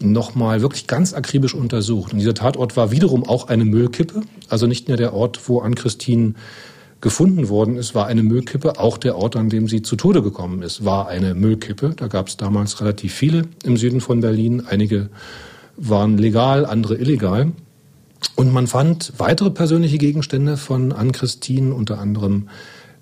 nochmal 0.00 0.62
wirklich 0.62 0.86
ganz 0.86 1.12
akribisch 1.12 1.52
untersucht. 1.52 2.14
Und 2.14 2.20
dieser 2.20 2.32
Tatort 2.32 2.74
war 2.78 2.90
wiederum 2.90 3.22
auch 3.22 3.48
eine 3.48 3.66
Müllkippe, 3.66 4.22
also 4.48 4.66
nicht 4.66 4.88
nur 4.88 4.96
der 4.96 5.12
Ort, 5.12 5.46
wo 5.46 5.60
an 5.60 5.74
Christine 5.74 6.32
gefunden 7.00 7.48
worden 7.48 7.76
ist, 7.76 7.94
war 7.94 8.06
eine 8.06 8.22
Müllkippe. 8.22 8.78
Auch 8.78 8.98
der 8.98 9.16
Ort, 9.16 9.36
an 9.36 9.48
dem 9.48 9.68
sie 9.68 9.82
zu 9.82 9.96
Tode 9.96 10.22
gekommen 10.22 10.62
ist, 10.62 10.84
war 10.84 11.08
eine 11.08 11.34
Müllkippe. 11.34 11.94
Da 11.96 12.08
gab 12.08 12.28
es 12.28 12.36
damals 12.36 12.80
relativ 12.80 13.14
viele 13.14 13.42
im 13.64 13.76
Süden 13.76 14.00
von 14.00 14.20
Berlin. 14.20 14.64
Einige 14.66 15.10
waren 15.76 16.18
legal, 16.18 16.66
andere 16.66 16.96
illegal. 16.96 17.52
Und 18.34 18.52
man 18.52 18.66
fand 18.66 19.12
weitere 19.18 19.50
persönliche 19.50 19.98
Gegenstände 19.98 20.56
von 20.56 20.92
Ann-Christine, 20.92 21.72
unter 21.72 22.00
anderem 22.00 22.48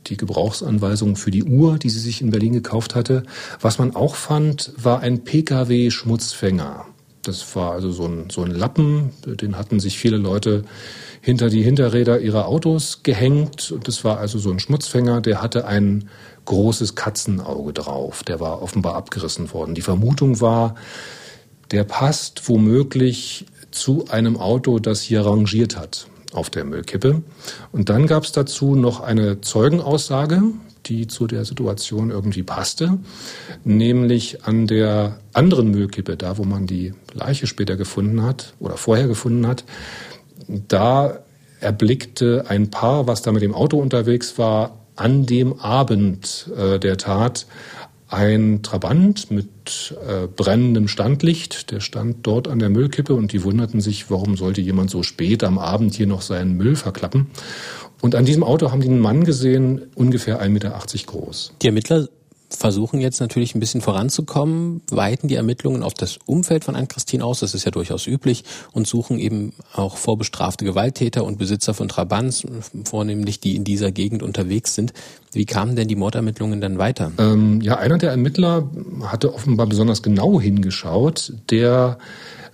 die 0.06 0.16
Gebrauchsanweisung 0.16 1.16
für 1.16 1.30
die 1.30 1.44
Uhr, 1.44 1.78
die 1.78 1.90
sie 1.90 1.98
sich 1.98 2.20
in 2.20 2.30
Berlin 2.30 2.52
gekauft 2.52 2.94
hatte. 2.94 3.22
Was 3.60 3.78
man 3.78 3.96
auch 3.96 4.14
fand, 4.14 4.72
war 4.76 5.00
ein 5.00 5.24
Pkw-Schmutzfänger. 5.24 6.84
Das 7.22 7.56
war 7.56 7.72
also 7.72 7.90
so 7.90 8.04
ein, 8.04 8.30
so 8.30 8.42
ein 8.42 8.52
Lappen, 8.52 9.10
den 9.24 9.58
hatten 9.58 9.80
sich 9.80 9.98
viele 9.98 10.16
Leute 10.16 10.64
hinter 11.26 11.50
die 11.50 11.64
Hinterräder 11.64 12.20
ihrer 12.20 12.46
Autos 12.46 13.02
gehängt. 13.02 13.72
Und 13.72 13.88
das 13.88 14.04
war 14.04 14.20
also 14.20 14.38
so 14.38 14.48
ein 14.52 14.60
Schmutzfänger, 14.60 15.20
der 15.20 15.42
hatte 15.42 15.66
ein 15.66 16.08
großes 16.44 16.94
Katzenauge 16.94 17.72
drauf. 17.72 18.22
Der 18.22 18.38
war 18.38 18.62
offenbar 18.62 18.94
abgerissen 18.94 19.52
worden. 19.52 19.74
Die 19.74 19.82
Vermutung 19.82 20.40
war, 20.40 20.76
der 21.72 21.82
passt 21.82 22.48
womöglich 22.48 23.46
zu 23.72 24.04
einem 24.08 24.36
Auto, 24.36 24.78
das 24.78 25.02
hier 25.02 25.26
rangiert 25.26 25.76
hat 25.76 26.06
auf 26.32 26.48
der 26.48 26.64
Müllkippe. 26.64 27.24
Und 27.72 27.88
dann 27.88 28.06
gab 28.06 28.22
es 28.22 28.30
dazu 28.30 28.76
noch 28.76 29.00
eine 29.00 29.40
Zeugenaussage, 29.40 30.42
die 30.84 31.08
zu 31.08 31.26
der 31.26 31.44
Situation 31.44 32.10
irgendwie 32.10 32.44
passte, 32.44 32.98
nämlich 33.64 34.44
an 34.44 34.68
der 34.68 35.18
anderen 35.32 35.72
Müllkippe, 35.72 36.16
da 36.16 36.38
wo 36.38 36.44
man 36.44 36.68
die 36.68 36.94
Leiche 37.14 37.48
später 37.48 37.74
gefunden 37.74 38.22
hat 38.22 38.54
oder 38.60 38.76
vorher 38.76 39.08
gefunden 39.08 39.48
hat, 39.48 39.64
da 40.48 41.20
erblickte 41.60 42.44
ein 42.48 42.70
Paar, 42.70 43.06
was 43.06 43.22
da 43.22 43.32
mit 43.32 43.42
dem 43.42 43.54
Auto 43.54 43.78
unterwegs 43.78 44.38
war, 44.38 44.78
an 44.94 45.26
dem 45.26 45.60
Abend 45.60 46.50
äh, 46.56 46.78
der 46.78 46.96
Tat 46.96 47.46
ein 48.08 48.62
Trabant 48.62 49.30
mit 49.30 49.96
äh, 50.06 50.28
brennendem 50.28 50.86
Standlicht, 50.86 51.72
der 51.72 51.80
stand 51.80 52.18
dort 52.26 52.46
an 52.46 52.60
der 52.60 52.68
Müllkippe 52.68 53.14
und 53.14 53.32
die 53.32 53.42
wunderten 53.42 53.80
sich, 53.80 54.10
warum 54.10 54.36
sollte 54.36 54.60
jemand 54.60 54.90
so 54.90 55.02
spät 55.02 55.42
am 55.42 55.58
Abend 55.58 55.94
hier 55.94 56.06
noch 56.06 56.22
seinen 56.22 56.56
Müll 56.56 56.76
verklappen. 56.76 57.26
Und 58.00 58.14
an 58.14 58.24
diesem 58.24 58.44
Auto 58.44 58.70
haben 58.70 58.80
die 58.80 58.88
einen 58.88 59.00
Mann 59.00 59.24
gesehen, 59.24 59.82
ungefähr 59.94 60.40
1,80 60.40 60.48
Meter 60.50 60.80
groß. 61.06 61.52
Die 61.62 61.66
Ermittler 61.66 62.08
versuchen 62.48 63.00
jetzt 63.00 63.20
natürlich 63.20 63.54
ein 63.54 63.60
bisschen 63.60 63.80
voranzukommen, 63.80 64.82
weiten 64.90 65.28
die 65.28 65.34
Ermittlungen 65.34 65.82
auf 65.82 65.94
das 65.94 66.18
Umfeld 66.26 66.64
von 66.64 66.76
Ann-Christine 66.76 67.24
aus, 67.24 67.40
das 67.40 67.54
ist 67.54 67.64
ja 67.64 67.70
durchaus 67.70 68.06
üblich, 68.06 68.44
und 68.72 68.86
suchen 68.86 69.18
eben 69.18 69.52
auch 69.72 69.96
vorbestrafte 69.96 70.64
Gewalttäter 70.64 71.24
und 71.24 71.38
Besitzer 71.38 71.74
von 71.74 71.88
Trabants, 71.88 72.46
vornehmlich 72.84 73.40
die 73.40 73.56
in 73.56 73.64
dieser 73.64 73.90
Gegend 73.90 74.22
unterwegs 74.22 74.74
sind. 74.74 74.92
Wie 75.32 75.44
kamen 75.44 75.76
denn 75.76 75.88
die 75.88 75.96
Mordermittlungen 75.96 76.60
dann 76.60 76.78
weiter? 76.78 77.12
Ähm, 77.18 77.60
ja, 77.60 77.78
einer 77.78 77.98
der 77.98 78.10
Ermittler 78.10 78.70
hatte 79.02 79.34
offenbar 79.34 79.66
besonders 79.66 80.02
genau 80.02 80.40
hingeschaut, 80.40 81.32
der 81.50 81.98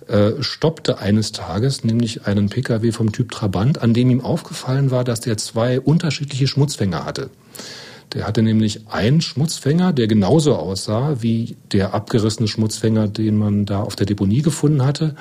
äh, 0.07 0.41
stoppte 0.41 0.97
eines 0.97 1.31
Tages 1.31 1.83
nämlich 1.83 2.25
einen 2.25 2.49
Pkw 2.49 2.91
vom 2.91 3.11
Typ 3.11 3.31
Trabant, 3.31 3.81
an 3.81 3.93
dem 3.93 4.09
ihm 4.09 4.21
aufgefallen 4.21 4.91
war, 4.91 5.03
dass 5.03 5.21
der 5.21 5.37
zwei 5.37 5.79
unterschiedliche 5.79 6.47
Schmutzfänger 6.47 7.05
hatte. 7.05 7.29
Der 8.13 8.27
hatte 8.27 8.43
nämlich 8.43 8.87
einen 8.89 9.21
Schmutzfänger, 9.21 9.91
der 9.91 10.07
genauso 10.07 10.55
aussah 10.55 11.17
wie 11.21 11.57
der 11.71 11.93
abgerissene 11.93 12.47
Schmutzfänger, 12.47 13.07
den 13.07 13.37
man 13.37 13.65
da 13.65 13.81
auf 13.81 13.95
der 13.95 14.05
Deponie 14.05 14.41
gefunden 14.41 14.85
hatte. 14.85 15.15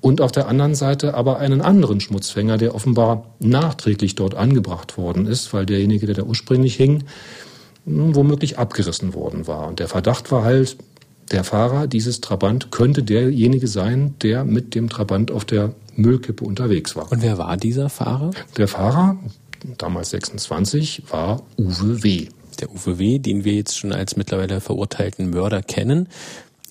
Und 0.00 0.20
auf 0.20 0.30
der 0.30 0.46
anderen 0.46 0.76
Seite 0.76 1.14
aber 1.14 1.38
einen 1.38 1.60
anderen 1.60 2.00
Schmutzfänger, 2.00 2.56
der 2.56 2.74
offenbar 2.74 3.34
nachträglich 3.40 4.14
dort 4.14 4.36
angebracht 4.36 4.96
worden 4.96 5.26
ist, 5.26 5.52
weil 5.52 5.66
derjenige, 5.66 6.06
der 6.06 6.14
da 6.14 6.22
ursprünglich 6.22 6.76
hing, 6.76 7.04
womöglich 7.84 8.58
abgerissen 8.58 9.14
worden 9.14 9.48
war. 9.48 9.66
Und 9.66 9.80
der 9.80 9.88
Verdacht 9.88 10.30
war 10.30 10.44
halt, 10.44 10.76
der 11.32 11.44
Fahrer 11.44 11.86
dieses 11.86 12.20
Trabant 12.20 12.70
könnte 12.70 13.02
derjenige 13.02 13.66
sein, 13.66 14.14
der 14.22 14.44
mit 14.44 14.74
dem 14.74 14.88
Trabant 14.88 15.30
auf 15.30 15.44
der 15.44 15.74
Müllkippe 15.94 16.44
unterwegs 16.44 16.96
war. 16.96 17.10
Und 17.10 17.22
wer 17.22 17.36
war 17.38 17.56
dieser 17.56 17.88
Fahrer? 17.88 18.30
Der 18.56 18.68
Fahrer, 18.68 19.18
damals 19.78 20.10
26, 20.10 21.04
war 21.10 21.42
Uwe 21.56 22.02
W. 22.02 22.28
Der 22.60 22.70
Uwe 22.70 22.98
W., 22.98 23.18
den 23.18 23.44
wir 23.44 23.54
jetzt 23.54 23.78
schon 23.78 23.92
als 23.92 24.16
mittlerweile 24.16 24.60
verurteilten 24.60 25.30
Mörder 25.30 25.62
kennen. 25.62 26.08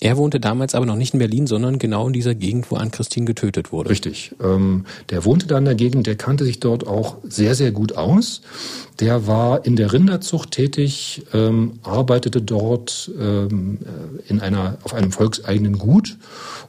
Er 0.00 0.16
wohnte 0.16 0.38
damals 0.38 0.74
aber 0.74 0.86
noch 0.86 0.96
nicht 0.96 1.12
in 1.12 1.18
Berlin, 1.18 1.46
sondern 1.48 1.78
genau 1.78 2.06
in 2.06 2.12
dieser 2.12 2.34
Gegend, 2.34 2.70
wo 2.70 2.76
Ann-Christine 2.76 3.26
getötet 3.26 3.72
wurde. 3.72 3.90
Richtig. 3.90 4.32
Ähm, 4.40 4.84
der 5.10 5.24
wohnte 5.24 5.46
da 5.48 5.58
in 5.58 5.64
der 5.64 5.74
Gegend, 5.74 6.06
der 6.06 6.14
kannte 6.14 6.44
sich 6.44 6.60
dort 6.60 6.86
auch 6.86 7.16
sehr, 7.24 7.56
sehr 7.56 7.72
gut 7.72 7.96
aus. 7.96 8.42
Der 9.00 9.26
war 9.26 9.64
in 9.64 9.74
der 9.74 9.92
Rinderzucht 9.92 10.52
tätig, 10.52 11.24
ähm, 11.32 11.80
arbeitete 11.82 12.42
dort 12.42 13.10
ähm, 13.18 13.78
in 14.28 14.40
einer, 14.40 14.78
auf 14.84 14.94
einem 14.94 15.10
volkseigenen 15.10 15.78
Gut 15.78 16.16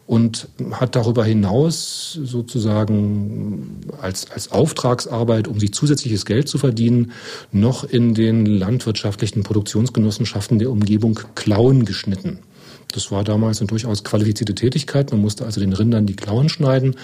und 0.08 0.48
hat 0.72 0.96
darüber 0.96 1.24
hinaus 1.24 2.20
sozusagen 2.24 3.82
als, 4.02 4.32
als 4.32 4.52
Auftragsarbeit, 4.52 5.48
um 5.48 5.60
sich 5.60 5.72
zusätzliches 5.72 6.26
Geld 6.26 6.50
zu 6.50 6.58
verdienen, 6.58 7.12
noch 7.52 7.84
in 7.84 8.16
den 8.16 8.48
landwirtschaftlichen 8.48 9.44
Produktionsgenossenschaften 9.44 10.58
der 10.58 10.72
Umgebung 10.72 11.20
Klauen 11.36 11.86
geschnitten. 11.86 12.40
Das 12.92 13.12
war 13.12 13.24
damals 13.24 13.60
eine 13.60 13.68
durchaus 13.68 14.04
qualifizierte 14.04 14.56
Tätigkeit. 14.56 15.12
Man 15.12 15.22
musste 15.22 15.46
also 15.46 15.60
den 15.60 15.74
Rindern 15.74 16.06
die 16.06 16.16
Klauen 16.16 16.50
schneiden. 16.50 16.96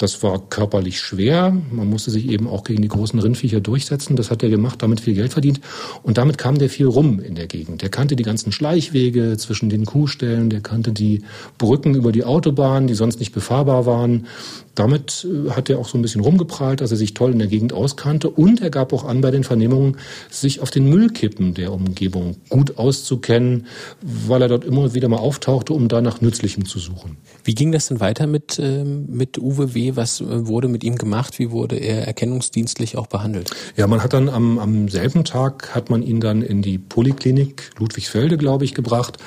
Das 0.00 0.22
war 0.22 0.38
körperlich 0.48 0.98
schwer. 0.98 1.54
Man 1.70 1.90
musste 1.90 2.10
sich 2.10 2.30
eben 2.30 2.48
auch 2.48 2.64
gegen 2.64 2.80
die 2.80 2.88
großen 2.88 3.20
Rindviecher 3.20 3.60
durchsetzen. 3.60 4.16
Das 4.16 4.30
hat 4.30 4.42
er 4.42 4.48
gemacht, 4.48 4.80
damit 4.82 5.00
viel 5.00 5.12
Geld 5.12 5.34
verdient. 5.34 5.60
Und 6.02 6.16
damit 6.16 6.38
kam 6.38 6.56
der 6.56 6.70
viel 6.70 6.86
rum 6.86 7.20
in 7.20 7.34
der 7.34 7.46
Gegend. 7.46 7.82
Der 7.82 7.90
kannte 7.90 8.16
die 8.16 8.22
ganzen 8.22 8.50
Schleichwege 8.50 9.36
zwischen 9.36 9.68
den 9.68 9.84
Kuhställen. 9.84 10.48
Der 10.48 10.62
kannte 10.62 10.92
die 10.92 11.20
Brücken 11.58 11.94
über 11.94 12.12
die 12.12 12.24
Autobahn, 12.24 12.86
die 12.86 12.94
sonst 12.94 13.18
nicht 13.18 13.32
befahrbar 13.32 13.84
waren. 13.84 14.26
Damit 14.74 15.26
äh, 15.28 15.50
hat 15.50 15.68
er 15.68 15.78
auch 15.78 15.86
so 15.86 15.98
ein 15.98 16.02
bisschen 16.02 16.22
rumgeprahlt, 16.22 16.80
dass 16.80 16.90
er 16.90 16.96
sich 16.96 17.12
toll 17.12 17.32
in 17.32 17.38
der 17.38 17.48
Gegend 17.48 17.74
auskannte. 17.74 18.30
Und 18.30 18.62
er 18.62 18.70
gab 18.70 18.94
auch 18.94 19.04
an 19.04 19.20
bei 19.20 19.30
den 19.30 19.44
Vernehmungen, 19.44 19.98
sich 20.30 20.60
auf 20.60 20.70
den 20.70 20.88
Müllkippen 20.88 21.52
der 21.52 21.74
Umgebung 21.74 22.36
gut 22.48 22.78
auszukennen, 22.78 23.66
weil 24.00 24.40
er 24.40 24.48
dort 24.48 24.64
immer 24.64 24.94
wieder 24.94 25.10
mal 25.10 25.18
auftauchte, 25.18 25.74
um 25.74 25.88
da 25.88 26.00
nach 26.00 26.22
Nützlichem 26.22 26.64
zu 26.64 26.78
suchen. 26.78 27.18
Wie 27.44 27.54
ging 27.54 27.70
das 27.70 27.88
denn 27.88 28.00
weiter 28.00 28.26
mit, 28.26 28.58
ähm, 28.58 29.04
mit 29.10 29.36
Uwe 29.36 29.74
W 29.74 29.89
Was 29.96 30.20
äh, 30.20 30.46
wurde 30.46 30.68
mit 30.68 30.84
ihm 30.84 30.96
gemacht? 30.96 31.38
Wie 31.38 31.50
wurde 31.50 31.76
er 31.76 32.06
erkennungsdienstlich 32.06 32.96
auch 32.96 33.06
behandelt? 33.06 33.50
Ja, 33.76 33.86
man 33.86 34.02
hat 34.02 34.12
dann 34.12 34.28
am, 34.28 34.58
am 34.58 34.88
selben 34.88 35.24
Tag 35.24 35.74
hat 35.74 35.90
man 35.90 36.02
ihn 36.02 36.20
dann 36.20 36.42
in 36.42 36.62
die 36.62 36.78
Poliklinik 36.78 37.70
Ludwigsfelde, 37.78 38.36
glaube 38.36 38.64
ich, 38.64 38.74
gebracht. 38.74 39.18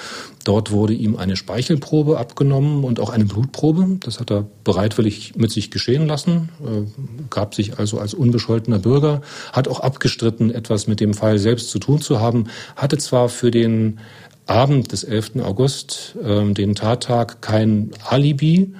Dort 0.43 0.71
wurde 0.71 0.93
ihm 0.93 1.15
eine 1.15 1.35
Speichelprobe 1.35 2.17
abgenommen 2.17 2.83
und 2.83 2.99
auch 2.99 3.09
eine 3.09 3.25
Blutprobe. 3.25 3.97
Das 4.01 4.19
hat 4.19 4.31
er 4.31 4.45
bereitwillig 4.63 5.35
mit 5.35 5.51
sich 5.51 5.71
geschehen 5.71 6.07
lassen, 6.07 6.49
äh, 6.65 6.83
gab 7.29 7.55
sich 7.55 7.79
also 7.79 7.99
als 7.99 8.13
unbescholtener 8.13 8.79
Bürger, 8.79 9.21
hat 9.53 9.67
auch 9.67 9.79
abgestritten, 9.79 10.53
etwas 10.53 10.87
mit 10.87 10.99
dem 10.99 11.13
Fall 11.13 11.39
selbst 11.39 11.69
zu 11.69 11.79
tun 11.79 12.01
zu 12.01 12.19
haben, 12.19 12.45
hatte 12.75 12.97
zwar 12.97 13.29
für 13.29 13.51
den 13.51 13.99
Abend 14.45 14.91
des 14.91 15.03
11. 15.03 15.41
August, 15.43 16.15
ähm, 16.21 16.53
den 16.53 16.75
Tattag, 16.75 17.41
kein 17.41 17.91
Alibi, 18.05 18.73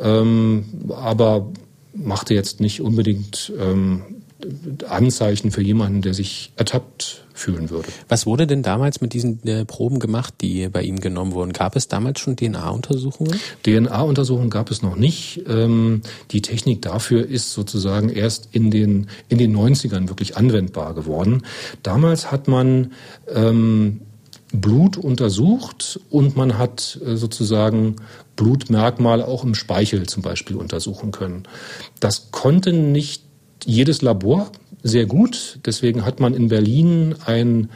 ähm, 0.00 0.64
aber 0.90 1.48
machte 1.94 2.34
jetzt 2.34 2.60
nicht 2.60 2.80
unbedingt 2.80 3.52
ähm, 3.58 4.02
Anzeichen 4.88 5.50
für 5.50 5.62
jemanden, 5.62 6.02
der 6.02 6.14
sich 6.14 6.52
ertappt 6.56 7.24
fühlen 7.34 7.70
würde. 7.70 7.88
Was 8.08 8.26
wurde 8.26 8.46
denn 8.46 8.62
damals 8.62 9.00
mit 9.00 9.12
diesen 9.12 9.44
äh, 9.46 9.64
Proben 9.64 9.98
gemacht, 9.98 10.34
die 10.40 10.68
bei 10.68 10.82
ihm 10.82 11.00
genommen 11.00 11.32
wurden? 11.32 11.52
Gab 11.52 11.76
es 11.76 11.88
damals 11.88 12.20
schon 12.20 12.36
DNA-Untersuchungen? 12.36 13.38
DNA-Untersuchungen 13.64 14.50
gab 14.50 14.70
es 14.70 14.82
noch 14.82 14.96
nicht. 14.96 15.42
Ähm, 15.48 16.02
die 16.30 16.42
Technik 16.42 16.82
dafür 16.82 17.26
ist 17.26 17.52
sozusagen 17.52 18.10
erst 18.10 18.48
in 18.52 18.70
den, 18.70 19.08
in 19.28 19.38
den 19.38 19.56
90ern 19.56 20.08
wirklich 20.08 20.36
anwendbar 20.36 20.94
geworden. 20.94 21.42
Damals 21.82 22.30
hat 22.30 22.46
man 22.46 22.92
ähm, 23.32 24.00
Blut 24.52 24.96
untersucht 24.96 26.00
und 26.10 26.36
man 26.36 26.58
hat 26.58 26.98
äh, 27.04 27.16
sozusagen 27.16 27.96
Blutmerkmale 28.38 29.26
auch 29.26 29.44
im 29.44 29.54
Speichel 29.54 30.06
zum 30.06 30.22
Beispiel 30.22 30.56
untersuchen 30.56 31.10
können. 31.10 31.42
Das 32.00 32.30
konnte 32.30 32.72
nicht 32.72 33.24
jedes 33.66 34.00
Labor 34.00 34.50
sehr 34.82 35.04
gut. 35.04 35.58
Deswegen 35.66 36.06
hat 36.06 36.20
man 36.20 36.32
in 36.32 36.48
Berlin 36.48 37.16
ein 37.26 37.68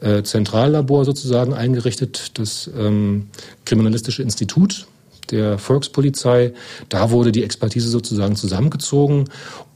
äh, 0.00 0.22
Zentrallabor 0.22 1.04
sozusagen 1.04 1.54
eingerichtet, 1.54 2.32
das 2.38 2.68
ähm, 2.76 3.28
Kriminalistische 3.64 4.22
Institut 4.22 4.86
der 5.30 5.58
Volkspolizei. 5.58 6.52
Da 6.88 7.10
wurde 7.10 7.32
die 7.32 7.44
Expertise 7.44 7.88
sozusagen 7.88 8.34
zusammengezogen 8.34 9.26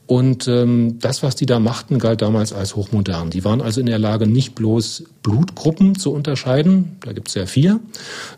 und 0.07 0.49
ähm, 0.49 0.99
das, 0.99 1.23
was 1.23 1.37
die 1.37 1.47
da 1.47 1.61
machten, 1.61 1.99
galt 1.99 2.23
damals 2.23 2.53
als 2.53 2.75
hochmodern. 2.75 3.31
Die 3.31 3.45
waren 3.45 3.63
also 3.63 3.81
in 3.81 3.87
der 3.87 4.01
Lage, 4.01 4.27
nicht 4.27 4.55
bloß 4.55 5.05
Blutgruppen 5.23 5.97
zu 5.97 6.13
unterscheiden, 6.13 6.97
da 7.01 7.13
gibt 7.13 7.29
es 7.29 7.35
ja 7.35 7.47
vier, 7.47 7.79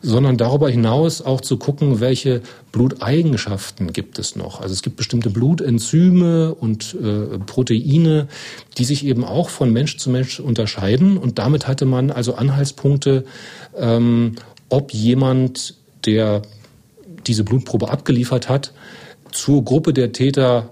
sondern 0.03 0.37
darüber 0.37 0.69
hinaus 0.69 1.23
auch 1.23 1.41
zu 1.41 1.57
gucken, 1.57 2.01
welche 2.01 2.43
Bluteigenschaften 2.71 3.93
gibt 3.93 4.19
es 4.19 4.37
noch. 4.37 4.61
Also 4.61 4.75
es 4.75 4.83
gibt 4.83 4.97
bestimmte 4.97 5.31
Blutenzyme 5.31 6.55
und 6.55 6.95
äh, 7.03 7.39
Proteine, 7.39 8.29
die 8.77 8.85
sich 8.85 9.05
eben 9.07 9.25
auch 9.25 9.49
von 9.49 9.73
Mensch 9.73 9.97
zu 9.97 10.11
Mensch 10.11 10.41
unterscheiden. 10.41 11.17
Und 11.17 11.39
damit 11.39 11.67
hatte 11.67 11.87
man 11.87 12.11
also 12.11 12.35
Anhaltspunkte, 12.35 13.25
ähm, 13.77 14.37
ob 14.69 14.93
jemand, 14.93 15.75
der 16.05 16.43
diese 17.27 17.43
Blutprobe 17.43 17.91
abgeliefert 17.91 18.51
hat, 18.51 18.73
zur 19.33 19.65
Gruppe 19.65 19.93
der 19.93 20.13
Täter 20.13 20.69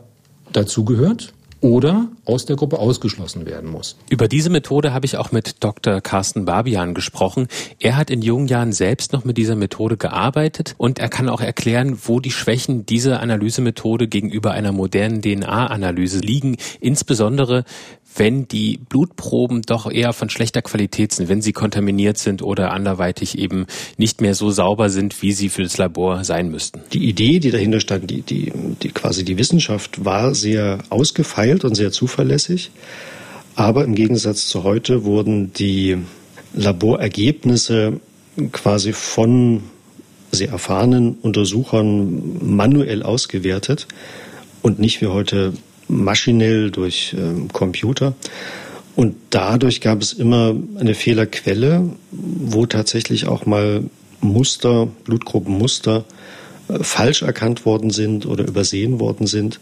dazugehört 0.57 1.33
oder 1.63 2.09
aus 2.25 2.45
der 2.45 2.57
Gruppe 2.57 2.79
ausgeschlossen 2.79 3.47
werden 3.47 3.71
muss. 3.71 3.97
Über 4.11 4.27
diese 4.27 4.51
Methode 4.51 4.93
habe 4.93 5.07
ich 5.07 5.17
auch 5.17 5.31
mit 5.31 5.63
Dr. 5.63 6.01
Carsten 6.01 6.45
Barbian 6.45 6.93
gesprochen. 6.93 7.47
Er 7.79 7.97
hat 7.97 8.11
in 8.11 8.21
jungen 8.21 8.49
Jahren 8.49 8.73
selbst 8.73 9.13
noch 9.13 9.25
mit 9.25 9.39
dieser 9.39 9.55
Methode 9.55 9.97
gearbeitet 9.97 10.75
und 10.77 10.99
er 10.99 11.09
kann 11.09 11.29
auch 11.29 11.41
erklären, 11.41 11.99
wo 12.05 12.19
die 12.19 12.33
Schwächen 12.33 12.85
dieser 12.85 13.21
Analysemethode 13.21 14.09
gegenüber 14.09 14.51
einer 14.51 14.73
modernen 14.73 15.23
DNA-Analyse 15.23 16.19
liegen, 16.19 16.57
insbesondere 16.81 17.65
wenn 18.17 18.49
die 18.49 18.79
Blutproben 18.89 19.63
doch 19.63 19.91
eher 19.91 20.13
von 20.13 20.31
schlechter 20.31 20.63
Qualität 20.63 21.13
sind, 21.13 21.29
wenn 21.29 21.43
sie 21.43 21.53
kontaminiert 21.53 22.19
sind 22.19 22.43
oder 22.43 22.73
anderweitig 22.73 23.39
eben 23.39 23.67
nicht 23.97 24.21
mehr 24.21 24.35
so 24.35 24.51
sauber 24.51 24.91
sind, 24.91 25.23
wie 25.23 25.33
sie 25.33 25.49
für 25.49 25.63
das 25.63 25.79
Labor 25.79 26.25
sein 26.25 26.51
müssten. 26.51 26.81
Die 26.93 27.09
Idee, 27.09 27.39
die 27.39 27.51
dahinter 27.51 27.81
stand, 27.81 28.11
die, 28.11 28.23
die, 28.23 28.53
die 28.83 28.89
quasi 28.89 29.25
die 29.25 29.39
Wissenschaft 29.39 30.05
war 30.05 30.35
sehr 30.35 30.79
ausgefeilt 30.91 31.65
und 31.65 31.75
sehr 31.75 31.93
zuverlässig. 31.93 32.71
Aber 33.55 33.85
im 33.85 33.95
Gegensatz 33.95 34.49
zu 34.49 34.63
heute 34.63 35.05
wurden 35.05 35.53
die 35.53 35.99
Laborergebnisse 36.55 38.01
quasi 38.53 38.93
von 38.93 39.63
sehr 40.31 40.49
erfahrenen 40.49 41.17
Untersuchern 41.21 42.39
manuell 42.57 43.03
ausgewertet 43.03 43.87
und 44.63 44.79
nicht 44.79 45.03
wie 45.03 45.09
heute 45.09 45.53
maschinell 45.89 46.71
durch 46.71 47.15
äh, 47.15 47.49
Computer. 47.53 48.15
Und 48.95 49.17
dadurch 49.31 49.81
gab 49.81 50.03
es 50.03 50.13
immer 50.13 50.55
eine 50.79 50.95
Fehlerquelle, 50.95 51.91
wo 52.11 52.67
tatsächlich 52.67 53.27
auch 53.27 53.47
mal 53.47 53.85
Muster, 54.21 54.87
Blutgruppenmuster 55.05 56.05
äh, 56.69 56.79
falsch 56.83 57.23
erkannt 57.23 57.65
worden 57.65 57.91
sind 57.91 58.27
oder 58.27 58.47
übersehen 58.47 59.01
worden 59.01 59.27
sind. 59.27 59.61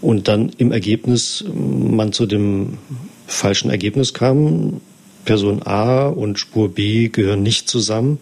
Und 0.00 0.28
dann 0.28 0.50
im 0.58 0.70
Ergebnis 0.70 1.44
man 1.52 2.12
zu 2.12 2.26
dem 2.26 2.78
falschen 3.26 3.70
Ergebnis 3.70 4.14
kam, 4.14 4.80
Person 5.24 5.62
A 5.64 6.06
und 6.06 6.38
Spur 6.38 6.72
B 6.72 7.08
gehören 7.08 7.42
nicht 7.42 7.68
zusammen 7.68 8.18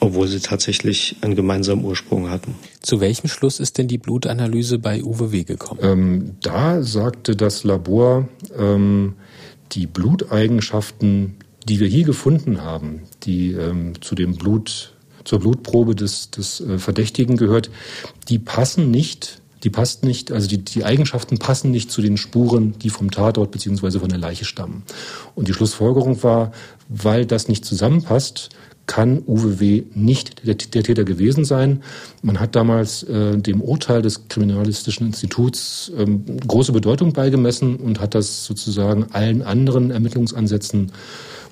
obwohl 0.00 0.26
sie 0.26 0.40
tatsächlich 0.40 1.16
einen 1.20 1.36
gemeinsamen 1.36 1.84
Ursprung 1.84 2.30
hatten. 2.30 2.54
Zu 2.80 3.00
welchem 3.00 3.28
Schluss 3.28 3.60
ist 3.60 3.78
denn 3.78 3.86
die 3.86 3.98
Blutanalyse 3.98 4.78
bei 4.78 5.02
Uwe 5.02 5.32
W. 5.32 5.44
gekommen? 5.44 5.80
Ähm, 5.82 6.36
da 6.42 6.82
sagte 6.82 7.36
das 7.36 7.64
Labor, 7.64 8.28
ähm, 8.58 9.14
die 9.72 9.86
Bluteigenschaften, 9.86 11.36
die 11.68 11.80
wir 11.80 11.86
hier 11.86 12.04
gefunden 12.04 12.62
haben, 12.62 13.02
die 13.22 13.52
ähm, 13.52 14.00
zu 14.00 14.14
dem 14.14 14.34
Blut, 14.34 14.94
zur 15.24 15.38
Blutprobe 15.38 15.94
des, 15.94 16.30
des 16.30 16.60
äh, 16.60 16.78
Verdächtigen 16.78 17.36
gehört, 17.36 17.70
die 18.28 18.38
passen 18.38 18.90
nicht 18.90 19.40
die 19.62 19.70
passt 19.70 20.04
nicht, 20.04 20.32
also 20.32 20.48
die, 20.48 20.58
die 20.58 20.84
Eigenschaften 20.84 21.38
passen 21.38 21.70
nicht 21.70 21.90
zu 21.90 22.00
den 22.00 22.16
Spuren, 22.16 22.78
die 22.78 22.90
vom 22.90 23.10
Tatort 23.10 23.50
beziehungsweise 23.50 24.00
von 24.00 24.08
der 24.08 24.18
Leiche 24.18 24.44
stammen. 24.44 24.84
Und 25.34 25.48
die 25.48 25.52
Schlussfolgerung 25.52 26.22
war, 26.22 26.52
weil 26.88 27.26
das 27.26 27.48
nicht 27.48 27.64
zusammenpasst, 27.64 28.48
kann 28.86 29.22
Uwe 29.26 29.60
W. 29.60 29.84
nicht 29.94 30.46
der, 30.46 30.56
der 30.56 30.82
Täter 30.82 31.04
gewesen 31.04 31.44
sein. 31.44 31.82
Man 32.22 32.40
hat 32.40 32.56
damals 32.56 33.04
äh, 33.04 33.38
dem 33.38 33.60
Urteil 33.60 34.02
des 34.02 34.28
Kriminalistischen 34.28 35.06
Instituts 35.06 35.92
ähm, 35.96 36.24
große 36.46 36.72
Bedeutung 36.72 37.12
beigemessen 37.12 37.76
und 37.76 38.00
hat 38.00 38.14
das 38.14 38.44
sozusagen 38.44 39.06
allen 39.12 39.42
anderen 39.42 39.90
Ermittlungsansätzen 39.90 40.92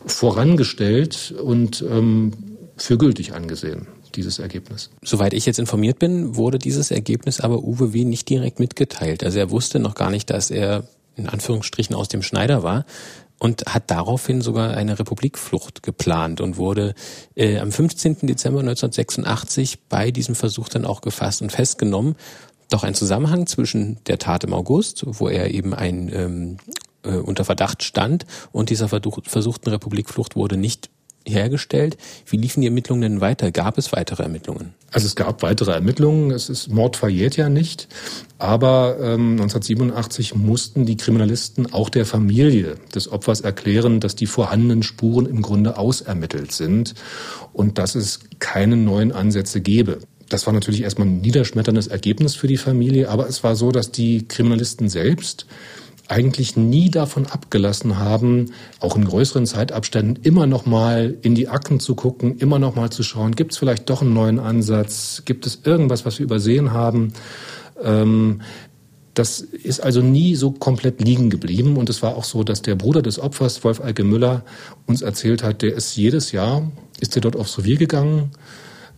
vorangestellt 0.05 1.35
und 1.43 1.85
ähm, 1.89 2.33
für 2.77 2.99
gültig 2.99 3.35
angesehen 3.35 3.87
dieses 4.15 4.39
Ergebnis. 4.39 4.91
Soweit 5.03 5.33
ich 5.33 5.47
jetzt 5.47 5.59
informiert 5.59 5.99
bin, 5.99 6.35
wurde 6.35 6.59
dieses 6.59 6.91
Ergebnis 6.91 7.41
aber 7.41 7.63
Uwe 7.63 7.93
W. 7.93 8.05
nicht 8.05 8.29
direkt 8.29 8.59
mitgeteilt. 8.59 9.23
Also 9.23 9.39
er 9.39 9.51
wusste 9.51 9.79
noch 9.79 9.95
gar 9.95 10.11
nicht, 10.11 10.31
dass 10.31 10.51
er 10.51 10.85
in 11.15 11.29
Anführungsstrichen 11.29 11.95
aus 11.95 12.09
dem 12.09 12.23
Schneider 12.23 12.63
war 12.63 12.85
und 13.39 13.65
hat 13.67 13.91
daraufhin 13.91 14.41
sogar 14.41 14.77
eine 14.77 14.99
Republikflucht 14.99 15.83
geplant 15.83 16.41
und 16.41 16.57
wurde 16.57 16.95
äh, 17.35 17.59
am 17.59 17.71
15. 17.71 18.19
Dezember 18.23 18.61
1986 18.61 19.87
bei 19.89 20.11
diesem 20.11 20.35
Versuch 20.35 20.69
dann 20.69 20.85
auch 20.85 21.01
gefasst 21.01 21.43
und 21.43 21.53
festgenommen. 21.53 22.17
Doch 22.71 22.85
ein 22.85 22.95
Zusammenhang 22.95 23.47
zwischen 23.47 23.99
der 24.07 24.19
Tat 24.19 24.45
im 24.45 24.53
August, 24.53 25.05
wo 25.07 25.29
er 25.29 25.53
eben 25.53 25.73
ein 25.73 26.11
ähm, 26.13 26.57
äh, 27.03 27.17
unter 27.17 27.45
Verdacht 27.45 27.83
stand, 27.83 28.27
und 28.53 28.71
dieser 28.71 28.89
versuchten 28.89 29.71
Republikflucht 29.71 30.37
wurde 30.37 30.57
nicht 30.57 30.91
hergestellt. 31.29 31.97
Wie 32.27 32.37
liefen 32.37 32.61
die 32.61 32.67
Ermittlungen 32.67 33.03
denn 33.03 33.21
weiter? 33.21 33.51
Gab 33.51 33.79
es 33.79 33.93
weitere 33.93 34.23
Ermittlungen? 34.23 34.75
Also 34.91 35.07
es 35.07 35.15
gab 35.15 35.43
weitere 35.43 35.73
Ermittlungen. 35.73 36.31
Es 36.31 36.49
ist 36.49 36.69
Mord 36.69 36.97
verjährt 36.97 37.37
ja 37.37 37.49
nicht. 37.49 37.89
Aber 38.39 38.97
ähm, 39.01 39.33
1987 39.33 40.35
mussten 40.35 40.87
die 40.87 40.97
Kriminalisten 40.97 41.73
auch 41.73 41.91
der 41.91 42.07
Familie 42.07 42.77
des 42.95 43.11
Opfers 43.11 43.41
erklären, 43.41 44.01
dass 44.01 44.17
die 44.17 44.27
vorhandenen 44.27 44.83
Spuren 44.83 45.27
im 45.27 45.43
Grunde 45.43 45.77
ausermittelt 45.77 46.53
sind 46.53 46.95
und 47.53 47.79
dass 47.79 47.95
es 47.95 48.21
keine 48.39 48.77
neuen 48.77 49.13
Ansätze 49.13 49.61
gäbe. 49.61 49.99
Das 50.29 50.47
war 50.47 50.53
natürlich 50.53 50.83
erstmal 50.83 51.09
ein 51.09 51.21
niederschmetterndes 51.21 51.87
Ergebnis 51.87 52.35
für 52.35 52.47
die 52.47 52.59
Familie, 52.59 53.09
aber 53.09 53.29
es 53.29 53.43
war 53.43 53.57
so, 53.57 53.73
dass 53.73 53.91
die 53.91 54.29
Kriminalisten 54.29 54.89
selbst 54.89 55.47
eigentlich 56.09 56.57
nie 56.57 56.91
davon 56.91 57.27
abgelassen 57.27 57.99
haben, 57.99 58.53
auch 58.81 58.97
in 58.97 59.05
größeren 59.05 59.47
Zeitabständen 59.47 60.23
immer 60.23 60.47
noch 60.47 60.65
mal 60.67 61.17
in 61.23 61.35
die 61.35 61.49
Akten 61.49 61.81
zu 61.81 61.95
gucken, 61.95 62.39
immer 62.39 62.59
noch 62.59 62.75
mal 62.75 62.91
zu 62.91 63.03
schauen, 63.03 63.37
gibt 63.37 63.53
es 63.53 63.59
vielleicht 63.59 63.89
doch 63.91 64.01
einen 64.01 64.15
neuen 64.15 64.39
Ansatz, 64.39 65.23
gibt 65.27 65.47
es 65.47 65.61
irgendwas, 65.65 66.07
was 66.07 66.19
wir 66.19 66.25
übersehen 66.25 66.73
haben. 66.73 67.13
Ähm, 67.83 68.41
das 69.19 69.41
ist 69.41 69.81
also 69.81 70.01
nie 70.01 70.37
so 70.37 70.53
komplett 70.53 71.01
liegen 71.01 71.29
geblieben. 71.29 71.77
Und 71.77 71.91
es 71.91 72.03
war 72.03 72.17
auch 72.17 72.25
so, 72.25 72.45
dass 72.45 72.63
der 72.63 72.77
Bruder 72.77 73.03
des 73.03 73.19
Opfers, 73.19 73.65
Wolf 73.65 73.81
Alke 73.81 74.05
Müller, 74.05 74.45
uns 74.87 75.03
erzählt 75.03 75.43
hat, 75.43 75.63
der 75.63 75.75
ist 75.75 75.97
jedes 75.97 76.33
Jahr, 76.33 76.71
ist 77.01 77.17
er 77.17 77.23
dort 77.23 77.37
aufs 77.37 77.59
Revier 77.59 77.77
gegangen, 77.77 78.31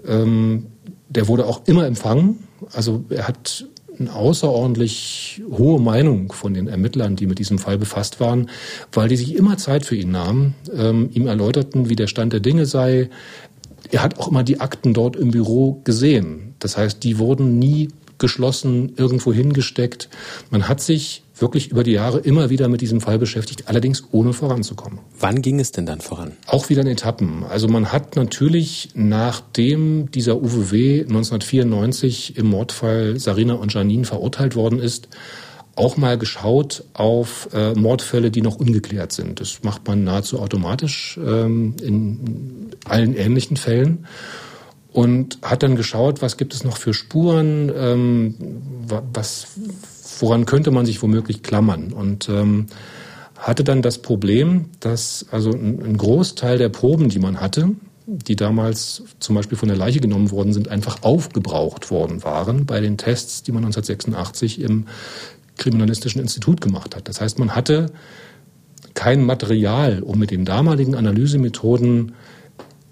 ähm, 0.06 0.66
der 1.08 1.26
wurde 1.26 1.46
auch 1.46 1.62
immer 1.66 1.86
empfangen. 1.86 2.44
Also 2.72 3.04
er 3.08 3.26
hat 3.26 3.66
außerordentlich 4.08 5.42
hohe 5.50 5.80
Meinung 5.80 6.32
von 6.32 6.54
den 6.54 6.68
Ermittlern, 6.68 7.16
die 7.16 7.26
mit 7.26 7.38
diesem 7.38 7.58
Fall 7.58 7.78
befasst 7.78 8.20
waren, 8.20 8.48
weil 8.92 9.08
die 9.08 9.16
sich 9.16 9.34
immer 9.34 9.56
Zeit 9.58 9.84
für 9.84 9.96
ihn 9.96 10.10
nahmen, 10.10 10.54
ähm, 10.74 11.10
ihm 11.12 11.26
erläuterten, 11.26 11.88
wie 11.88 11.96
der 11.96 12.06
Stand 12.06 12.32
der 12.32 12.40
Dinge 12.40 12.66
sei. 12.66 13.10
Er 13.90 14.02
hat 14.02 14.18
auch 14.18 14.28
immer 14.28 14.42
die 14.42 14.60
Akten 14.60 14.94
dort 14.94 15.16
im 15.16 15.30
Büro 15.30 15.80
gesehen. 15.84 16.54
Das 16.58 16.76
heißt, 16.76 17.02
die 17.02 17.18
wurden 17.18 17.58
nie 17.58 17.88
geschlossen, 18.18 18.92
irgendwo 18.96 19.32
hingesteckt. 19.32 20.08
Man 20.50 20.68
hat 20.68 20.80
sich 20.80 21.22
wirklich 21.40 21.70
über 21.70 21.84
die 21.84 21.92
Jahre 21.92 22.18
immer 22.18 22.50
wieder 22.50 22.68
mit 22.68 22.80
diesem 22.80 23.00
Fall 23.00 23.18
beschäftigt, 23.18 23.68
allerdings 23.68 24.04
ohne 24.12 24.32
voranzukommen. 24.32 24.98
Wann 25.18 25.42
ging 25.42 25.60
es 25.60 25.72
denn 25.72 25.86
dann 25.86 26.00
voran? 26.00 26.32
Auch 26.46 26.68
wieder 26.68 26.82
in 26.82 26.88
Etappen. 26.88 27.44
Also 27.44 27.68
man 27.68 27.92
hat 27.92 28.16
natürlich, 28.16 28.90
nachdem 28.94 30.10
dieser 30.10 30.36
UWW 30.36 31.02
1994 31.02 32.36
im 32.36 32.46
Mordfall 32.46 33.18
Sarina 33.18 33.54
und 33.54 33.72
Janine 33.72 34.04
verurteilt 34.04 34.56
worden 34.56 34.78
ist, 34.78 35.08
auch 35.76 35.96
mal 35.96 36.18
geschaut 36.18 36.84
auf 36.92 37.48
äh, 37.54 37.72
Mordfälle, 37.74 38.30
die 38.30 38.42
noch 38.42 38.56
ungeklärt 38.56 39.12
sind. 39.12 39.40
Das 39.40 39.62
macht 39.62 39.86
man 39.86 40.04
nahezu 40.04 40.40
automatisch 40.40 41.18
ähm, 41.24 41.74
in 41.80 42.70
allen 42.84 43.16
ähnlichen 43.16 43.56
Fällen 43.56 44.06
und 44.92 45.38
hat 45.42 45.62
dann 45.62 45.76
geschaut, 45.76 46.22
was 46.22 46.36
gibt 46.36 46.52
es 46.54 46.64
noch 46.64 46.76
für 46.76 46.92
Spuren, 46.92 47.72
ähm, 47.74 48.34
was, 49.12 49.46
woran 50.20 50.46
könnte 50.46 50.70
man 50.70 50.86
sich 50.86 51.02
womöglich 51.02 51.42
klammern. 51.42 51.92
Und 51.92 52.28
ähm, 52.28 52.66
hatte 53.36 53.64
dann 53.64 53.82
das 53.82 53.98
Problem, 53.98 54.66
dass 54.80 55.26
also 55.30 55.50
ein, 55.50 55.96
Großteil 55.96 56.58
der 56.58 56.68
Proben, 56.68 57.08
die 57.08 57.18
man 57.18 57.40
hatte, 57.40 57.70
die 58.06 58.36
damals 58.36 59.04
zum 59.18 59.34
Beispiel 59.34 59.56
von 59.56 59.68
der 59.68 59.78
Leiche 59.78 60.00
genommen 60.00 60.30
worden 60.30 60.52
sind, 60.52 60.68
einfach 60.68 61.02
aufgebraucht 61.02 61.90
worden 61.90 62.22
waren 62.22 62.66
bei 62.66 62.80
den 62.80 62.98
Tests, 62.98 63.42
die 63.42 63.52
man 63.52 63.64
1986 63.64 64.60
im 64.60 64.86
Kriminalistischen 65.56 66.20
Institut 66.20 66.60
gemacht 66.60 66.96
hat. 66.96 67.08
Das 67.08 67.20
heißt, 67.20 67.38
man 67.38 67.54
hatte 67.54 67.92
kein 68.94 69.24
Material, 69.24 70.02
um 70.02 70.18
mit 70.18 70.30
den 70.30 70.44
damaligen 70.44 70.94
Analysemethoden 70.94 72.12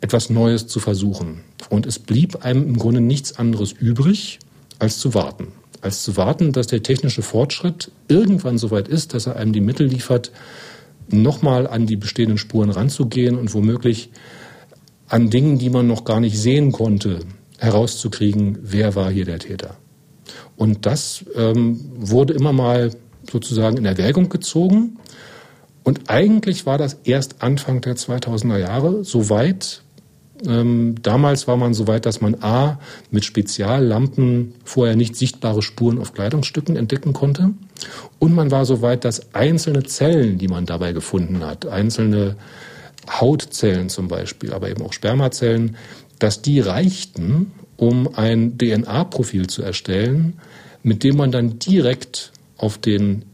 etwas 0.01 0.31
Neues 0.31 0.67
zu 0.67 0.81
versuchen. 0.81 1.41
Und 1.69 1.87
es 1.87 1.99
blieb 1.99 2.45
einem 2.45 2.63
im 2.65 2.77
Grunde 2.77 3.01
nichts 3.01 3.39
anderes 3.39 3.73
übrig, 3.73 4.39
als 4.79 4.99
zu 4.99 5.15
warten. 5.15 5.49
Als 5.81 6.03
zu 6.03 6.17
warten, 6.17 6.53
dass 6.53 6.67
der 6.67 6.83
technische 6.83 7.23
Fortschritt 7.23 7.93
irgendwann 8.09 8.59
so 8.59 8.71
weit 8.71 8.89
ist, 8.89 9.15
dass 9.15 9.27
er 9.27 9.37
einem 9.37 9.53
die 9.53 9.61
Mittel 9.61 9.87
liefert, 9.87 10.33
nochmal 11.09 11.67
an 11.67 11.87
die 11.87 11.97
bestehenden 11.97 12.39
Spuren 12.39 12.71
ranzugehen 12.71 13.37
und 13.37 13.55
womöglich 13.55 14.11
an 15.09 15.31
Dingen, 15.31 15.59
die 15.59 15.71
man 15.71 15.87
noch 15.87 16.05
gar 16.05 16.21
nicht 16.21 16.39
sehen 16.39 16.73
konnte, 16.73 17.21
herauszukriegen, 17.59 18.59
wer 18.63 18.95
war 18.95 19.11
hier 19.11 19.25
der 19.25 19.39
Täter. 19.39 19.77
Und 20.57 20.87
das 20.87 21.25
ähm, 21.35 21.81
wurde 21.97 22.35
immer 22.35 22.53
mal 22.53 22.91
sozusagen 23.31 23.77
in 23.77 23.85
Erwägung 23.85 24.29
gezogen. 24.29 24.99
Und 25.83 26.11
eigentlich 26.11 26.67
war 26.67 26.79
das 26.79 26.99
erst 27.05 27.43
Anfang 27.43 27.81
der 27.81 27.97
2000er 27.97 28.59
Jahre 28.59 29.05
so 29.05 29.31
weit, 29.31 29.83
damals 30.43 31.49
war 31.49 31.57
man 31.57 31.75
so 31.75 31.87
weit, 31.87 32.07
dass 32.07 32.21
man 32.21 32.37
A 32.43 32.79
mit 33.11 33.25
Speziallampen 33.25 34.55
vorher 34.65 34.95
nicht 34.95 35.17
sichtbare 35.17 35.63
Spuren 35.63 35.99
auf 35.99 36.13
Kleidungsstücken 36.13 36.77
entdecken 36.77 37.13
konnte. 37.13 37.51
Und 38.19 38.35
man 38.35 38.51
war 38.51 38.65
so 38.65 38.83
weit, 38.83 39.05
dass 39.05 39.35
einzelne 39.35 39.85
Zellen, 39.85 40.39
die 40.39 40.49
man 40.49 40.67
dabei 40.67 40.93
gefunden 40.93 41.45
hat, 41.45 41.67
einzelne 41.67 42.37
Hautzellen 43.11 43.89
zum 43.89 44.09
Beispiel, 44.09 44.53
aber 44.53 44.69
eben 44.69 44.83
auch 44.83 44.93
Spermazellen, 44.93 45.77
dass 46.19 46.43
die 46.43 46.61
reichten, 46.61 47.53
um 47.77 48.15
ein 48.15 48.59
DNA-Profil 48.59 49.47
zu 49.47 49.63
erstellen, 49.63 50.35
mit 50.83 51.05
dem 51.05 51.17
man 51.17 51.33
dann 51.33 51.59
direkt 51.59 52.33
auf 52.57 52.79
den 52.79 53.25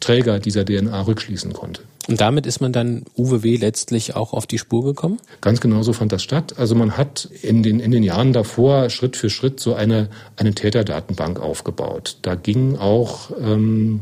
Träger 0.00 0.38
dieser 0.38 0.64
DNA 0.64 1.02
rückschließen 1.02 1.52
konnte. 1.52 1.82
Und 2.10 2.20
damit 2.20 2.44
ist 2.44 2.60
man 2.60 2.72
dann 2.72 3.04
UWW 3.16 3.56
letztlich 3.56 4.16
auch 4.16 4.32
auf 4.32 4.48
die 4.48 4.58
Spur 4.58 4.84
gekommen? 4.84 5.18
Ganz 5.40 5.60
genau 5.60 5.84
so 5.84 5.92
fand 5.92 6.10
das 6.10 6.24
statt. 6.24 6.54
Also 6.56 6.74
man 6.74 6.96
hat 6.96 7.28
in 7.42 7.62
den, 7.62 7.78
in 7.78 7.92
den 7.92 8.02
Jahren 8.02 8.32
davor 8.32 8.90
Schritt 8.90 9.16
für 9.16 9.30
Schritt 9.30 9.60
so 9.60 9.74
eine, 9.74 10.08
eine 10.36 10.52
Täterdatenbank 10.52 11.38
aufgebaut. 11.38 12.18
Da 12.22 12.34
gingen 12.34 12.76
auch 12.76 13.30
ähm, 13.40 14.00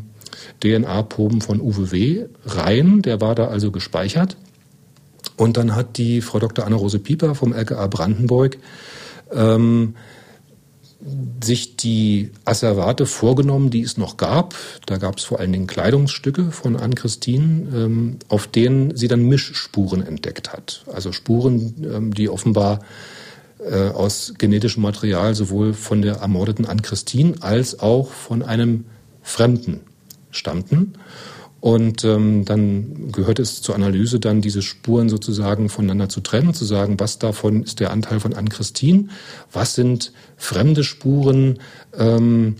DNA-Proben 0.62 1.42
von 1.42 1.60
UWW 1.60 2.24
rein. 2.46 3.02
Der 3.02 3.20
war 3.20 3.34
da 3.34 3.48
also 3.48 3.70
gespeichert. 3.70 4.38
Und 5.36 5.58
dann 5.58 5.76
hat 5.76 5.98
die 5.98 6.22
Frau 6.22 6.38
Dr. 6.38 6.64
Anna-Rose 6.64 7.00
Pieper 7.00 7.34
vom 7.34 7.52
LKA 7.52 7.88
Brandenburg 7.88 8.56
ähm, 9.34 9.96
sich 11.42 11.76
die 11.76 12.30
Asservate 12.44 13.06
vorgenommen, 13.06 13.70
die 13.70 13.82
es 13.82 13.96
noch 13.96 14.16
gab. 14.16 14.54
Da 14.86 14.96
gab 14.96 15.18
es 15.18 15.24
vor 15.24 15.38
allen 15.38 15.52
Dingen 15.52 15.68
Kleidungsstücke 15.68 16.50
von 16.50 16.76
Ann-Christine, 16.76 17.68
ähm, 17.72 18.18
auf 18.28 18.48
denen 18.48 18.96
sie 18.96 19.06
dann 19.06 19.22
Mischspuren 19.22 20.04
entdeckt 20.04 20.52
hat. 20.52 20.84
Also 20.92 21.12
Spuren, 21.12 21.74
ähm, 21.84 22.14
die 22.14 22.28
offenbar 22.28 22.80
äh, 23.60 23.88
aus 23.90 24.34
genetischem 24.38 24.82
Material 24.82 25.34
sowohl 25.34 25.72
von 25.72 26.02
der 26.02 26.16
ermordeten 26.16 26.66
Ann-Christine 26.66 27.34
als 27.40 27.78
auch 27.78 28.10
von 28.10 28.42
einem 28.42 28.84
Fremden 29.22 29.80
stammten. 30.30 30.94
Und 31.60 32.04
ähm, 32.04 32.44
dann 32.44 33.10
gehört 33.10 33.40
es 33.40 33.62
zur 33.62 33.74
Analyse, 33.74 34.20
dann 34.20 34.40
diese 34.40 34.62
Spuren 34.62 35.08
sozusagen 35.08 35.68
voneinander 35.68 36.08
zu 36.08 36.20
trennen, 36.20 36.54
zu 36.54 36.64
sagen, 36.64 37.00
was 37.00 37.18
davon 37.18 37.64
ist 37.64 37.80
der 37.80 37.90
Anteil 37.90 38.20
von 38.20 38.32
Ann-Christine, 38.32 39.08
was 39.52 39.74
sind 39.74 40.12
fremde 40.36 40.84
Spuren 40.84 41.58
ähm, 41.98 42.56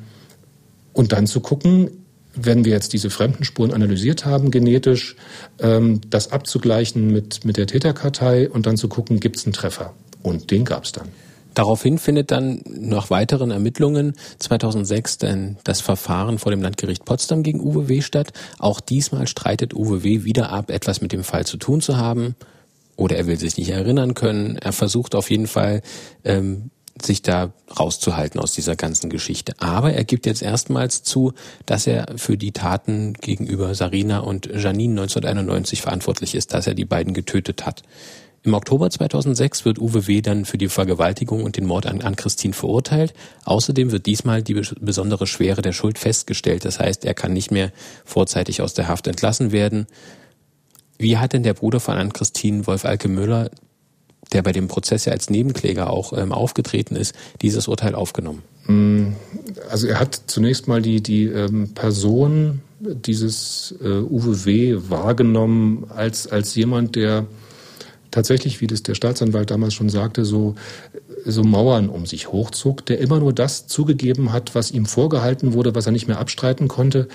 und 0.93 1.13
dann 1.13 1.29
zu 1.29 1.41
gucken, 1.41 1.91
wenn 2.35 2.65
wir 2.65 2.73
jetzt 2.73 2.93
diese 2.93 3.11
fremden 3.11 3.45
Spuren 3.45 3.73
analysiert 3.73 4.25
haben, 4.25 4.51
genetisch, 4.51 5.17
ähm, 5.61 6.01
das 6.11 6.33
abzugleichen 6.33 7.13
mit, 7.13 7.45
mit 7.45 7.57
der 7.57 7.67
Täterkartei 7.67 8.49
und 8.51 8.67
dann 8.67 8.77
zu 8.77 8.89
gucken, 8.89 9.21
gibt 9.21 9.37
es 9.37 9.47
einen 9.47 9.53
Treffer. 9.53 9.95
Und 10.23 10.51
den 10.51 10.65
gab 10.65 10.85
es 10.85 10.93
dann. 10.93 11.09
Daraufhin 11.55 11.99
findet 11.99 12.31
dann 12.31 12.63
nach 12.67 13.11
weiteren 13.11 13.51
Ermittlungen 13.51 14.15
2006 14.39 15.19
dann 15.19 15.57
das 15.65 15.81
Verfahren 15.81 16.39
vor 16.39 16.51
dem 16.51 16.63
Landgericht 16.63 17.05
Potsdam 17.05 17.43
gegen 17.43 17.61
Uwe 17.61 17.89
W. 17.89 18.01
statt. 18.01 18.33
Auch 18.59 18.81
diesmal 18.81 19.27
streitet 19.27 19.75
Uwe 19.75 20.05
W. 20.05 20.25
wieder 20.25 20.51
ab, 20.51 20.71
etwas 20.71 21.01
mit 21.01 21.13
dem 21.13 21.25
Fall 21.25 21.47
zu 21.47 21.57
tun 21.57 21.81
zu 21.81 21.97
haben. 21.97 22.37
Oder 22.97 23.17
er 23.17 23.27
will 23.27 23.39
sich 23.39 23.57
nicht 23.57 23.71
erinnern 23.71 24.15
können. 24.15 24.57
Er 24.57 24.73
versucht 24.73 25.15
auf 25.15 25.31
jeden 25.31 25.47
Fall, 25.47 25.83
ähm, 26.25 26.71
sich 27.03 27.23
da 27.23 27.53
rauszuhalten 27.79 28.41
aus 28.41 28.53
dieser 28.53 28.77
ganzen 28.77 29.11
Geschichte. 29.11 29.55
Aber 29.59 29.93
er 29.93 30.05
gibt 30.05 30.27
jetzt 30.27 30.43
erstmals 30.43 31.03
zu, 31.03 31.33
dass 31.67 31.87
er 31.87 32.07
für 32.17 32.37
die 32.37 32.53
Taten 32.53 33.15
gegenüber 33.15 33.75
Sarina 33.75 34.19
und 34.21 34.47
Janine 34.47 35.01
1991 35.01 35.83
verantwortlich 35.83 36.35
ist, 36.35 36.55
dass 36.55 36.67
er 36.67 36.75
die 36.75 36.85
beiden 36.85 37.15
getötet 37.15 37.67
hat. 37.67 37.83
Im 38.49 38.55
Oktober 38.55 38.89
2006 38.89 39.67
wird 39.67 39.79
Uwe 39.79 40.07
W. 40.07 40.23
dann 40.23 40.47
für 40.47 40.57
die 40.57 40.69
Vergewaltigung 40.69 41.45
und 41.45 41.59
den 41.59 41.67
Mord 41.67 41.85
an, 41.85 42.01
an 42.01 42.17
Christine 42.17 42.55
verurteilt. 42.55 43.13
Außerdem 43.45 43.93
wird 43.93 44.07
diesmal 44.07 44.43
die 44.43 44.55
besondere 44.81 45.27
Schwere 45.27 45.61
der 45.61 45.73
Schuld 45.73 45.99
festgestellt. 45.99 46.65
Das 46.65 46.81
heißt, 46.81 47.05
er 47.05 47.13
kann 47.13 47.35
nicht 47.35 47.51
mehr 47.51 47.73
vorzeitig 48.07 48.63
aus 48.63 48.73
der 48.73 48.89
Haft 48.89 49.07
entlassen 49.07 49.53
werden. 49.53 49.87
Wie 50.97 51.19
hat 51.19 51.35
denn 51.35 51.43
der 51.43 51.53
Bruder 51.53 51.79
von 51.79 51.99
Ann-Christine, 51.99 52.67
Wolf 52.67 52.87
Alke 52.87 53.09
Müller, 53.09 53.51
der 54.33 54.41
bei 54.41 54.53
dem 54.53 54.67
Prozess 54.67 55.05
ja 55.05 55.13
als 55.13 55.29
Nebenkläger 55.29 55.91
auch 55.91 56.15
ähm, 56.15 56.33
aufgetreten 56.33 56.97
ist, 56.97 57.15
dieses 57.43 57.69
Urteil 57.69 57.95
aufgenommen? 57.95 58.43
Mm, 58.65 59.09
also 59.69 59.89
er 59.89 60.01
hat 60.01 60.23
zunächst 60.27 60.69
mal 60.69 60.81
die, 60.81 61.03
die 61.03 61.25
ähm, 61.25 61.75
Person 61.75 62.63
dieses 62.81 63.75
äh, 63.83 63.89
Uwe 63.89 64.47
W. 64.47 64.79
wahrgenommen 64.89 65.85
als, 65.95 66.27
als 66.27 66.55
jemand, 66.55 66.97
der 66.97 67.27
tatsächlich, 68.11 68.61
wie 68.61 68.67
das 68.67 68.83
der 68.83 68.95
Staatsanwalt 68.95 69.51
damals 69.51 69.75
schon 69.75 69.89
sagte, 69.89 70.25
so, 70.25 70.55
so 71.25 71.43
Mauern 71.43 71.89
um 71.89 72.07
sich 72.07 72.33
hochzog, 72.33 72.87
der 72.87 72.99
immer 72.99 73.21
nur 73.21 73.33
das 73.33 73.67
zugegeben 73.67 74.33
hat, 74.33 74.55
was 74.55 74.71
ihm 74.71 74.87
vorgehalten 74.87 75.53
wurde, 75.53 75.75
was 75.75 75.87
er 75.87 75.93
nicht 75.93 76.09
mehr 76.09 76.19
abstreiten 76.19 76.69
konnte, 76.69 77.09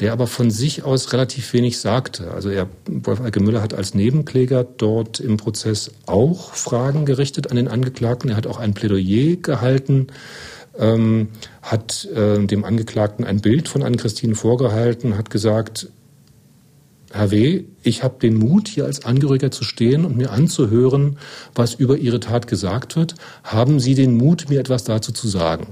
der 0.00 0.12
aber 0.12 0.26
von 0.26 0.50
sich 0.50 0.84
aus 0.84 1.12
relativ 1.12 1.52
wenig 1.52 1.78
sagte. 1.78 2.30
Also 2.32 2.50
er, 2.50 2.68
Wolf 2.86 3.20
Alke 3.20 3.40
Müller 3.40 3.62
hat 3.62 3.74
als 3.74 3.94
Nebenkläger 3.94 4.64
dort 4.64 5.20
im 5.20 5.36
Prozess 5.36 5.92
auch 6.06 6.54
Fragen 6.54 7.04
gerichtet 7.04 7.50
an 7.50 7.56
den 7.56 7.68
Angeklagten. 7.68 8.30
Er 8.30 8.36
hat 8.36 8.46
auch 8.46 8.58
ein 8.58 8.74
Plädoyer 8.74 9.36
gehalten, 9.36 10.08
ähm, 10.78 11.28
hat 11.62 12.06
äh, 12.06 12.44
dem 12.44 12.64
Angeklagten 12.64 13.24
ein 13.24 13.40
Bild 13.40 13.68
von 13.68 13.82
Ann-Christine 13.82 14.34
vorgehalten, 14.34 15.16
hat 15.16 15.30
gesagt, 15.30 15.88
Herr 17.12 17.30
W., 17.32 17.64
ich 17.82 18.02
habe 18.04 18.18
den 18.20 18.36
Mut, 18.36 18.68
hier 18.68 18.84
als 18.84 19.04
Angehöriger 19.04 19.50
zu 19.50 19.64
stehen 19.64 20.04
und 20.04 20.16
mir 20.16 20.30
anzuhören, 20.30 21.18
was 21.54 21.74
über 21.74 21.96
Ihre 21.96 22.20
Tat 22.20 22.46
gesagt 22.46 22.94
wird. 22.94 23.14
Haben 23.42 23.80
Sie 23.80 23.94
den 23.94 24.16
Mut, 24.16 24.48
mir 24.48 24.60
etwas 24.60 24.84
dazu 24.84 25.12
zu 25.12 25.26
sagen? 25.26 25.68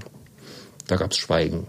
Da 0.89 0.97
gab 0.97 1.12
es 1.12 1.18
Schweigen. 1.18 1.68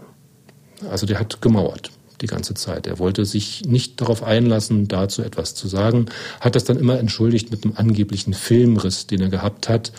Also 0.90 1.06
der 1.06 1.20
hat 1.20 1.40
gemauert. 1.40 1.90
die 2.20 2.26
ganze 2.26 2.54
Zeit. 2.54 2.86
Er 2.86 2.98
wollte 2.98 3.24
sich 3.24 3.62
nicht 3.64 4.00
darauf 4.00 4.22
einlassen, 4.22 4.88
dazu 4.88 5.22
etwas 5.22 5.54
zu 5.54 5.68
sagen, 5.68 6.06
hat 6.40 6.54
das 6.54 6.64
dann 6.64 6.78
immer 6.78 6.98
entschuldigt 6.98 7.50
mit 7.50 7.64
einem 7.64 7.74
angeblichen 7.76 8.34
Filmriss, 8.34 9.06
den 9.06 9.22
er 9.22 9.28
gehabt 9.28 9.68
hat 9.68 9.92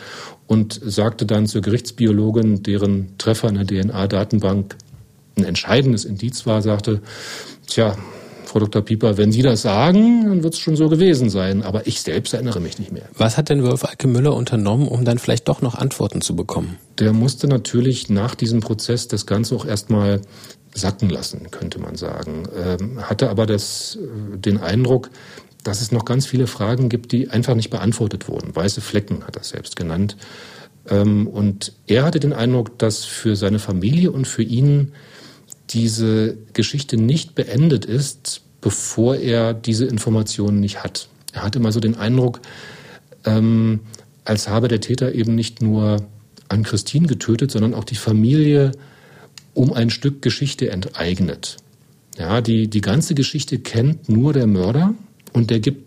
und 0.47 0.79
sagte 0.83 1.25
dann 1.25 1.47
zur 1.47 1.61
Gerichtsbiologin, 1.61 2.61
deren 2.61 3.17
Treffer 3.17 3.49
in 3.49 3.55
der 3.55 3.65
DNA-Datenbank 3.65 4.75
ein 5.37 5.45
entscheidendes 5.45 6.05
Indiz 6.05 6.45
war, 6.45 6.61
sagte, 6.61 7.01
tja, 7.67 7.97
Frau 8.51 8.59
Dr. 8.59 8.81
Pieper, 8.81 9.17
wenn 9.17 9.31
Sie 9.31 9.43
das 9.43 9.61
sagen, 9.61 10.25
dann 10.27 10.43
wird 10.43 10.55
es 10.55 10.59
schon 10.59 10.75
so 10.75 10.89
gewesen 10.89 11.29
sein. 11.29 11.63
Aber 11.63 11.87
ich 11.87 12.01
selbst 12.01 12.33
erinnere 12.33 12.59
mich 12.59 12.79
nicht 12.79 12.91
mehr. 12.91 13.03
Was 13.17 13.37
hat 13.37 13.47
denn 13.47 13.63
Wolf 13.63 13.85
Alke 13.85 14.09
Müller 14.09 14.35
unternommen, 14.35 14.89
um 14.89 15.05
dann 15.05 15.19
vielleicht 15.19 15.47
doch 15.47 15.61
noch 15.61 15.75
Antworten 15.75 16.19
zu 16.19 16.35
bekommen? 16.35 16.77
Der 16.99 17.13
musste 17.13 17.47
natürlich 17.47 18.09
nach 18.09 18.35
diesem 18.35 18.59
Prozess 18.59 19.07
das 19.07 19.25
Ganze 19.25 19.55
auch 19.55 19.65
erstmal 19.65 20.19
sacken 20.73 21.09
lassen, 21.09 21.49
könnte 21.49 21.79
man 21.79 21.95
sagen. 21.95 22.43
Ähm, 22.53 23.01
hatte 23.01 23.29
aber 23.29 23.45
das, 23.45 23.97
äh, 24.01 24.37
den 24.37 24.57
Eindruck, 24.57 25.11
dass 25.63 25.79
es 25.79 25.93
noch 25.93 26.03
ganz 26.03 26.25
viele 26.25 26.47
Fragen 26.47 26.89
gibt, 26.89 27.13
die 27.13 27.29
einfach 27.29 27.55
nicht 27.55 27.69
beantwortet 27.69 28.27
wurden. 28.27 28.53
Weiße 28.53 28.81
Flecken 28.81 29.25
hat 29.25 29.37
er 29.37 29.45
selbst 29.45 29.77
genannt. 29.77 30.17
Ähm, 30.89 31.25
und 31.25 31.71
er 31.87 32.03
hatte 32.03 32.19
den 32.19 32.33
Eindruck, 32.33 32.77
dass 32.79 33.05
für 33.05 33.37
seine 33.37 33.59
Familie 33.59 34.11
und 34.11 34.27
für 34.27 34.43
ihn 34.43 34.91
diese 35.73 36.37
Geschichte 36.53 36.97
nicht 36.97 37.35
beendet 37.35 37.85
ist, 37.85 38.41
bevor 38.61 39.15
er 39.15 39.53
diese 39.53 39.85
Informationen 39.85 40.59
nicht 40.59 40.83
hat. 40.83 41.09
Er 41.33 41.43
hatte 41.43 41.59
immer 41.59 41.71
so 41.71 41.79
den 41.79 41.95
Eindruck, 41.95 42.41
ähm, 43.25 43.81
als 44.23 44.47
habe 44.47 44.67
der 44.67 44.81
Täter 44.81 45.13
eben 45.13 45.35
nicht 45.35 45.61
nur 45.61 46.05
an 46.47 46.63
Christine 46.63 47.07
getötet, 47.07 47.51
sondern 47.51 47.73
auch 47.73 47.83
die 47.83 47.95
Familie 47.95 48.73
um 49.53 49.73
ein 49.73 49.89
Stück 49.89 50.21
Geschichte 50.21 50.69
enteignet. 50.69 51.57
Ja, 52.17 52.41
die, 52.41 52.67
die 52.67 52.81
ganze 52.81 53.15
Geschichte 53.15 53.59
kennt 53.59 54.09
nur 54.09 54.33
der 54.33 54.47
Mörder 54.47 54.93
und 55.33 55.49
der 55.49 55.59
gibt 55.59 55.85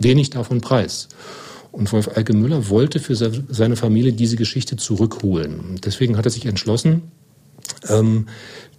wenig 0.00 0.30
davon 0.30 0.60
preis. 0.60 1.08
Und 1.70 1.92
Wolf 1.92 2.08
Alke 2.16 2.32
Müller 2.32 2.70
wollte 2.70 2.98
für 2.98 3.14
seine 3.14 3.76
Familie 3.76 4.14
diese 4.14 4.36
Geschichte 4.36 4.76
zurückholen. 4.76 5.78
Deswegen 5.84 6.16
hat 6.16 6.24
er 6.24 6.30
sich 6.30 6.46
entschlossen, 6.46 7.02
ähm, 7.88 8.26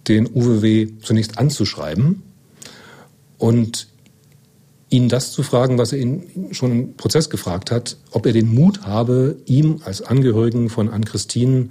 den 0.06 0.26
UWW 0.26 0.88
zunächst 1.02 1.38
anzuschreiben 1.38 2.22
und 3.36 3.88
ihn 4.90 5.08
das 5.08 5.32
zu 5.32 5.42
fragen, 5.42 5.78
was 5.78 5.92
er 5.92 5.98
ihn 5.98 6.48
schon 6.52 6.72
im 6.72 6.96
Prozess 6.96 7.28
gefragt 7.28 7.70
hat, 7.70 7.96
ob 8.10 8.26
er 8.26 8.32
den 8.32 8.52
Mut 8.52 8.82
habe, 8.82 9.36
ihm 9.46 9.80
als 9.84 10.02
Angehörigen 10.02 10.70
von 10.70 10.88
Ann-Christine 10.88 11.70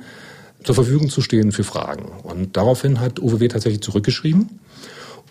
zur 0.63 0.75
Verfügung 0.75 1.09
zu 1.09 1.21
stehen 1.21 1.51
für 1.51 1.63
Fragen. 1.63 2.11
Und 2.23 2.57
daraufhin 2.57 2.99
hat 2.99 3.19
UWW 3.19 3.47
tatsächlich 3.47 3.81
zurückgeschrieben 3.81 4.59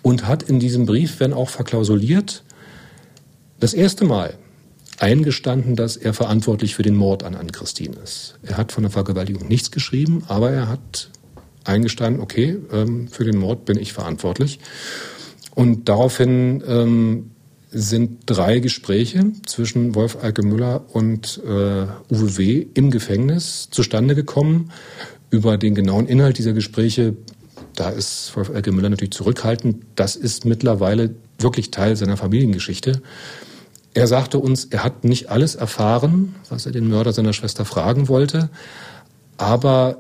und 0.02 0.26
hat 0.26 0.42
in 0.42 0.58
diesem 0.58 0.86
Brief, 0.86 1.20
wenn 1.20 1.32
auch 1.32 1.50
verklausuliert, 1.50 2.42
das 3.60 3.72
erste 3.72 4.04
Mal 4.04 4.34
eingestanden, 4.98 5.76
dass 5.76 5.96
er 5.96 6.14
verantwortlich 6.14 6.74
für 6.74 6.82
den 6.82 6.96
Mord 6.96 7.22
an 7.22 7.34
Ann-Christine 7.34 7.96
ist. 8.02 8.38
Er 8.42 8.56
hat 8.56 8.72
von 8.72 8.82
der 8.82 8.90
Vergewaltigung 8.90 9.46
nichts 9.46 9.70
geschrieben, 9.70 10.24
aber 10.28 10.50
er 10.50 10.68
hat 10.68 11.10
eingestanden, 11.68 12.22
okay, 12.22 12.56
ähm, 12.72 13.08
für 13.08 13.24
den 13.24 13.38
Mord 13.38 13.64
bin 13.64 13.78
ich 13.78 13.92
verantwortlich. 13.92 14.60
Und 15.54 15.88
daraufhin 15.88 16.62
ähm, 16.66 17.30
sind 17.70 18.20
drei 18.26 18.60
Gespräche 18.60 19.32
zwischen 19.44 19.94
Wolf 19.94 20.18
Alke 20.22 20.42
Müller 20.42 20.84
und 20.92 21.40
äh, 21.44 21.86
Uwe 22.12 22.36
W. 22.38 22.66
im 22.74 22.90
Gefängnis 22.90 23.68
zustande 23.70 24.14
gekommen. 24.14 24.70
Über 25.30 25.58
den 25.58 25.74
genauen 25.74 26.06
Inhalt 26.06 26.38
dieser 26.38 26.52
Gespräche, 26.52 27.16
da 27.74 27.90
ist 27.90 28.34
Wolf 28.36 28.50
Alke 28.50 28.72
Müller 28.72 28.88
natürlich 28.88 29.12
zurückhaltend. 29.12 29.84
Das 29.96 30.16
ist 30.16 30.44
mittlerweile 30.44 31.14
wirklich 31.38 31.70
Teil 31.70 31.96
seiner 31.96 32.16
Familiengeschichte. 32.16 33.02
Er 33.94 34.06
sagte 34.06 34.38
uns, 34.38 34.66
er 34.66 34.84
hat 34.84 35.04
nicht 35.04 35.30
alles 35.30 35.54
erfahren, 35.54 36.34
was 36.50 36.66
er 36.66 36.72
den 36.72 36.88
Mörder 36.88 37.12
seiner 37.12 37.32
Schwester 37.32 37.64
fragen 37.64 38.08
wollte, 38.08 38.50
aber 39.38 39.98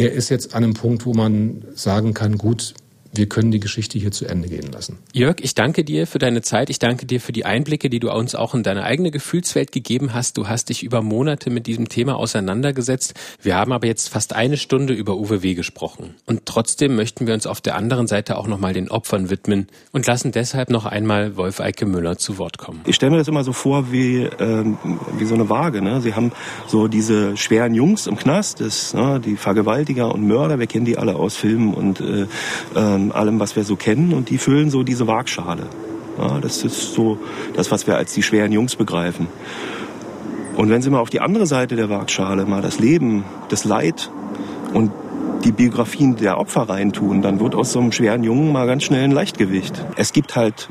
er 0.00 0.12
ist 0.12 0.28
jetzt 0.28 0.54
an 0.54 0.64
einem 0.64 0.74
Punkt, 0.74 1.06
wo 1.06 1.14
man 1.14 1.64
sagen 1.74 2.14
kann, 2.14 2.38
gut, 2.38 2.74
wir 3.12 3.26
können 3.26 3.50
die 3.50 3.60
Geschichte 3.60 3.98
hier 3.98 4.12
zu 4.12 4.26
Ende 4.26 4.48
gehen 4.48 4.70
lassen. 4.70 4.98
Jörg, 5.12 5.36
ich 5.40 5.54
danke 5.54 5.84
dir 5.84 6.06
für 6.06 6.18
deine 6.18 6.42
Zeit. 6.42 6.70
Ich 6.70 6.78
danke 6.78 7.06
dir 7.06 7.20
für 7.20 7.32
die 7.32 7.44
Einblicke, 7.44 7.90
die 7.90 7.98
du 7.98 8.10
uns 8.12 8.34
auch 8.34 8.54
in 8.54 8.62
deine 8.62 8.84
eigene 8.84 9.10
Gefühlswelt 9.10 9.72
gegeben 9.72 10.14
hast. 10.14 10.38
Du 10.38 10.48
hast 10.48 10.68
dich 10.68 10.82
über 10.82 11.02
Monate 11.02 11.50
mit 11.50 11.66
diesem 11.66 11.88
Thema 11.88 12.16
auseinandergesetzt. 12.16 13.14
Wir 13.42 13.56
haben 13.56 13.72
aber 13.72 13.86
jetzt 13.86 14.08
fast 14.08 14.34
eine 14.34 14.56
Stunde 14.56 14.94
über 14.94 15.16
Uwe 15.16 15.42
W. 15.42 15.54
gesprochen. 15.54 16.14
Und 16.26 16.46
trotzdem 16.46 16.94
möchten 16.94 17.26
wir 17.26 17.34
uns 17.34 17.46
auf 17.46 17.60
der 17.60 17.76
anderen 17.76 18.06
Seite 18.06 18.38
auch 18.38 18.46
nochmal 18.46 18.74
den 18.74 18.90
Opfern 18.90 19.28
widmen 19.28 19.66
und 19.90 20.06
lassen 20.06 20.30
deshalb 20.30 20.70
noch 20.70 20.86
einmal 20.86 21.36
Wolf 21.36 21.60
Eike 21.60 21.86
Müller 21.86 22.16
zu 22.16 22.38
Wort 22.38 22.58
kommen. 22.58 22.80
Ich 22.86 22.94
stelle 22.94 23.10
mir 23.10 23.18
das 23.18 23.28
immer 23.28 23.42
so 23.42 23.52
vor 23.52 23.90
wie, 23.90 24.28
ähm, 24.38 24.78
wie 25.18 25.24
so 25.24 25.34
eine 25.34 25.48
Waage. 25.48 25.82
Ne? 25.82 26.00
Sie 26.00 26.14
haben 26.14 26.30
so 26.68 26.86
diese 26.86 27.36
schweren 27.36 27.74
Jungs 27.74 28.06
im 28.06 28.16
Knast, 28.16 28.60
das, 28.60 28.94
ne, 28.94 29.20
die 29.24 29.36
Vergewaltiger 29.36 30.14
und 30.14 30.26
Mörder, 30.26 30.58
wir 30.58 30.66
kennen 30.66 30.84
die 30.84 30.96
alle 30.96 31.16
aus 31.16 31.36
Filmen 31.36 31.74
und 31.74 32.00
äh, 32.00 32.26
äh, 32.74 32.99
ähm, 33.04 33.12
allem, 33.12 33.40
was 33.40 33.56
wir 33.56 33.64
so 33.64 33.76
kennen. 33.76 34.12
Und 34.12 34.30
die 34.30 34.38
füllen 34.38 34.70
so 34.70 34.82
diese 34.82 35.06
Waagschale. 35.06 35.66
Ja, 36.18 36.38
das 36.40 36.64
ist 36.64 36.92
so 36.92 37.18
das, 37.54 37.70
was 37.70 37.86
wir 37.86 37.96
als 37.96 38.12
die 38.12 38.22
schweren 38.22 38.52
Jungs 38.52 38.76
begreifen. 38.76 39.28
Und 40.56 40.68
wenn 40.68 40.82
Sie 40.82 40.90
mal 40.90 41.00
auf 41.00 41.10
die 41.10 41.20
andere 41.20 41.46
Seite 41.46 41.76
der 41.76 41.88
Waagschale 41.88 42.44
mal 42.44 42.60
das 42.60 42.78
Leben, 42.78 43.24
das 43.48 43.64
Leid 43.64 44.10
und 44.74 44.90
die 45.44 45.52
Biografien 45.52 46.16
der 46.16 46.38
Opfer 46.38 46.68
reintun, 46.68 47.22
dann 47.22 47.40
wird 47.40 47.54
aus 47.54 47.72
so 47.72 47.78
einem 47.78 47.92
schweren 47.92 48.24
Jungen 48.24 48.52
mal 48.52 48.66
ganz 48.66 48.82
schnell 48.84 49.04
ein 49.04 49.10
Leichtgewicht. 49.10 49.82
Es 49.96 50.12
gibt 50.12 50.36
halt 50.36 50.68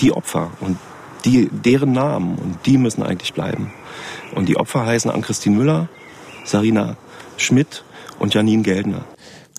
die 0.00 0.12
Opfer 0.12 0.50
und 0.60 0.78
die, 1.24 1.48
deren 1.50 1.92
Namen 1.92 2.36
und 2.38 2.58
die 2.66 2.78
müssen 2.78 3.02
eigentlich 3.02 3.34
bleiben. 3.34 3.72
Und 4.34 4.48
die 4.48 4.56
Opfer 4.56 4.84
heißen 4.84 5.10
Ann-Christine 5.10 5.56
Müller, 5.56 5.88
Sarina 6.44 6.96
Schmidt 7.36 7.84
und 8.18 8.34
Janine 8.34 8.62
Geldner. 8.62 9.04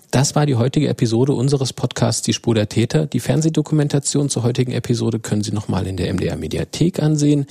Das 0.09 0.35
war 0.35 0.45
die 0.45 0.55
heutige 0.55 0.87
Episode 0.87 1.33
unseres 1.33 1.73
Podcasts 1.73 2.21
Die 2.21 2.31
Spur 2.31 2.55
der 2.55 2.69
Täter. 2.69 3.07
Die 3.07 3.19
Fernsehdokumentation 3.19 4.29
zur 4.29 4.43
heutigen 4.43 4.71
Episode 4.71 5.19
können 5.19 5.43
Sie 5.43 5.51
nochmal 5.51 5.85
in 5.85 5.97
der 5.97 6.13
MDR 6.13 6.37
Mediathek 6.37 7.03
ansehen. 7.03 7.45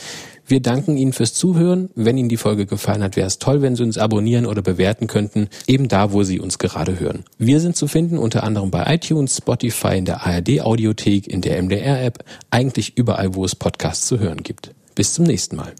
Wir 0.46 0.60
danken 0.62 0.96
Ihnen 0.96 1.12
fürs 1.12 1.34
Zuhören. 1.34 1.90
Wenn 1.94 2.16
Ihnen 2.16 2.30
die 2.30 2.38
Folge 2.38 2.64
gefallen 2.64 3.02
hat, 3.02 3.14
wäre 3.14 3.26
es 3.26 3.38
toll, 3.38 3.60
wenn 3.60 3.76
Sie 3.76 3.82
uns 3.82 3.98
abonnieren 3.98 4.46
oder 4.46 4.62
bewerten 4.62 5.06
könnten, 5.06 5.48
eben 5.66 5.88
da, 5.88 6.12
wo 6.12 6.22
Sie 6.22 6.40
uns 6.40 6.56
gerade 6.56 6.98
hören. 6.98 7.24
Wir 7.36 7.60
sind 7.60 7.76
zu 7.76 7.88
finden 7.88 8.16
unter 8.16 8.42
anderem 8.42 8.70
bei 8.70 8.94
iTunes, 8.94 9.36
Spotify, 9.36 9.98
in 9.98 10.06
der 10.06 10.26
ARD 10.26 10.62
Audiothek, 10.62 11.26
in 11.26 11.42
der 11.42 11.62
MDR 11.62 12.02
App, 12.02 12.24
eigentlich 12.50 12.96
überall, 12.96 13.34
wo 13.34 13.44
es 13.44 13.54
Podcasts 13.54 14.06
zu 14.06 14.18
hören 14.18 14.42
gibt. 14.42 14.70
Bis 14.94 15.12
zum 15.12 15.26
nächsten 15.26 15.56
Mal. 15.56 15.74